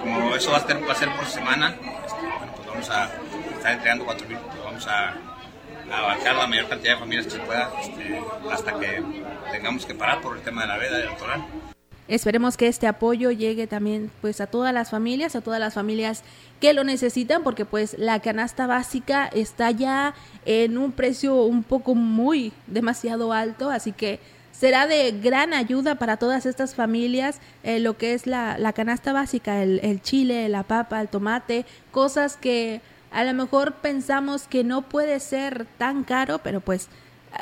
como 0.00 0.36
eso 0.36 0.52
va 0.52 0.58
a 0.58 0.66
ser, 0.66 0.88
va 0.88 0.92
a 0.92 0.94
ser 0.94 1.10
por 1.16 1.26
semana, 1.26 1.70
este, 1.70 2.20
bueno, 2.20 2.52
pues 2.54 2.68
vamos 2.68 2.90
a 2.90 3.10
estar 3.56 3.72
entregando 3.72 4.06
4.000, 4.06 4.38
pues 4.38 4.64
vamos 4.64 4.86
a, 4.86 5.14
abarcar 5.90 6.36
la 6.36 6.46
mayor 6.46 6.68
cantidad 6.68 6.92
de 6.92 7.00
familias 7.00 7.24
que 7.24 7.32
se 7.32 7.38
pueda 7.40 7.72
este, 7.80 8.22
hasta 8.52 8.78
que 8.78 9.02
tengamos 9.50 9.86
que 9.86 9.94
parar 9.94 10.20
por 10.20 10.36
el 10.36 10.42
tema 10.42 10.62
de 10.62 10.68
la 10.68 10.76
veda 10.76 11.00
electoral. 11.00 11.42
Esperemos 12.08 12.56
que 12.56 12.68
este 12.68 12.86
apoyo 12.86 13.30
llegue 13.30 13.66
también 13.66 14.10
pues 14.22 14.40
a 14.40 14.46
todas 14.46 14.72
las 14.72 14.90
familias, 14.90 15.36
a 15.36 15.42
todas 15.42 15.60
las 15.60 15.74
familias 15.74 16.22
que 16.58 16.72
lo 16.72 16.82
necesitan 16.82 17.42
porque 17.42 17.66
pues 17.66 17.96
la 17.98 18.20
canasta 18.20 18.66
básica 18.66 19.26
está 19.26 19.70
ya 19.70 20.14
en 20.46 20.78
un 20.78 20.92
precio 20.92 21.44
un 21.44 21.62
poco 21.62 21.94
muy 21.94 22.52
demasiado 22.66 23.34
alto, 23.34 23.70
así 23.70 23.92
que 23.92 24.20
será 24.52 24.86
de 24.86 25.12
gran 25.12 25.52
ayuda 25.52 25.96
para 25.96 26.16
todas 26.16 26.46
estas 26.46 26.74
familias 26.74 27.40
eh, 27.62 27.78
lo 27.78 27.98
que 27.98 28.14
es 28.14 28.26
la, 28.26 28.56
la 28.56 28.72
canasta 28.72 29.12
básica, 29.12 29.62
el, 29.62 29.78
el 29.82 30.00
chile, 30.00 30.48
la 30.48 30.62
papa, 30.62 31.02
el 31.02 31.08
tomate, 31.08 31.66
cosas 31.92 32.38
que 32.38 32.80
a 33.10 33.22
lo 33.24 33.34
mejor 33.34 33.74
pensamos 33.74 34.48
que 34.48 34.64
no 34.64 34.82
puede 34.82 35.20
ser 35.20 35.66
tan 35.76 36.04
caro, 36.04 36.38
pero 36.38 36.60
pues 36.60 36.88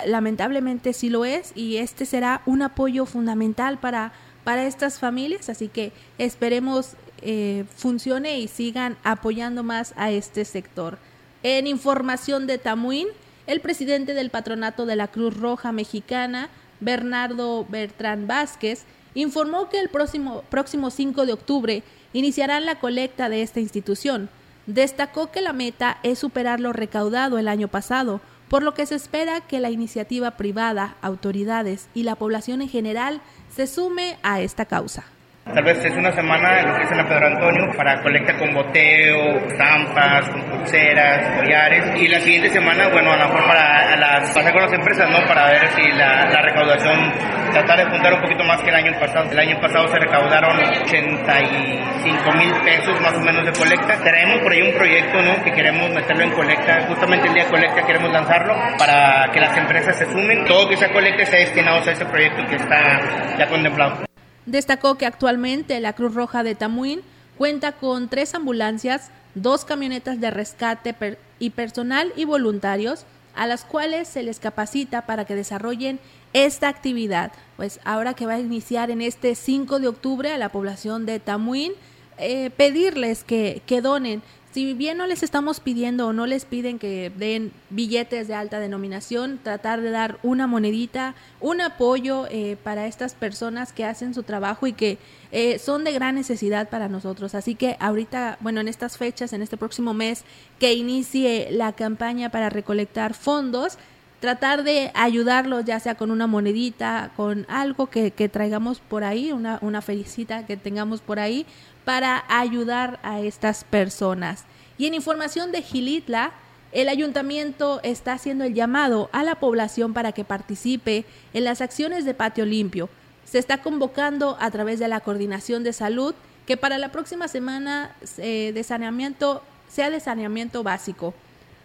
lamentablemente 0.07 0.93
sí 0.93 1.09
lo 1.09 1.25
es 1.25 1.53
y 1.55 1.77
este 1.77 2.05
será 2.05 2.43
un 2.47 2.63
apoyo 2.63 3.07
fundamental 3.07 3.79
para 3.79 4.13
para 4.47 4.65
estas 4.65 5.01
familias, 5.01 5.49
así 5.49 5.67
que 5.67 5.91
esperemos 6.19 6.93
eh, 7.21 7.65
funcione 7.75 8.39
y 8.39 8.47
sigan 8.47 8.97
apoyando 9.03 9.65
más 9.65 9.93
a 9.97 10.13
este 10.13 10.45
sector. 10.45 10.99
En 11.43 11.67
información 11.67 12.47
de 12.47 12.59
Tamuín, 12.59 13.09
el 13.49 13.61
presidente 13.61 14.15
del 14.15 14.31
patronato 14.31 14.87
de 14.87 14.95
la 14.95 15.09
Cruz 15.09 15.37
Roja 15.37 15.73
Mexicana, 15.73 16.49
Bernardo 16.79 17.67
Bertrán 17.69 18.29
Vázquez, 18.29 18.85
informó 19.15 19.69
que 19.69 19.81
el 19.81 19.89
próximo, 19.89 20.45
próximo 20.49 20.91
5 20.91 21.27
de 21.27 21.33
octubre 21.33 21.83
iniciarán 22.13 22.67
la 22.67 22.79
colecta 22.79 23.29
de 23.29 23.43
esta 23.43 23.59
institución. 23.59 24.31
Destacó 24.69 25.33
que 25.33 25.41
la 25.41 25.55
meta 25.55 25.99
es 26.05 26.21
superar 26.21 26.61
lo 26.61 26.73
recaudado 26.73 27.39
el 27.39 27.49
año 27.49 27.67
pasado, 27.67 28.21
por 28.49 28.63
lo 28.63 28.75
que 28.75 28.87
se 28.87 28.95
espera 28.95 29.41
que 29.41 29.59
la 29.59 29.71
iniciativa 29.71 30.37
privada, 30.37 30.95
autoridades 31.03 31.89
y 31.95 32.05
la 32.05 32.15
población 32.15 32.63
en 32.63 32.69
general 32.69 33.21
se 33.57 33.67
sume 33.67 34.19
a 34.23 34.43
esta 34.43 34.67
causa. 34.67 35.16
Tal 35.55 35.63
vez 35.63 35.83
es 35.85 35.97
una 35.97 36.11
semana 36.11 36.61
lo 36.63 36.75
que 36.75 36.83
es 36.83 36.91
en 36.91 36.99
la 36.99 37.07
Pedro 37.07 37.29
Antonio 37.29 37.71
para 37.77 38.03
colecta 38.03 38.37
con 38.37 38.53
boteo, 38.53 39.39
estampas, 39.47 40.29
con 40.29 40.43
pulseras, 40.43 41.39
collares. 41.39 42.03
Y 42.03 42.09
la 42.09 42.21
siguiente 42.21 42.51
semana, 42.51 42.89
bueno, 42.89 43.13
a 43.13 43.17
lo 43.17 43.29
mejor 43.29 43.47
para 43.47 43.97
las, 43.97 44.35
pasar 44.35 44.53
con 44.53 44.63
las 44.63 44.73
empresas, 44.73 45.09
¿no? 45.09 45.25
Para 45.29 45.47
ver 45.53 45.69
si 45.69 45.93
la, 45.93 46.43
recaudación, 46.43 47.13
tratar 47.53 47.79
de 47.79 47.85
juntar 47.85 48.15
un 48.15 48.21
poquito 48.23 48.43
más 48.43 48.61
que 48.61 48.71
el 48.71 48.75
año 48.75 48.93
pasado. 48.99 49.31
El 49.31 49.39
año 49.39 49.61
pasado 49.61 49.87
se 49.89 49.99
recaudaron 49.99 50.59
85 50.59 52.33
mil 52.33 52.53
pesos 52.65 53.01
más 53.01 53.15
o 53.15 53.21
menos 53.21 53.47
de 53.47 53.53
colecta. 53.53 53.97
Traemos 54.03 54.41
por 54.41 54.53
ahí 54.53 54.63
un 54.63 54.75
proyecto, 54.75 55.23
¿no? 55.23 55.45
Que 55.45 55.53
queremos 55.53 55.89
meterlo 55.91 56.25
en 56.25 56.33
colecta. 56.33 56.83
Justamente 56.89 57.29
el 57.29 57.35
día 57.35 57.45
de 57.45 57.51
colecta 57.51 57.87
queremos 57.87 58.13
lanzarlo 58.13 58.53
para 58.79 59.31
que 59.33 59.41
las 59.41 59.57
empresas 59.57 59.97
se 59.97 60.07
sumen. 60.07 60.45
Todo 60.45 60.69
que 60.69 60.75
esa 60.75 60.89
colecta 60.89 61.23
esté 61.23 61.37
destinado 61.39 61.79
a 61.79 61.93
ese 61.93 62.05
proyecto 62.05 62.45
que 62.47 62.57
está 62.57 63.01
ya 63.39 63.47
contemplado. 63.47 64.06
Destacó 64.47 64.97
que 64.97 65.07
actualmente 65.07 65.81
la 65.81 65.93
Cruz 65.93 66.15
Roja 66.15 66.43
de 66.43 66.55
Tamuín 66.55 67.03
cuenta 67.37 67.73
con 67.73 68.09
tres 68.09 68.35
ambulancias, 68.35 69.11
dos 69.35 69.65
camionetas 69.65 70.21
de 70.21 70.31
rescate 70.31 70.95
y 71.39 71.51
personal 71.51 72.13
y 72.17 72.25
voluntarios 72.25 73.05
a 73.35 73.47
las 73.47 73.65
cuales 73.65 74.09
se 74.09 74.23
les 74.23 74.39
capacita 74.39 75.03
para 75.05 75.27
que 75.27 75.35
desarrollen 75.35 76.01
esta 76.33 76.69
actividad. 76.69 77.33
Pues 77.57 77.81
ahora 77.85 78.15
que 78.15 78.27
va 78.27 78.35
a 78.35 78.41
iniciar 78.41 78.91
en 78.91 79.03
este 79.03 79.35
5 79.35 79.79
de 79.79 79.89
octubre 79.89 80.33
a 80.33 80.39
la 80.39 80.49
población 80.49 81.07
de 81.07 81.21
Tamuín, 81.21 81.73
eh, 82.19 82.51
pedirles 82.51 83.25
que, 83.25 83.63
que 83.67 83.83
donen 83.83 84.23
si 84.57 84.73
bien 84.73 84.97
no 84.97 85.07
les 85.07 85.23
estamos 85.23 85.61
pidiendo 85.61 86.07
o 86.07 86.15
no 86.15 86.25
les 86.25 86.47
piden 86.47 86.79
que 86.79 87.13
den 87.15 87.53
billetes 87.69 88.27
de 88.27 88.33
alta 88.33 88.59
denominación, 88.59 89.39
tratar 89.43 89.83
de 89.83 89.91
dar 89.91 90.19
una 90.23 90.47
monedita, 90.47 91.15
un 91.41 91.61
apoyo 91.61 92.27
eh, 92.31 92.57
para 92.65 92.87
estas 92.87 93.13
personas 93.13 93.75
que 93.75 93.85
hacen 93.85 94.15
su 94.15 94.23
trabajo 94.23 94.67
y 94.67 94.73
que 94.73 94.97
eh, 95.31 95.59
son 95.59 95.85
de 95.85 95.93
gran 95.93 96.15
necesidad 96.15 96.71
para 96.71 96.89
nosotros. 96.89 97.35
Así 97.35 97.55
que 97.55 97.77
ahorita, 97.81 98.39
bueno, 98.41 98.63
en 98.63 98.69
estas 98.69 98.97
fechas, 98.97 99.35
en 99.35 99.43
este 99.43 99.59
próximo 99.59 99.93
mes 99.93 100.25
que 100.59 100.73
inicie 100.73 101.49
la 101.51 101.73
campaña 101.75 102.31
para 102.31 102.49
recolectar 102.49 103.13
fondos, 103.13 103.77
tratar 104.21 104.65
de 104.65 104.91
ayudarlos 104.95 105.67
ya 105.67 105.81
sea 105.81 105.97
con 105.97 106.11
una 106.11 106.27
monedita, 106.27 107.13
con 107.15 107.45
algo 107.51 107.89
que, 107.89 108.11
que 108.11 108.31
traigamos 108.31 108.81
por 108.81 109.05
ahí, 109.05 109.33
una, 109.33 109.59
una 109.61 109.83
felicita 109.83 110.47
que 110.47 110.57
tengamos 110.57 111.03
por 111.03 111.19
ahí, 111.19 111.45
para 111.87 112.25
ayudar 112.29 112.99
a 113.05 113.21
estas 113.21 113.63
personas. 113.63 114.45
Y 114.77 114.87
en 114.87 114.95
información 114.95 115.53
de 115.53 115.63
Gilitla, 115.63 116.33
el 116.73 116.89
ayuntamiento 116.89 117.79
está 117.85 118.15
haciendo 118.15 118.43
el 118.43 118.55
llamado 118.55 119.09
a 119.13 119.23
la 119.23 119.37
población 119.37 119.95
para 119.95 120.11
que 120.11 120.25
participe 120.25 121.05
en 121.33 121.45
las 121.45 121.61
acciones 121.61 122.05
de 122.05 122.13
patio 122.13 122.45
limpio. 122.45 122.89
Se 123.25 123.39
está 123.39 123.63
convocando 123.63 124.37
a 124.41 124.51
través 124.51 124.81
de 124.81 124.89
la 124.89 124.99
coordinación 124.99 125.63
de 125.63 125.73
salud 125.73 126.17
que 126.45 126.57
para 126.57 126.77
la 126.77 126.91
próxima 126.91 127.29
semana 127.29 127.95
eh, 128.19 128.51
de 128.53 128.65
saneamiento 128.65 129.45
sea 129.69 129.89
de 129.89 130.01
saneamiento 130.01 130.65
básico. 130.65 131.15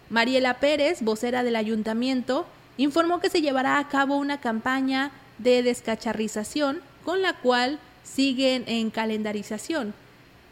Mariela 0.08 0.60
Pérez, 0.60 1.02
vocera 1.02 1.42
del 1.42 1.56
ayuntamiento, 1.56 2.46
informó 2.76 3.18
que 3.18 3.28
se 3.28 3.42
llevará 3.42 3.80
a 3.80 3.88
cabo 3.88 4.18
una 4.18 4.40
campaña 4.40 5.10
de 5.38 5.64
descacharrización 5.64 6.80
con 7.04 7.22
la 7.22 7.32
cual 7.40 7.80
siguen 8.04 8.62
en 8.68 8.90
calendarización 8.90 9.94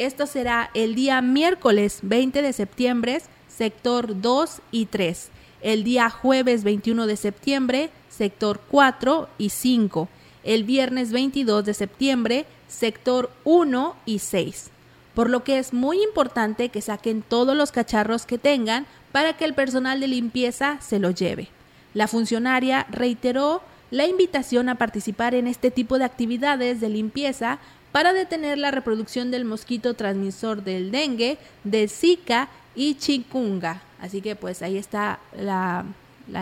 Esto 0.00 0.26
será 0.26 0.70
el 0.72 0.94
día 0.94 1.20
miércoles 1.20 1.98
20 2.00 2.40
de 2.40 2.54
septiembre, 2.54 3.20
sector 3.48 4.18
2 4.22 4.62
y 4.70 4.86
3. 4.86 5.28
El 5.60 5.84
día 5.84 6.08
jueves 6.08 6.64
21 6.64 7.06
de 7.06 7.16
septiembre, 7.18 7.90
sector 8.08 8.62
4 8.70 9.28
y 9.36 9.50
5. 9.50 10.08
El 10.42 10.64
viernes 10.64 11.12
22 11.12 11.66
de 11.66 11.74
septiembre, 11.74 12.46
sector 12.66 13.30
1 13.44 13.94
y 14.06 14.20
6. 14.20 14.70
Por 15.14 15.28
lo 15.28 15.44
que 15.44 15.58
es 15.58 15.74
muy 15.74 16.02
importante 16.02 16.70
que 16.70 16.80
saquen 16.80 17.20
todos 17.20 17.54
los 17.54 17.70
cacharros 17.70 18.24
que 18.24 18.38
tengan 18.38 18.86
para 19.12 19.36
que 19.36 19.44
el 19.44 19.52
personal 19.52 20.00
de 20.00 20.08
limpieza 20.08 20.78
se 20.80 20.98
lo 20.98 21.10
lleve. 21.10 21.48
La 21.92 22.08
funcionaria 22.08 22.86
reiteró 22.88 23.60
la 23.90 24.06
invitación 24.06 24.70
a 24.70 24.76
participar 24.76 25.34
en 25.34 25.46
este 25.46 25.70
tipo 25.70 25.98
de 25.98 26.04
actividades 26.04 26.80
de 26.80 26.88
limpieza 26.88 27.58
para 27.92 28.12
detener 28.12 28.58
la 28.58 28.70
reproducción 28.70 29.30
del 29.30 29.44
mosquito 29.44 29.94
transmisor 29.94 30.62
del 30.62 30.90
dengue, 30.90 31.38
de 31.64 31.88
Zika 31.88 32.48
y 32.74 32.94
chikunga. 32.94 33.82
Así 34.00 34.20
que 34.20 34.36
pues 34.36 34.62
ahí 34.62 34.78
está 34.78 35.18
la, 35.36 35.84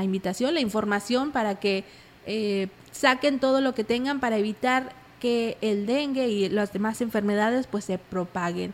invitación, 0.03 0.55
la 0.55 0.61
información 0.61 1.33
para 1.33 1.57
que 1.57 1.85
eh, 2.27 2.69
saquen 2.93 3.41
todo 3.41 3.61
lo 3.61 3.75
que 3.75 3.85
tengan 3.85 4.21
para 4.21 4.37
evitar 4.37 4.93
que 5.21 5.57
el 5.61 5.87
dengue 5.87 6.29
y 6.29 6.49
las 6.49 6.73
demás 6.73 7.01
enfermedades 7.01 7.67
pues 7.67 7.85
se 7.85 7.99
propaguen. 7.99 8.73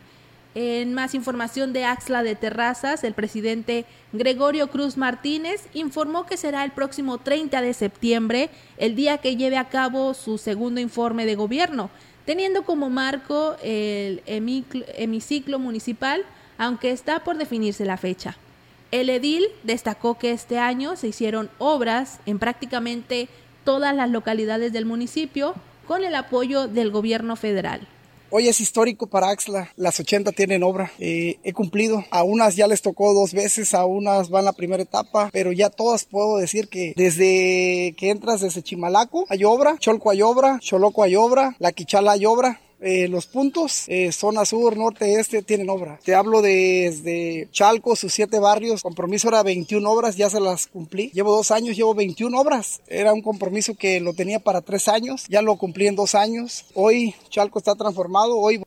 En 0.53 0.93
más 0.93 1.15
información 1.15 1.73
de 1.73 1.83
Axla 1.83 2.23
de 2.23 2.35
Terrazas, 2.35 3.03
el 3.03 3.13
presidente 3.13 3.85
Gregorio 4.13 4.69
Cruz 4.69 4.95
Martínez 4.95 5.67
informó 5.73 6.25
que 6.25 6.37
será 6.37 6.63
el 6.63 6.71
próximo 6.71 7.17
30 7.17 7.61
de 7.61 7.73
septiembre 7.73 8.49
el 8.77 8.95
día 8.95 9.17
que 9.17 9.35
lleve 9.35 9.57
a 9.57 9.67
cabo 9.67 10.13
su 10.13 10.37
segundo 10.37 10.79
informe 10.79 11.25
de 11.25 11.35
gobierno 11.35 11.89
teniendo 12.25 12.63
como 12.63 12.89
marco 12.89 13.55
el 13.61 14.21
hemiciclo 14.25 15.59
municipal, 15.59 16.23
aunque 16.57 16.91
está 16.91 17.23
por 17.23 17.37
definirse 17.37 17.85
la 17.85 17.97
fecha. 17.97 18.37
El 18.91 19.09
edil 19.09 19.47
destacó 19.63 20.17
que 20.17 20.31
este 20.31 20.59
año 20.59 20.95
se 20.95 21.07
hicieron 21.07 21.49
obras 21.57 22.19
en 22.25 22.39
prácticamente 22.39 23.27
todas 23.63 23.95
las 23.95 24.09
localidades 24.09 24.71
del 24.73 24.85
municipio 24.85 25.55
con 25.87 26.03
el 26.03 26.15
apoyo 26.15 26.67
del 26.67 26.91
gobierno 26.91 27.35
federal. 27.35 27.87
Hoy 28.37 28.49
es 28.49 28.59
histórico 28.59 29.07
para 29.07 29.29
Axla, 29.29 29.71
las 29.77 29.97
80 29.97 30.33
tienen 30.33 30.61
obra, 30.61 30.91
eh, 30.99 31.39
he 31.45 31.53
cumplido, 31.53 32.03
a 32.11 32.23
unas 32.25 32.57
ya 32.57 32.67
les 32.67 32.81
tocó 32.81 33.13
dos 33.13 33.31
veces, 33.31 33.73
a 33.73 33.85
unas 33.85 34.29
van 34.29 34.43
la 34.43 34.51
primera 34.51 34.83
etapa, 34.83 35.29
pero 35.31 35.53
ya 35.53 35.69
todas 35.69 36.03
puedo 36.03 36.35
decir 36.35 36.67
que 36.67 36.91
desde 36.97 37.95
que 37.97 38.09
entras 38.09 38.41
desde 38.41 38.61
Chimalaco 38.61 39.23
hay 39.29 39.45
obra, 39.45 39.77
Cholco 39.79 40.11
hay 40.11 40.21
obra, 40.21 40.59
Choloco 40.59 41.03
hay 41.03 41.15
obra, 41.15 41.55
La 41.59 41.71
Quichala 41.71 42.11
hay 42.11 42.25
obra, 42.25 42.59
eh, 42.85 43.07
los 43.07 43.25
puntos, 43.25 43.85
eh, 43.87 44.11
zona 44.11 44.45
sur, 44.45 44.77
norte, 44.77 45.19
este, 45.19 45.41
tienen 45.41 45.71
obra. 45.71 45.99
Te 46.03 46.13
hablo 46.13 46.43
desde 46.43 47.47
Chalco, 47.51 47.95
sus 47.95 48.13
siete 48.13 48.37
barrios, 48.37 48.83
compromiso 48.83 49.27
era 49.27 49.41
21 49.41 49.89
obras, 49.89 50.15
ya 50.17 50.29
se 50.29 50.39
las 50.39 50.67
cumplí. 50.67 51.09
Llevo 51.11 51.35
dos 51.35 51.49
años, 51.49 51.75
llevo 51.75 51.95
21 51.95 52.39
obras. 52.39 52.81
Era 52.85 53.11
un 53.11 53.23
compromiso 53.23 53.73
que 53.73 53.99
lo 53.99 54.13
tenía 54.13 54.37
para 54.37 54.61
tres 54.61 54.87
años, 54.87 55.25
ya 55.27 55.41
lo 55.41 55.55
cumplí 55.55 55.87
en 55.87 55.95
dos 55.95 56.13
años. 56.13 56.65
Hoy 56.75 57.15
Chalco 57.29 57.57
está 57.57 57.73
transformado, 57.73 58.37
hoy... 58.37 58.61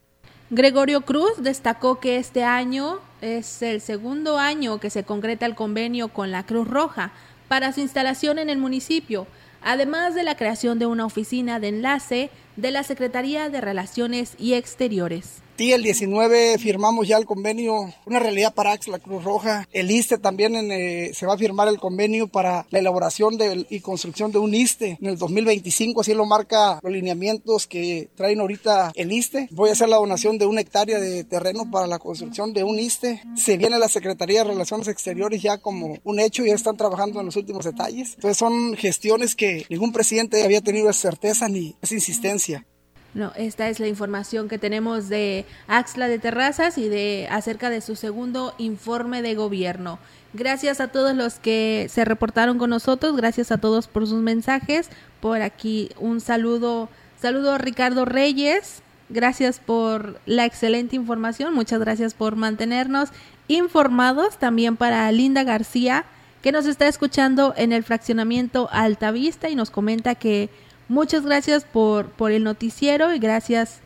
Gregorio 0.50 1.02
Cruz 1.02 1.34
destacó 1.38 2.00
que 2.00 2.16
este 2.16 2.42
año 2.42 2.98
es 3.20 3.62
el 3.62 3.80
segundo 3.80 4.36
año 4.38 4.80
que 4.80 4.90
se 4.90 5.04
concreta 5.04 5.46
el 5.46 5.54
convenio 5.54 6.08
con 6.08 6.32
la 6.32 6.44
Cruz 6.44 6.66
Roja 6.66 7.12
para 7.46 7.72
su 7.72 7.78
instalación 7.78 8.40
en 8.40 8.50
el 8.50 8.58
municipio, 8.58 9.28
además 9.62 10.16
de 10.16 10.24
la 10.24 10.36
creación 10.36 10.80
de 10.80 10.86
una 10.86 11.06
oficina 11.06 11.60
de 11.60 11.68
enlace 11.68 12.30
de 12.58 12.72
la 12.72 12.82
Secretaría 12.82 13.48
de 13.48 13.60
Relaciones 13.60 14.34
y 14.36 14.54
Exteriores. 14.54 15.42
Sí, 15.58 15.72
el 15.72 15.82
19 15.82 16.56
firmamos 16.58 17.08
ya 17.08 17.16
el 17.16 17.26
convenio, 17.26 17.92
una 18.06 18.20
realidad 18.20 18.54
para 18.54 18.70
Axla 18.70 19.00
Cruz 19.00 19.24
Roja. 19.24 19.66
El 19.72 19.90
ISTE 19.90 20.16
también 20.16 20.54
eh, 20.70 21.10
se 21.12 21.26
va 21.26 21.34
a 21.34 21.36
firmar 21.36 21.66
el 21.66 21.80
convenio 21.80 22.28
para 22.28 22.64
la 22.70 22.78
elaboración 22.78 23.36
y 23.68 23.80
construcción 23.80 24.30
de 24.30 24.38
un 24.38 24.54
ISTE 24.54 24.98
en 25.00 25.08
el 25.08 25.18
2025, 25.18 26.02
así 26.02 26.14
lo 26.14 26.26
marca 26.26 26.78
los 26.80 26.92
lineamientos 26.92 27.66
que 27.66 28.08
traen 28.14 28.38
ahorita 28.38 28.92
el 28.94 29.10
ISTE. 29.10 29.48
Voy 29.50 29.70
a 29.70 29.72
hacer 29.72 29.88
la 29.88 29.96
donación 29.96 30.38
de 30.38 30.46
una 30.46 30.60
hectárea 30.60 31.00
de 31.00 31.24
terreno 31.24 31.68
para 31.72 31.88
la 31.88 31.98
construcción 31.98 32.52
de 32.52 32.62
un 32.62 32.78
ISTE. 32.78 33.20
Se 33.34 33.56
viene 33.56 33.80
la 33.80 33.88
Secretaría 33.88 34.44
de 34.44 34.50
Relaciones 34.50 34.86
Exteriores 34.86 35.42
ya 35.42 35.58
como 35.58 35.98
un 36.04 36.20
hecho, 36.20 36.46
ya 36.46 36.54
están 36.54 36.76
trabajando 36.76 37.18
en 37.18 37.26
los 37.26 37.34
últimos 37.34 37.64
detalles. 37.64 38.14
Entonces 38.14 38.38
son 38.38 38.76
gestiones 38.76 39.34
que 39.34 39.66
ningún 39.70 39.90
presidente 39.90 40.44
había 40.44 40.60
tenido 40.60 40.92
certeza 40.92 41.48
ni 41.48 41.74
esa 41.82 41.94
insistencia. 41.94 42.47
No, 43.14 43.32
esta 43.36 43.68
es 43.68 43.80
la 43.80 43.88
información 43.88 44.48
que 44.48 44.58
tenemos 44.58 45.08
de 45.08 45.46
Axla 45.66 46.08
de 46.08 46.18
Terrazas 46.18 46.76
y 46.76 46.88
de 46.88 47.26
acerca 47.30 47.70
de 47.70 47.80
su 47.80 47.96
segundo 47.96 48.54
informe 48.58 49.22
de 49.22 49.34
gobierno. 49.34 49.98
Gracias 50.34 50.80
a 50.80 50.88
todos 50.88 51.16
los 51.16 51.38
que 51.38 51.86
se 51.88 52.04
reportaron 52.04 52.58
con 52.58 52.70
nosotros, 52.70 53.16
gracias 53.16 53.50
a 53.50 53.58
todos 53.58 53.88
por 53.88 54.06
sus 54.06 54.20
mensajes. 54.20 54.90
Por 55.20 55.40
aquí 55.40 55.88
un 55.98 56.20
saludo, 56.20 56.90
saludo 57.20 57.52
a 57.52 57.58
Ricardo 57.58 58.04
Reyes. 58.04 58.82
Gracias 59.08 59.58
por 59.58 60.20
la 60.26 60.44
excelente 60.44 60.94
información, 60.94 61.54
muchas 61.54 61.80
gracias 61.80 62.12
por 62.12 62.36
mantenernos 62.36 63.08
informados. 63.48 64.38
También 64.38 64.76
para 64.76 65.10
Linda 65.12 65.44
García, 65.44 66.04
que 66.42 66.52
nos 66.52 66.66
está 66.66 66.86
escuchando 66.88 67.54
en 67.56 67.72
el 67.72 67.84
fraccionamiento 67.84 68.68
Altavista 68.70 69.48
y 69.48 69.54
nos 69.54 69.70
comenta 69.70 70.14
que 70.14 70.50
Muchas 70.88 71.24
gracias 71.24 71.64
por, 71.64 72.06
por 72.10 72.32
el 72.32 72.44
noticiero 72.44 73.12
y 73.14 73.18
gracias 73.18 73.80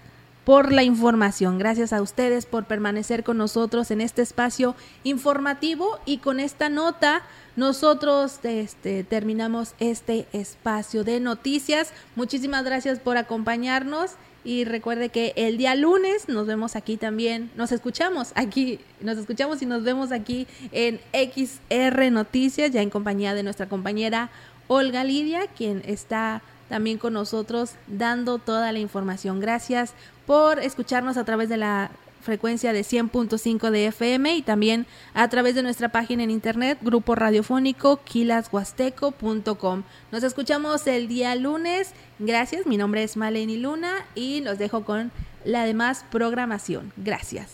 por 0.44 0.72
la 0.72 0.82
información. 0.82 1.58
Gracias 1.58 1.92
a 1.92 2.02
ustedes 2.02 2.46
por 2.46 2.64
permanecer 2.64 3.24
con 3.24 3.38
nosotros 3.38 3.90
en 3.90 4.00
este 4.00 4.22
espacio 4.22 4.74
informativo 5.04 5.98
y 6.04 6.18
con 6.18 6.40
esta 6.40 6.68
nota 6.68 7.22
nosotros 7.54 8.40
este, 8.42 9.04
terminamos 9.04 9.74
este 9.78 10.26
espacio 10.32 11.04
de 11.04 11.20
noticias. 11.20 11.92
Muchísimas 12.16 12.64
gracias 12.64 12.98
por 12.98 13.16
acompañarnos 13.16 14.12
y 14.44 14.64
recuerde 14.64 15.10
que 15.10 15.32
el 15.36 15.58
día 15.58 15.74
lunes 15.76 16.28
nos 16.28 16.46
vemos 16.46 16.74
aquí 16.74 16.96
también, 16.96 17.50
nos 17.56 17.70
escuchamos 17.70 18.32
aquí, 18.34 18.80
nos 19.00 19.18
escuchamos 19.18 19.62
y 19.62 19.66
nos 19.66 19.84
vemos 19.84 20.10
aquí 20.10 20.48
en 20.72 21.00
XR 21.12 22.10
Noticias 22.10 22.72
ya 22.72 22.82
en 22.82 22.90
compañía 22.90 23.34
de 23.34 23.44
nuestra 23.44 23.68
compañera 23.68 24.30
Olga 24.66 25.04
Lidia, 25.04 25.46
quien 25.46 25.82
está 25.86 26.42
también 26.72 26.96
con 26.96 27.12
nosotros 27.12 27.72
dando 27.86 28.38
toda 28.38 28.72
la 28.72 28.78
información. 28.78 29.40
Gracias 29.40 29.92
por 30.24 30.58
escucharnos 30.58 31.18
a 31.18 31.24
través 31.24 31.50
de 31.50 31.58
la 31.58 31.90
frecuencia 32.22 32.72
de 32.72 32.80
100.5 32.80 33.68
de 33.68 33.88
FM 33.88 34.36
y 34.36 34.40
también 34.40 34.86
a 35.12 35.28
través 35.28 35.54
de 35.54 35.62
nuestra 35.62 35.90
página 35.90 36.22
en 36.22 36.30
internet, 36.30 36.78
grupo 36.80 37.14
radiofónico 37.14 38.00
quilashuasteco.com. 38.04 39.82
Nos 40.10 40.22
escuchamos 40.22 40.86
el 40.86 41.08
día 41.08 41.34
lunes. 41.34 41.92
Gracias, 42.18 42.64
mi 42.64 42.78
nombre 42.78 43.02
es 43.02 43.18
Maleni 43.18 43.58
Luna 43.58 43.92
y 44.14 44.40
los 44.40 44.56
dejo 44.56 44.82
con 44.86 45.12
la 45.44 45.66
demás 45.66 46.06
programación. 46.10 46.90
Gracias. 46.96 47.50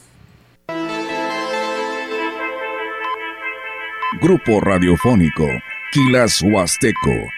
Grupo 4.23 4.61
radiofónico 4.61 5.49
Quilas 5.91 6.41
Huasteco 6.41 7.38